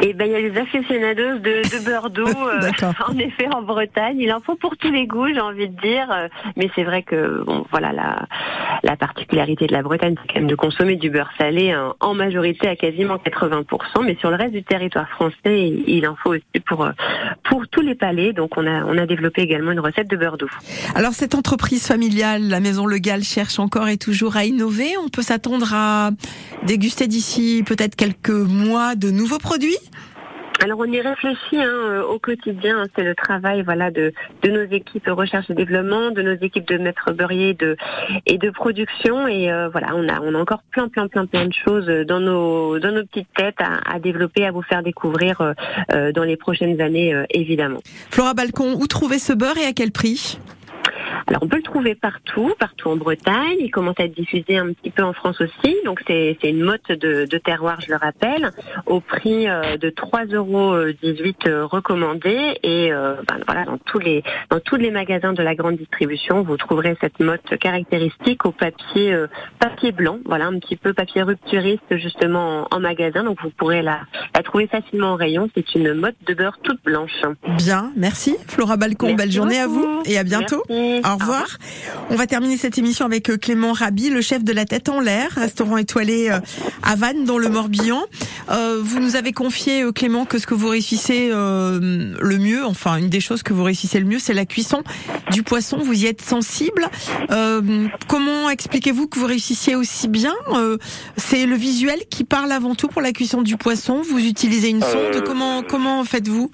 Et 0.03 0.13
ben 0.13 0.27
il 0.27 0.33
y 0.33 0.35
a 0.35 0.41
les 0.41 0.59
aficionados 0.59 1.39
de, 1.39 1.63
de 1.63 1.85
beurre 1.85 2.11
doux, 2.11 2.27
euh, 2.27 2.71
en 3.09 3.19
effet 3.19 3.47
en 3.53 3.63
Bretagne. 3.63 4.19
Il 4.19 4.33
en 4.33 4.41
faut 4.41 4.57
pour 4.57 4.77
tous 4.77 4.91
les 4.91 5.07
goûts, 5.07 5.29
j'ai 5.29 5.41
envie 5.41 5.69
de 5.69 5.81
dire. 5.81 6.11
Euh, 6.11 6.29
Mais 6.57 6.69
c'est 6.75 6.83
vrai 6.83 7.03
que 7.03 7.43
bon, 7.45 7.65
voilà 7.71 7.93
la, 7.93 8.27
la 8.83 8.97
particularité 8.97 9.67
de 9.67 9.73
la 9.73 9.83
Bretagne, 9.83 10.17
c'est 10.21 10.33
quand 10.33 10.41
même 10.41 10.49
de 10.49 10.55
consommer 10.57 10.97
du 10.97 11.11
beurre 11.11 11.31
salé 11.39 11.71
hein, 11.71 11.95
en 12.01 12.15
majorité 12.15 12.69
à 12.69 12.77
quasiment 12.77 13.17
80%. 13.17 14.05
Mais 14.05 14.17
sur 14.17 14.31
le 14.31 14.37
reste 14.37 14.53
du 14.53 14.65
territoire 14.65 15.09
français, 15.11 15.73
il 15.87 16.07
en 16.09 16.17
faut 16.17 16.31
aussi 16.31 16.61
pour 16.67 16.85
euh, 16.85 16.93
pour 17.45 17.69
tous 17.69 17.81
les 17.81 17.95
palais. 17.95 18.33
Donc 18.33 18.57
on 18.57 18.67
a 18.67 18.85
on 18.85 18.99
a 18.99 19.07
développé 19.07 19.43
également 19.43 19.71
une 19.71 19.81
recette 19.81 20.09
de 20.11 20.17
beurre 20.17 20.39
doux. 20.39 20.51
Alors 20.95 21.13
cette 21.13 21.35
entreprise 21.37 21.87
familiale, 21.87 22.49
la 22.49 22.61
Maison 22.61 22.87
Le 22.87 22.99
Gall, 22.99 23.23
cherche 23.23 23.59
encore 23.61 23.89
et 23.89 23.97
toujours 23.97 24.37
à 24.37 24.45
innover. 24.45 24.89
On 25.05 25.09
peut 25.09 25.23
s'attendre 25.23 25.73
à 25.73 26.11
déguster 26.65 27.07
d'ici 27.07 27.63
peut-être 27.65 27.95
quelques 27.95 28.31
mois 28.31 28.97
de 28.97 29.11
nouveaux 29.11 29.39
produits 29.39 29.77
Alors 30.63 30.79
on 30.79 30.85
y 30.85 31.01
réfléchit 31.01 31.59
hein, 31.59 31.69
euh, 31.69 32.03
au 32.05 32.19
quotidien. 32.19 32.85
C'est 32.95 33.03
le 33.03 33.15
travail, 33.15 33.63
voilà, 33.63 33.91
de, 33.91 34.13
de 34.43 34.51
nos 34.51 34.65
équipes 34.71 35.09
recherche 35.09 35.51
et 35.51 35.55
développement, 35.55 36.11
de 36.11 36.23
nos 36.23 36.35
équipes 36.35 36.67
de 36.69 36.79
maître 36.79 37.13
beurrier 37.13 37.55
de, 37.55 37.77
et 38.27 38.39
de 38.39 38.51
production. 38.51 39.27
Et 39.29 39.53
euh, 39.53 39.69
voilà, 39.69 39.89
on 39.95 40.09
a, 40.09 40.21
on 40.21 40.35
a 40.35 40.39
encore 40.39 40.63
plein, 40.71 40.89
plein, 40.89 41.09
plein, 41.09 41.27
plein 41.27 41.47
de 41.47 41.53
choses 41.53 41.87
dans 42.07 42.21
nos, 42.21 42.79
dans 42.79 42.93
nos 42.93 43.05
petites 43.05 43.29
têtes 43.37 43.61
à, 43.61 43.95
à 43.95 43.99
développer, 43.99 44.47
à 44.47 44.53
vous 44.53 44.63
faire 44.63 44.83
découvrir 44.83 45.41
euh, 45.93 46.13
dans 46.13 46.25
les 46.25 46.37
prochaines 46.37 46.81
années, 46.81 47.15
évidemment. 47.31 47.81
Flora 48.11 48.35
Balcon, 48.35 48.75
où 48.81 48.87
trouver 48.87 49.19
ce 49.19 49.33
beurre 49.33 49.59
et 49.59 49.67
à 49.67 49.73
quel 49.73 49.93
prix? 49.93 50.39
Alors 51.27 51.43
on 51.43 51.49
peut 51.49 51.57
le 51.57 51.63
trouver 51.63 51.95
partout, 51.95 52.53
partout 52.59 52.91
en 52.91 52.97
Bretagne. 52.97 53.57
Il 53.61 53.71
commence 53.71 53.95
à 53.99 54.05
être 54.05 54.15
diffusé 54.15 54.59
un 54.59 54.73
petit 54.73 54.91
peu 54.91 55.03
en 55.03 55.13
France 55.13 55.41
aussi. 55.41 55.77
Donc 55.85 56.01
c'est 56.07 56.37
c'est 56.41 56.51
une 56.51 56.63
motte 56.63 56.89
de, 56.91 57.25
de 57.25 57.39
terroir, 57.39 57.81
je 57.81 57.91
le 57.91 57.97
rappelle, 57.97 58.51
au 58.87 59.01
prix 59.01 59.49
euh, 59.49 59.77
de 59.77 59.91
3,18 59.91 60.35
euros 60.35 60.75
euh, 60.75 61.65
recommandé. 61.65 62.59
Et 62.63 62.93
euh, 62.93 63.15
ben, 63.27 63.39
voilà, 63.47 63.65
dans 63.65 63.79
tous 63.79 63.99
les 63.99 64.23
dans 64.51 64.61
tous 64.61 64.77
les 64.77 64.91
magasins 64.91 65.33
de 65.33 65.43
la 65.43 65.55
grande 65.55 65.77
distribution, 65.77 66.43
vous 66.43 66.57
trouverez 66.57 66.97
cette 67.01 67.21
motte 67.21 67.57
caractéristique 67.59 68.45
au 68.45 68.53
papier 68.53 69.13
euh, 69.13 69.27
papier 69.59 69.93
blanc. 69.93 70.19
Voilà, 70.27 70.47
un 70.47 70.59
petit 70.59 70.77
peu 70.77 70.93
papier 70.93 71.23
rupturiste 71.23 71.97
justement 71.97 72.67
en, 72.71 72.77
en 72.77 72.81
magasin. 72.81 73.25
Donc 73.25 73.39
vous 73.43 73.51
pourrez 73.51 73.83
la 73.83 74.01
la 74.35 74.43
trouver 74.43 74.67
facilement 74.67 75.15
au 75.15 75.17
rayon. 75.17 75.49
C'est 75.57 75.75
une 75.75 75.95
motte 75.95 76.17
de 76.27 76.35
beurre 76.35 76.59
toute 76.63 76.83
blanche. 76.85 77.23
Bien, 77.57 77.93
merci 77.97 78.37
Flora 78.47 78.77
Balcon. 78.77 79.07
Merci 79.07 79.17
Belle 79.17 79.33
journée 79.33 79.59
à 79.59 79.67
vous 79.67 80.03
et 80.05 80.19
à 80.19 80.25
bientôt. 80.25 80.63
Merci. 80.69 81.03
Au 81.05 81.14
revoir. 81.17 81.59
On 82.11 82.17
va 82.17 82.27
terminer 82.27 82.57
cette 82.57 82.79
émission 82.79 83.05
avec 83.05 83.31
euh, 83.31 83.37
Clément 83.37 83.73
Rabi, 83.73 84.11
le 84.11 84.21
chef 84.21 84.45
de 84.45 84.53
la 84.53 84.65
Tête 84.65 84.89
en 84.89 85.01
l'air, 85.01 85.31
restaurant 85.33 85.77
étoilé 85.77 86.31
euh, 86.31 86.39
à 86.83 86.97
Vannes 86.97 87.25
dans 87.25 87.39
le 87.39 87.49
Morbihan. 87.49 88.03
Euh, 88.51 88.81
vous 88.83 89.01
nous 89.01 89.17
avez 89.17 89.33
confié, 89.33 89.85
Clément, 89.95 90.25
que 90.27 90.39
ce 90.39 90.47
que 90.47 90.55
vous 90.55 90.69
réussissez 90.69 91.31
euh, 91.33 92.15
le 92.21 92.39
mieux, 92.39 92.65
enfin 92.65 92.97
une 92.97 93.09
des 93.09 93.21
choses 93.21 93.43
que 93.43 93.53
vous 93.53 93.63
réussissez 93.65 93.99
le 94.01 94.07
mieux, 94.07 94.19
c'est 94.19 94.35
la 94.35 94.45
cuisson 94.47 94.83
du 95.31 95.43
poisson. 95.43 95.79
Vous 95.79 95.95
y 96.03 96.07
êtes 96.07 96.23
sensible. 96.23 96.89
Euh, 97.31 97.87
comment 98.09 98.51
expliquez-vous 98.51 99.09
que 99.09 99.19
vous 99.19 99.27
réussissiez 99.27 99.75
aussi 99.77 100.09
bien 100.09 100.35
Euh, 100.55 100.77
C'est 101.17 101.47
le 101.47 101.57
visuel 101.57 102.01
qui 102.11 102.25
parle 102.25 102.53
avant 102.53 102.75
tout 102.75 102.89
pour 102.89 103.03
la 103.03 103.13
cuisson 103.13 103.43
du 103.43 103.57
poisson. 103.57 104.03
Vous 104.03 104.19
utilisez 104.25 104.69
une 104.69 104.83
sonde. 104.83 105.23
Comment 105.25 105.63
comment 105.63 106.05
faites-vous? 106.05 106.51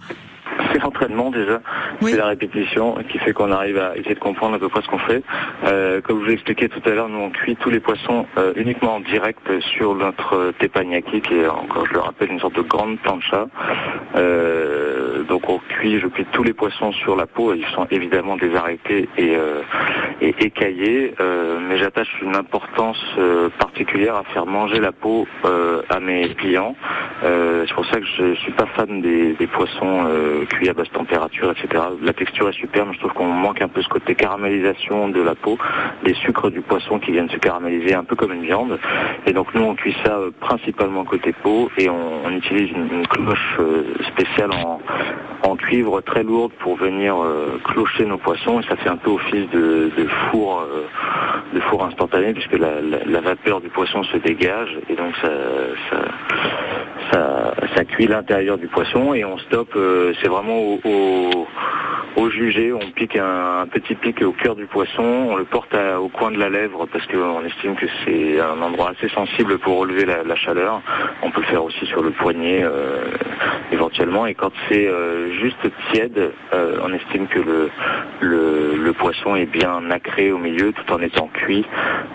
C'est 0.73 0.83
l'entraînement 0.83 1.31
déjà, 1.31 1.61
c'est 2.01 2.17
la 2.17 2.27
répétition 2.27 2.97
qui 3.09 3.19
fait 3.19 3.33
qu'on 3.33 3.51
arrive 3.51 3.79
à 3.79 3.97
essayer 3.97 4.15
de 4.15 4.21
comprendre 4.21 4.55
à 4.55 4.59
peu 4.59 4.69
près 4.69 4.83
ce 4.83 4.89
qu'on 4.89 4.99
fait. 4.99 5.23
Euh, 5.65 6.01
comme 6.01 6.19
je 6.19 6.21
vous 6.21 6.27
l'ai 6.29 6.35
expliqué 6.35 6.69
tout 6.69 6.81
à 6.85 6.91
l'heure, 6.91 7.09
nous 7.09 7.19
on 7.19 7.31
cuit 7.31 7.57
tous 7.57 7.71
les 7.71 7.81
poissons 7.81 8.27
euh, 8.39 8.53
uniquement 8.57 8.97
en 8.97 9.01
direct 9.01 9.51
sur 9.77 9.95
notre 9.95 10.53
teppanyaki 10.59 11.21
qui 11.23 11.35
est 11.35 11.49
encore, 11.49 11.87
je 11.87 11.95
le 11.95 12.01
rappelle, 12.01 12.31
une 12.31 12.41
sorte 12.41 12.55
de 12.57 12.63
grande 12.63 12.99
plancha. 13.01 13.49
Euh, 14.17 15.23
donc 15.25 15.49
on 15.49 15.59
cuit, 15.59 15.99
je 15.99 16.07
cuis 16.07 16.27
tous 16.33 16.43
les 16.43 16.53
poissons 16.53 16.93
sur 16.93 17.17
la 17.17 17.27
peau, 17.27 17.53
ils 17.55 17.67
sont 17.75 17.87
évidemment 17.91 18.37
désarrêtés 18.37 19.09
et, 19.17 19.37
et 20.21 20.35
écaillés, 20.39 21.15
mais 21.69 21.79
j'attache 21.79 22.09
une 22.23 22.35
importance 22.35 23.03
particulière 23.59 24.17
à 24.17 24.25
faire 24.25 24.47
manger 24.47 24.81
la 24.81 24.93
peau 24.93 25.27
à 25.89 26.01
mes 26.01 26.29
clients. 26.35 26.75
C'est 27.23 27.75
pour 27.75 27.87
ça 27.87 28.01
que 28.01 28.07
je 28.07 28.35
suis 28.37 28.53
pas 28.53 28.67
fan 28.75 29.01
des, 29.01 29.35
des 29.35 29.47
poissons 29.47 30.07
cuits 30.47 30.69
à 30.69 30.75
basse 30.75 30.91
température, 30.91 31.51
etc. 31.51 31.83
La 32.03 32.13
texture 32.13 32.49
est 32.49 32.53
super, 32.53 32.87
mais 32.87 32.95
je 32.95 33.01
trouve 33.01 33.13
qu'on 33.13 33.27
manque 33.27 33.63
un 33.63 33.69
peu 33.69 33.83
ce 33.83 33.89
côté 33.89 34.15
caramélisation 34.15 35.09
de 35.09 35.21
la 35.21 35.35
peau, 35.35 35.59
des 36.05 36.15
sucres 36.15 36.51
du 36.51 36.61
poisson 36.61 36.99
qui 36.99 37.13
viennent 37.13 37.31
se 37.31 37.39
caraméliser 37.39 37.95
un 37.95 38.05
peu 38.05 38.17
comme 38.17 38.33
une 38.33 38.43
viande. 38.43 38.79
Et 39.27 39.33
donc 39.33 39.55
nous 39.55 39.63
on 39.63 39.75
cuit 39.75 39.97
ça 40.05 40.17
euh, 40.17 40.31
principalement 40.41 41.05
côté 41.05 41.33
peau 41.33 41.71
et 41.79 41.89
on, 41.89 42.31
utilise 42.31 42.71
une, 42.71 43.07
cloche 43.07 43.57
euh, 43.59 43.83
spéciale 44.13 44.51
en, 44.53 44.81
en 45.43 45.57
cuivre 45.57 46.01
très 46.01 46.23
lourde 46.23 46.53
pour 46.61 46.77
venir 46.77 47.17
euh, 47.21 47.61
clocher 47.65 48.07
nos 48.07 48.19
poissons 48.19 48.61
et 48.61 48.63
ça 48.65 48.77
fait 48.77 48.89
un 48.89 48.97
peu 48.97 49.11
office 49.11 49.49
de, 49.51 49.91
four 50.31 50.65
de 51.53 51.61
four 51.61 51.85
instantané 51.85 52.33
puisque 52.33 52.57
la, 52.57 53.21
vapeur 53.21 53.61
du 53.61 53.69
poisson 53.69 54.03
se 54.05 54.17
dégage 54.19 54.79
et 54.89 54.95
donc 54.95 55.15
ça, 55.21 55.29
ça, 57.11 57.55
ça 57.75 57.85
cuit 57.85 58.07
l'intérieur 58.07 58.59
du 58.59 58.69
poisson 58.69 59.15
et 59.15 59.25
on 59.25 59.39
stoppe, 59.39 59.75
euh, 59.77 60.13
c'est 60.21 60.29
vraiment 60.29 60.59
au, 60.59 60.81
au, 60.85 61.47
au 62.21 62.31
jugé, 62.31 62.73
on 62.73 62.91
pique 62.95 63.17
un, 63.17 63.67
petit 63.67 63.95
pic 63.95 64.21
au 64.23 64.33
cœur 64.33 64.55
du 64.55 64.67
poisson, 64.67 65.03
on 65.03 65.37
le 65.37 65.45
porte 65.45 65.75
au 65.75 66.09
coin 66.09 66.31
de 66.31 66.39
la 66.39 66.51
lèvre 66.51 66.87
parce 66.93 67.07
qu'on 67.07 67.45
estime 67.45 67.77
que 67.77 67.87
c'est 68.05 68.41
un 68.41 68.61
endroit 68.61 68.91
assez 68.91 69.09
sensible 69.09 69.59
pour 69.59 69.79
relever 69.79 70.05
la, 70.05 70.37
chaleur. 70.37 70.83
On 71.23 71.31
peut 71.31 71.41
le 71.41 71.47
faire 71.47 71.65
aussi 71.65 71.87
sur 71.87 72.03
le 72.03 72.11
poignet 72.11 72.61
euh, 72.63 73.11
éventuellement 73.73 74.27
et 74.27 74.35
quand 74.35 74.53
c'est 74.69 74.87
euh, 74.87 75.33
juste 75.41 75.71
tiède, 75.93 76.33
euh, 76.53 76.81
on 76.83 76.93
estime 76.93 77.27
que 77.27 77.41
le, 78.21 78.93
poisson 78.99 79.35
est 79.35 79.47
bien 79.47 79.81
nacré 79.81 80.31
au 80.31 80.37
milieu 80.37 80.73
tout 80.73 80.93
en 80.93 81.01
étant 81.01 81.29
cuit 81.29 81.65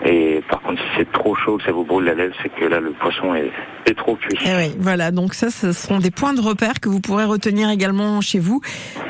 et 0.04 0.40
par 0.48 0.60
contre 0.60 0.80
si 0.80 0.88
c'est 0.98 1.10
trop 1.10 1.34
chaud 1.34 1.56
que 1.56 1.64
ça 1.64 1.72
vous 1.72 1.84
brûle 1.84 2.04
la 2.04 2.14
lèvre, 2.14 2.34
c'est 2.42 2.50
que 2.50 2.64
là 2.64 2.78
le 2.78 2.90
poisson 2.90 3.34
est, 3.34 3.50
est 3.86 3.94
trop 3.94 4.14
cuit. 4.14 4.38
Eh 4.44 4.54
oui, 4.56 4.76
voilà, 4.78 5.10
donc 5.10 5.34
ça, 5.34 5.50
ce 5.50 5.72
sont 5.72 5.98
des 5.98 6.12
points 6.12 6.34
de 6.34 6.40
repère 6.40 6.80
que 6.80 6.88
vous 6.88 7.00
pourrez 7.00 7.24
retenir 7.24 7.70
également 7.70 8.20
chez 8.20 8.38
vous, 8.38 8.60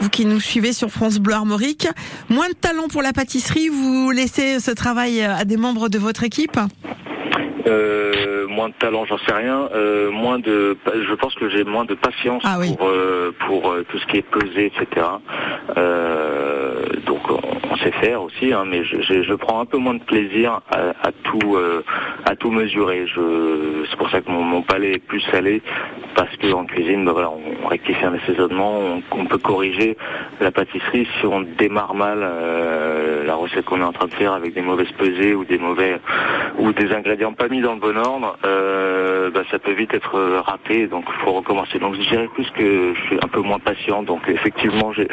vous 0.01 0.09
qui 0.09 0.25
nous 0.25 0.41
suivez 0.41 0.73
sur 0.73 0.86
France 0.89 1.19
Bleu 1.19 1.35
Armorique. 1.35 1.89
Moins 2.29 2.49
de 2.49 2.55
talent 2.55 2.89
pour 2.89 3.03
la 3.03 3.13
pâtisserie, 3.13 3.69
vous 3.69 4.11
laissez 4.11 4.61
ce 4.61 4.71
travail 4.71 5.23
à 5.23 5.45
des 5.45 5.57
membres 5.57 5.89
de 5.89 5.99
votre 5.99 6.25
équipe? 6.25 6.59
Euh, 7.67 8.47
moins 8.47 8.69
de 8.69 8.75
talent, 8.75 9.05
j'en 9.07 9.19
sais 9.19 9.33
rien. 9.33 9.69
Euh, 9.75 10.11
moins 10.11 10.39
de, 10.39 10.77
je 10.87 11.15
pense 11.15 11.35
que 11.35 11.49
j'ai 11.49 11.65
moins 11.65 11.85
de 11.85 11.95
patience 11.95 12.43
Ah 12.47 12.57
pour 12.77 12.89
euh, 12.89 13.35
pour 13.47 13.71
euh, 13.71 13.85
tout 13.91 13.99
ce 13.99 14.07
qui 14.07 14.19
est 14.19 14.23
pesé, 14.23 14.67
etc. 14.67 15.07
Euh, 15.77 16.85
donc 17.05 17.21
on, 17.29 17.41
on 17.71 17.77
sait 17.77 17.93
faire 17.93 18.23
aussi, 18.23 18.53
hein, 18.53 18.65
mais 18.67 18.85
je, 18.85 19.03
je, 19.03 19.23
je 19.23 19.35
prends 19.35 19.61
un 19.61 19.67
peu 19.67 19.79
moins 19.79 19.95
de 19.95 20.03
plaisir 20.03 20.61
à, 20.71 21.09
à 21.09 21.13
tout 21.25 21.59
à 22.25 22.37
tout 22.37 22.51
mesurer. 22.51 23.07
Je, 23.07 23.85
c'est 23.91 23.97
pour 23.97 24.11
ça 24.11 24.21
que 24.21 24.31
mon, 24.31 24.43
mon 24.43 24.63
palais 24.63 24.95
est 24.95 24.99
plus 25.07 25.21
salé 25.33 25.63
parce 26.15 26.35
que 26.37 26.53
en 26.53 26.65
cuisine, 26.65 27.05
bah 27.05 27.13
voilà, 27.13 27.31
on, 27.31 27.67
rectifie 27.69 28.05
un 28.05 28.15
assaisonnement, 28.15 28.79
on, 28.79 29.03
on 29.11 29.27
peut 29.27 29.39
corriger 29.39 29.97
la 30.41 30.53
pâtisserie 30.53 31.07
si 31.19 31.27
on 31.27 31.41
démarre 31.41 31.95
mal 31.95 32.21
la 33.27 33.35
recette 33.35 33.65
qu'on 33.65 33.81
est 33.81 33.85
en 33.85 33.93
train 33.93 34.07
de 34.07 34.15
faire 34.15 34.33
avec 34.33 34.55
des 34.55 34.63
mauvaises 34.63 34.93
pesées 34.93 35.35
ou 35.35 35.45
des 35.45 35.59
mauvais 35.59 35.99
ou 36.59 36.73
des 36.73 36.93
ingrédients 36.93 37.33
pas 37.33 37.49
mis 37.49 37.56
dans 37.61 37.75
le 37.75 37.81
bon 37.81 37.97
ordre, 37.97 38.37
euh, 38.45 39.31
bah, 39.31 39.43
ça 39.51 39.59
peut 39.59 39.73
vite 39.73 39.93
être 39.95 40.19
raté, 40.45 40.87
donc 40.87 41.05
il 41.09 41.25
faut 41.25 41.33
recommencer. 41.33 41.79
Donc 41.79 41.95
je 41.95 42.09
dirais 42.09 42.29
plus 42.35 42.49
que 42.51 42.95
je 42.95 43.01
suis 43.07 43.17
un 43.23 43.29
peu 43.29 43.41
moins 43.41 43.59
patient, 43.59 44.03
donc 44.03 44.23
effectivement 44.29 44.93
j'ai 44.93 45.09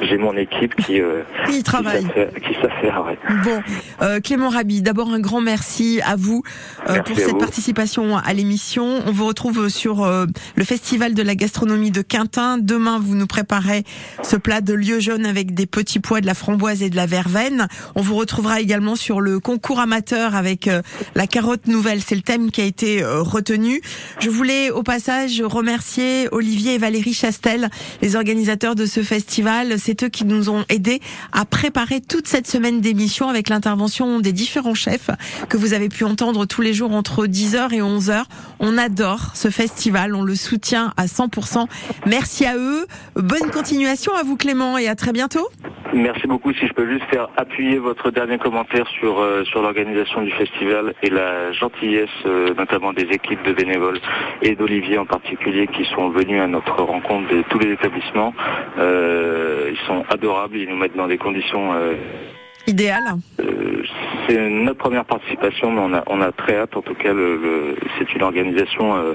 j'ai 0.00 0.18
mon 0.18 0.36
équipe 0.36 0.74
qui 0.76 1.00
euh, 1.00 1.22
Qui 1.46 1.62
travaille. 1.62 2.02
Qui 2.02 2.06
sait 2.08 2.12
faire, 2.12 2.34
qui 2.34 2.54
sait 2.54 2.80
faire, 2.80 3.04
ouais. 3.06 3.18
Bon, 3.44 3.62
euh, 4.02 4.20
Clément 4.20 4.48
Rabi, 4.48 4.82
d'abord 4.82 5.10
un 5.10 5.20
grand 5.20 5.40
merci 5.40 6.00
à 6.04 6.16
vous 6.16 6.42
euh, 6.88 6.94
Merci 6.94 7.02
pour 7.12 7.16
à 7.16 7.20
cette 7.20 7.30
vous. 7.30 7.38
participation 7.38 8.16
à 8.16 8.32
l'émission. 8.32 9.00
On 9.06 9.12
vous 9.12 9.26
retrouve 9.26 9.68
sur 9.68 10.04
euh, 10.04 10.26
le 10.54 10.64
Festival 10.64 11.14
de 11.14 11.22
la 11.22 11.34
gastronomie 11.34 11.90
de 11.90 12.02
Quintin. 12.02 12.58
Demain, 12.58 12.98
vous 12.98 13.14
nous 13.14 13.26
préparez 13.26 13.84
ce 14.22 14.36
plat 14.36 14.60
de 14.60 14.74
lieu 14.74 15.00
jaune 15.00 15.26
avec 15.26 15.54
des 15.54 15.66
petits 15.66 16.00
pois, 16.00 16.20
de 16.20 16.26
la 16.26 16.34
framboise 16.34 16.82
et 16.82 16.90
de 16.90 16.96
la 16.96 17.06
verveine. 17.06 17.68
On 17.94 18.02
vous 18.02 18.16
retrouvera 18.16 18.60
également 18.60 18.96
sur 18.96 19.20
le 19.20 19.40
concours 19.40 19.80
amateur 19.80 20.34
avec 20.34 20.68
euh, 20.68 20.82
la 21.14 21.26
carotte 21.26 21.66
nouvelle. 21.66 21.85
C'est 21.86 22.16
le 22.16 22.22
thème 22.22 22.50
qui 22.50 22.60
a 22.60 22.64
été 22.64 23.00
euh, 23.00 23.22
retenu. 23.22 23.80
Je 24.18 24.28
voulais 24.28 24.70
au 24.70 24.82
passage 24.82 25.40
remercier 25.40 26.26
Olivier 26.32 26.74
et 26.74 26.78
Valérie 26.78 27.12
Chastel, 27.12 27.70
les 28.02 28.16
organisateurs 28.16 28.74
de 28.74 28.86
ce 28.86 29.04
festival. 29.04 29.78
C'est 29.78 30.02
eux 30.02 30.08
qui 30.08 30.24
nous 30.24 30.50
ont 30.50 30.64
aidés 30.68 31.00
à 31.32 31.44
préparer 31.44 32.00
toute 32.00 32.26
cette 32.26 32.48
semaine 32.48 32.80
d'émission 32.80 33.28
avec 33.28 33.48
l'intervention 33.48 34.18
des 34.18 34.32
différents 34.32 34.74
chefs 34.74 35.10
que 35.48 35.56
vous 35.56 35.74
avez 35.74 35.88
pu 35.88 36.02
entendre 36.02 36.44
tous 36.44 36.60
les 36.60 36.74
jours 36.74 36.92
entre 36.92 37.26
10h 37.26 37.72
et 37.72 37.80
11h. 37.80 38.24
On 38.58 38.78
adore 38.78 39.36
ce 39.36 39.48
festival, 39.48 40.16
on 40.16 40.22
le 40.22 40.34
soutient 40.34 40.92
à 40.96 41.06
100%. 41.06 41.66
Merci 42.04 42.46
à 42.46 42.56
eux. 42.56 42.86
Bonne 43.14 43.52
continuation 43.52 44.12
à 44.16 44.24
vous 44.24 44.36
Clément 44.36 44.76
et 44.76 44.88
à 44.88 44.96
très 44.96 45.12
bientôt. 45.12 45.48
Merci 45.94 46.26
beaucoup. 46.26 46.52
Si 46.52 46.66
je 46.66 46.72
peux 46.72 46.90
juste 46.90 47.04
faire 47.10 47.28
appuyer 47.36 47.78
votre 47.78 48.10
dernier 48.10 48.38
commentaire 48.38 48.86
sur 48.98 49.20
euh, 49.20 49.44
sur 49.44 49.62
l'organisation 49.62 50.22
du 50.22 50.30
festival 50.32 50.94
et 51.02 51.10
la 51.10 51.52
gentillesse, 51.76 52.08
euh, 52.26 52.54
notamment 52.54 52.92
des 52.92 53.02
équipes 53.04 53.42
de 53.44 53.52
bénévoles 53.52 54.00
et 54.42 54.54
d'Olivier 54.54 54.98
en 54.98 55.06
particulier, 55.06 55.66
qui 55.68 55.84
sont 55.94 56.08
venus 56.10 56.40
à 56.40 56.46
notre 56.46 56.80
rencontre 56.82 57.28
de 57.34 57.42
tous 57.48 57.58
les 57.58 57.72
établissements. 57.72 58.34
Euh, 58.78 59.70
ils 59.72 59.86
sont 59.86 60.04
adorables. 60.10 60.56
Ils 60.56 60.68
nous 60.68 60.76
mettent 60.76 60.96
dans 60.96 61.08
des 61.08 61.18
conditions. 61.18 61.72
euh, 61.74 61.94
Idéal. 62.68 63.02
euh, 63.40 63.84
c'est 64.26 64.36
notre 64.50 64.78
première 64.78 65.04
participation, 65.04 65.70
mais 65.70 65.80
on 65.80 65.94
a, 65.94 66.02
on 66.08 66.20
a 66.20 66.32
très 66.32 66.56
hâte. 66.56 66.76
En 66.76 66.82
tout 66.82 66.94
cas, 66.94 67.12
le, 67.12 67.36
le- 67.36 67.76
c'est 67.96 68.12
une 68.12 68.22
organisation 68.24 68.96
euh, 68.96 69.12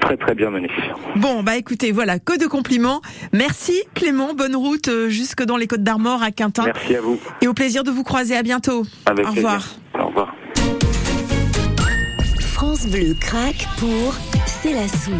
très 0.00 0.16
très 0.16 0.34
bien 0.34 0.48
menée. 0.48 0.70
Bon, 1.16 1.42
bah 1.42 1.56
écoutez, 1.58 1.92
voilà, 1.92 2.18
que 2.18 2.38
de 2.42 2.46
compliments. 2.46 3.02
Merci 3.34 3.82
Clément, 3.94 4.32
bonne 4.32 4.56
route 4.56 4.88
jusque 5.08 5.42
dans 5.44 5.58
les 5.58 5.66
Côtes 5.66 5.82
d'Armor 5.82 6.22
à 6.22 6.30
Quintin. 6.30 6.64
Merci 6.64 6.96
à 6.96 7.02
vous. 7.02 7.20
Et 7.42 7.48
au 7.48 7.52
plaisir 7.52 7.84
de 7.84 7.90
vous 7.90 8.04
croiser. 8.04 8.36
À 8.36 8.42
bientôt. 8.42 8.84
Avec 9.04 9.26
Au 9.28 9.32
plaisir. 9.32 9.50
revoir. 9.50 9.64
Au 10.02 10.06
revoir. 10.08 10.34
France 12.58 12.88
Bleu 12.88 13.14
craque 13.14 13.68
pour 13.78 14.16
C'est 14.44 14.72
la 14.72 14.88
soupe. 14.88 15.14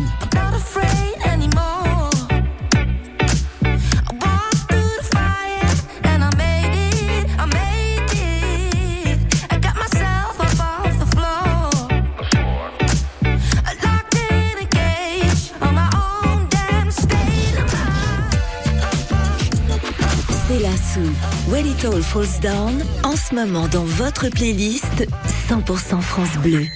When 21.49 21.67
It 21.67 21.85
All 21.85 22.03
Falls 22.03 22.41
Down, 22.43 22.85
en 23.05 23.15
ce 23.15 23.33
moment 23.33 23.69
dans 23.69 23.85
votre 23.85 24.29
playlist 24.29 25.07
100% 25.49 26.01
France 26.01 26.37
Bleu. 26.43 26.67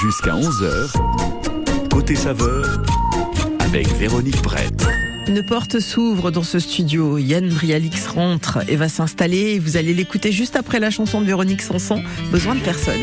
Jusqu'à 0.00 0.32
11h, 0.32 1.88
côté 1.90 2.14
saveur, 2.14 2.82
avec 3.60 3.88
Véronique 3.96 4.40
Brett. 4.42 4.86
Une 5.26 5.44
porte 5.44 5.80
s'ouvre 5.80 6.30
dans 6.30 6.42
ce 6.42 6.58
studio. 6.58 7.18
Yann 7.18 7.48
Brialix 7.48 8.06
rentre 8.06 8.58
et 8.68 8.76
va 8.76 8.88
s'installer. 8.88 9.58
Vous 9.58 9.76
allez 9.76 9.94
l'écouter 9.94 10.30
juste 10.30 10.56
après 10.56 10.78
la 10.78 10.90
chanson 10.90 11.20
de 11.20 11.26
Véronique 11.26 11.62
Sanson, 11.62 12.02
Besoin 12.30 12.54
de 12.54 12.60
personne. 12.60 13.00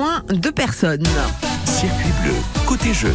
Besoin 0.00 0.22
de 0.30 0.48
personne. 0.48 1.02
Circuit 1.66 2.10
bleu, 2.22 2.32
côté 2.66 2.94
jeu. 2.94 3.12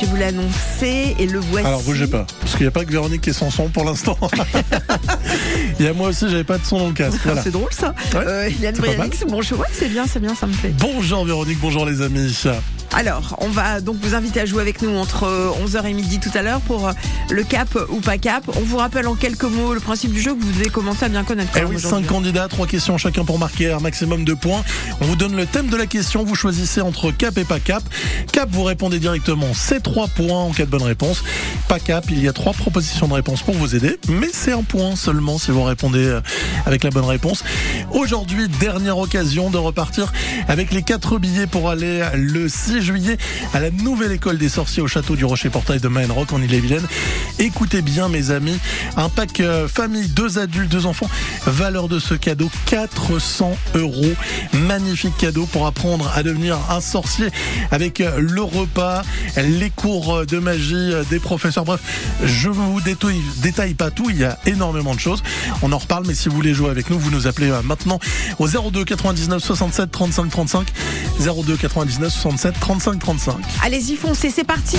Je 0.00 0.06
vous 0.06 0.14
l'ai 0.14 0.26
annoncé 0.26 1.16
et 1.18 1.26
le 1.26 1.40
voici. 1.40 1.66
Alors 1.66 1.82
bougez 1.82 2.06
pas, 2.06 2.24
parce 2.40 2.52
qu'il 2.52 2.60
n'y 2.62 2.68
a 2.68 2.70
pas 2.70 2.84
que 2.84 2.92
Véronique 2.92 3.22
qui 3.22 3.30
est 3.30 3.32
sans 3.32 3.50
son 3.50 3.68
pour 3.68 3.84
l'instant. 3.84 4.16
Il 5.80 5.84
y 5.86 5.88
a 5.88 5.92
moi 5.92 6.10
aussi, 6.10 6.30
j'avais 6.30 6.44
pas 6.44 6.58
de 6.58 6.64
son 6.64 6.78
dans 6.78 6.86
le 6.88 6.92
casque. 6.92 7.18
Voilà. 7.24 7.42
C'est 7.42 7.50
drôle 7.50 7.72
ça. 7.72 7.94
Ouais, 8.14 8.20
Euh, 8.24 8.48
Yann 8.60 8.74
c'est 8.76 8.80
pas 8.80 8.92
Brialix, 8.94 9.24
bon, 9.26 9.42
je 9.42 9.56
vois 9.56 9.66
que 9.66 9.74
c'est 9.74 9.88
bien, 9.88 10.06
c'est 10.06 10.20
bien, 10.20 10.36
ça 10.36 10.46
me 10.46 10.52
plaît. 10.52 10.72
Bonjour 10.78 11.24
Véronique, 11.24 11.58
bonjour 11.60 11.84
les 11.84 12.00
amis. 12.00 12.32
Alors, 12.94 13.36
on 13.40 13.48
va 13.48 13.80
donc 13.80 13.96
vous 14.00 14.14
inviter 14.14 14.40
à 14.40 14.46
jouer 14.46 14.62
avec 14.62 14.82
nous 14.82 14.96
entre 14.96 15.26
11h 15.64 15.84
et 15.84 15.94
midi 15.94 16.20
tout 16.20 16.30
à 16.34 16.42
l'heure 16.42 16.60
pour 16.60 16.86
euh, 16.86 16.92
le 17.30 17.42
cap 17.44 17.78
ou 17.90 18.00
pas 18.00 18.18
cap. 18.18 18.44
On 18.56 18.60
vous 18.60 18.76
rappelle 18.76 19.06
en 19.06 19.14
quelques 19.14 19.44
mots 19.44 19.74
le 19.74 19.80
principe 19.80 20.12
du 20.12 20.20
jeu 20.20 20.34
que 20.34 20.40
vous 20.40 20.52
devez 20.52 20.70
commencer 20.70 21.04
à 21.04 21.08
bien 21.08 21.24
connaître. 21.24 21.50
Eh 21.56 21.60
oui, 21.60 21.76
aujourd'hui. 21.76 21.88
cinq 21.88 22.06
candidats, 22.06 22.48
trois 22.48 22.66
questions 22.66 22.98
chacun 22.98 23.24
pour 23.24 23.38
marquer 23.38 23.70
un 23.70 23.80
maximum 23.80 24.24
de 24.24 24.34
points. 24.34 24.62
On 25.00 25.06
vous 25.06 25.16
donne 25.16 25.36
le 25.36 25.46
thème 25.46 25.68
de 25.68 25.76
la 25.76 25.86
question, 25.86 26.24
vous 26.24 26.34
choisissez 26.34 26.80
entre 26.80 27.10
cap 27.10 27.36
et 27.38 27.44
pas 27.44 27.60
cap. 27.60 27.82
Cap, 28.32 28.48
vous 28.50 28.64
répondez 28.64 28.98
directement, 28.98 29.52
c'est 29.54 29.82
trois 29.82 30.08
points 30.08 30.42
en 30.42 30.52
cas 30.52 30.64
de 30.64 30.70
bonne 30.70 30.82
réponse. 30.82 31.22
Pas 31.68 31.78
cap, 31.78 32.06
il 32.10 32.22
y 32.22 32.28
a 32.28 32.32
trois 32.32 32.52
propositions 32.52 33.08
de 33.08 33.14
réponse 33.14 33.42
pour 33.42 33.54
vous 33.54 33.74
aider, 33.74 33.98
mais 34.08 34.28
c'est 34.32 34.52
un 34.52 34.62
point 34.62 34.96
seulement 34.96 35.38
si 35.38 35.50
vous 35.50 35.62
répondez 35.62 36.04
euh, 36.04 36.20
avec 36.66 36.84
la 36.84 36.90
bonne 36.90 37.04
réponse. 37.04 37.44
Aujourd'hui, 37.92 38.48
dernière 38.60 38.98
occasion 38.98 39.50
de 39.50 39.58
repartir 39.58 40.12
avec 40.48 40.72
les 40.72 40.82
quatre 40.82 41.18
billets 41.18 41.46
pour 41.46 41.70
aller 41.70 42.02
le 42.14 42.48
6 42.48 42.80
juillet 42.82 43.18
à 43.52 43.60
la 43.60 43.70
nouvelle 43.70 44.12
école 44.12 44.38
des 44.38 44.48
sorciers 44.48 44.82
au 44.82 44.88
château 44.88 45.16
du 45.16 45.24
Rocher 45.24 45.50
Portail 45.50 45.80
de 45.80 45.88
Maine-Rock 45.88 46.32
en 46.32 46.42
Ille-et-Vilaine. 46.42 46.86
Écoutez 47.40 47.82
bien 47.82 48.08
mes 48.08 48.32
amis, 48.32 48.58
un 48.96 49.08
pack 49.08 49.38
euh, 49.40 49.68
famille, 49.68 50.08
deux 50.08 50.38
adultes, 50.38 50.70
deux 50.70 50.86
enfants, 50.86 51.08
valeur 51.46 51.88
de 51.88 52.00
ce 52.00 52.14
cadeau 52.14 52.50
400 52.66 53.56
euros. 53.76 54.12
Magnifique 54.54 55.16
cadeau 55.16 55.46
pour 55.46 55.66
apprendre 55.66 56.10
à 56.16 56.24
devenir 56.24 56.58
un 56.68 56.80
sorcier 56.80 57.28
avec 57.70 58.00
euh, 58.00 58.18
le 58.18 58.42
repas, 58.42 59.02
les 59.36 59.70
cours 59.70 60.16
euh, 60.16 60.26
de 60.26 60.38
magie 60.38 60.92
des 61.10 61.20
professeurs. 61.20 61.64
Bref, 61.64 61.80
je 62.24 62.48
vous 62.48 62.80
détaille, 62.80 63.74
pas 63.74 63.90
tout, 63.90 64.10
il 64.10 64.18
y 64.18 64.24
a 64.24 64.36
énormément 64.46 64.94
de 64.94 65.00
choses. 65.00 65.22
On 65.62 65.70
en 65.72 65.78
reparle, 65.78 66.04
mais 66.08 66.14
si 66.14 66.28
vous 66.28 66.34
voulez 66.34 66.54
jouer 66.54 66.70
avec 66.70 66.90
nous, 66.90 66.98
vous 66.98 67.10
nous 67.10 67.28
appelez 67.28 67.52
maintenant 67.62 68.00
au 68.40 68.48
02 68.48 68.84
99 68.84 69.42
67 69.42 69.90
35 69.92 70.28
35 70.28 70.68
02 71.20 71.56
99 71.56 72.12
67 72.12 72.54
35 72.58 72.98
35. 72.98 73.36
Allez-y, 73.62 73.94
foncez, 73.94 74.30
c'est 74.30 74.44
parti. 74.44 74.78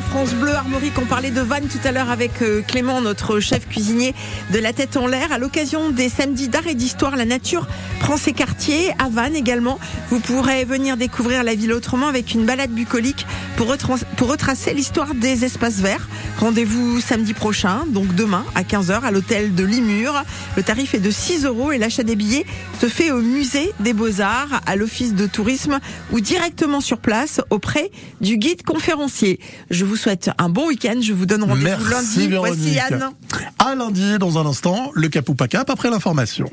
France 0.00 0.34
Bleu 0.34 0.54
Armorique. 0.54 0.94
On 1.00 1.04
parlait 1.04 1.30
de 1.30 1.40
vannes 1.40 1.68
tout 1.68 1.78
à 1.86 1.92
l'heure 1.92 2.10
avec 2.10 2.42
euh, 2.42 2.62
Clément, 2.62 3.00
notre 3.00 3.38
chef 3.38 3.68
cuisinier 3.68 4.14
de 4.52 4.58
la 4.58 4.72
tête 4.72 4.96
en 4.96 5.06
l'air. 5.06 5.32
À 5.32 5.38
l'occasion 5.38 5.90
des 5.90 6.08
samedis 6.08 6.48
d'art 6.48 6.66
et 6.66 6.74
d'histoire, 6.74 7.16
la 7.16 7.24
nature 7.24 7.66
prend 8.00 8.16
ses 8.16 8.32
quartiers. 8.32 8.90
À 8.98 9.08
Vannes 9.08 9.36
également, 9.36 9.78
vous 10.10 10.20
pourrez 10.20 10.64
venir 10.64 10.96
découvrir 10.96 11.44
la 11.44 11.54
ville 11.54 11.72
autrement 11.72 12.08
avec 12.08 12.34
une 12.34 12.44
balade 12.44 12.70
bucolique 12.70 13.26
pour, 13.56 13.68
retracer 13.68 14.74
l'histoire 14.74 15.14
des 15.14 15.44
espaces 15.44 15.80
verts. 15.80 16.08
Rendez-vous 16.38 17.00
samedi 17.00 17.34
prochain, 17.34 17.84
donc 17.88 18.14
demain 18.14 18.44
à 18.54 18.62
15h 18.62 19.02
à 19.02 19.10
l'hôtel 19.10 19.54
de 19.54 19.64
Limur. 19.64 20.24
Le 20.56 20.62
tarif 20.62 20.94
est 20.94 20.98
de 20.98 21.10
6 21.10 21.44
euros 21.44 21.70
et 21.70 21.78
l'achat 21.78 22.02
des 22.02 22.16
billets 22.16 22.46
se 22.80 22.86
fait 22.86 23.12
au 23.12 23.20
musée 23.20 23.72
des 23.80 23.92
Beaux-Arts, 23.92 24.60
à 24.66 24.76
l'office 24.76 25.14
de 25.14 25.26
tourisme 25.26 25.78
ou 26.10 26.20
directement 26.20 26.80
sur 26.80 26.98
place 26.98 27.40
auprès 27.50 27.90
du 28.20 28.36
guide 28.36 28.62
conférencier. 28.64 29.38
Vous 29.84 29.96
souhaite 29.96 30.30
un 30.38 30.48
bon 30.48 30.68
week-end. 30.68 31.00
Je 31.00 31.12
vous 31.12 31.26
donne 31.26 31.44
rendez-vous 31.44 31.88
Merci 31.88 32.28
lundi. 32.28 32.36
Voici. 32.36 32.78
Anne. 32.78 33.10
À 33.58 33.74
lundi, 33.74 34.18
dans 34.18 34.38
un 34.38 34.46
instant, 34.46 34.90
le 34.94 35.08
cap 35.08 35.28
ou 35.28 35.34
pas 35.34 35.48
cap 35.48 35.70
après 35.70 35.90
l'information. 35.90 36.50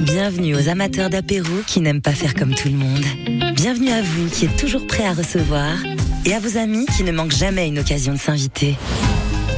Bienvenue 0.00 0.54
aux 0.56 0.68
amateurs 0.68 1.10
d'apéro 1.10 1.48
qui 1.66 1.80
n'aiment 1.80 2.02
pas 2.02 2.12
faire 2.12 2.34
comme 2.34 2.54
tout 2.54 2.68
le 2.68 2.74
monde. 2.74 3.04
Bienvenue 3.54 3.90
à 3.90 4.02
vous 4.02 4.28
qui 4.28 4.46
êtes 4.46 4.56
toujours 4.56 4.86
prêts 4.86 5.06
à 5.06 5.12
recevoir 5.12 5.76
et 6.24 6.34
à 6.34 6.40
vos 6.40 6.58
amis 6.58 6.86
qui 6.96 7.04
ne 7.04 7.12
manquent 7.12 7.32
jamais 7.36 7.68
une 7.68 7.78
occasion 7.78 8.12
de 8.12 8.18
s'inviter. 8.18 8.76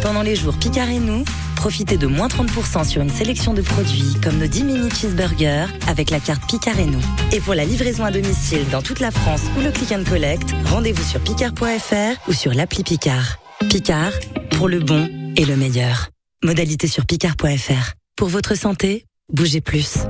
Pendant 0.04 0.20
les 0.20 0.36
jours 0.36 0.52
Picard 0.58 0.90
et 0.90 0.98
nous, 0.98 1.24
profitez 1.56 1.96
de 1.96 2.06
moins 2.06 2.28
30% 2.28 2.84
sur 2.84 3.00
une 3.00 3.08
sélection 3.08 3.54
de 3.54 3.62
produits 3.62 4.14
comme 4.22 4.36
nos 4.36 4.46
10 4.46 4.64
mini 4.64 4.90
cheeseburgers 4.90 5.64
avec 5.88 6.10
la 6.10 6.20
carte 6.20 6.46
Picard 6.46 6.78
et 6.78 6.84
nous. 6.84 7.00
Et 7.32 7.40
pour 7.40 7.54
la 7.54 7.64
livraison 7.64 8.04
à 8.04 8.10
domicile 8.10 8.68
dans 8.70 8.82
toute 8.82 9.00
la 9.00 9.10
France 9.10 9.40
ou 9.56 9.62
le 9.62 9.70
click 9.70 9.92
and 9.92 10.04
collect, 10.06 10.50
rendez-vous 10.66 11.02
sur 11.02 11.20
picard.fr 11.20 12.28
ou 12.28 12.34
sur 12.34 12.52
l'appli 12.52 12.84
Picard. 12.84 13.38
Picard, 13.70 14.12
pour 14.50 14.68
le 14.68 14.80
bon 14.80 15.08
et 15.38 15.46
le 15.46 15.56
meilleur. 15.56 16.10
Modalité 16.42 16.86
sur 16.86 17.06
picard.fr. 17.06 17.94
Pour 18.14 18.28
votre 18.28 18.54
santé, 18.58 19.06
bougez 19.32 19.62
plus. 19.62 20.00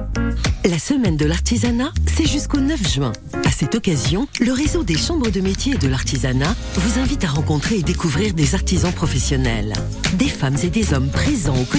La 0.66 0.78
semaine 0.78 1.18
de 1.18 1.26
l'artisanat, 1.26 1.92
c'est 2.06 2.26
jusqu'au 2.26 2.58
9 2.58 2.90
juin. 2.90 3.12
À 3.44 3.50
cette 3.50 3.74
occasion, 3.74 4.26
le 4.40 4.50
réseau 4.50 4.82
des 4.82 4.96
chambres 4.96 5.30
de 5.30 5.42
métiers 5.42 5.74
et 5.74 5.78
de 5.78 5.88
l'artisanat 5.88 6.56
vous 6.76 6.98
invite 6.98 7.22
à 7.24 7.28
rencontrer 7.28 7.76
et 7.76 7.82
découvrir 7.82 8.32
des 8.32 8.54
artisans 8.54 8.90
professionnels. 8.90 9.74
Des 10.14 10.28
femmes 10.28 10.56
et 10.62 10.70
des 10.70 10.94
hommes 10.94 11.10
présents 11.10 11.60
au 11.60 11.64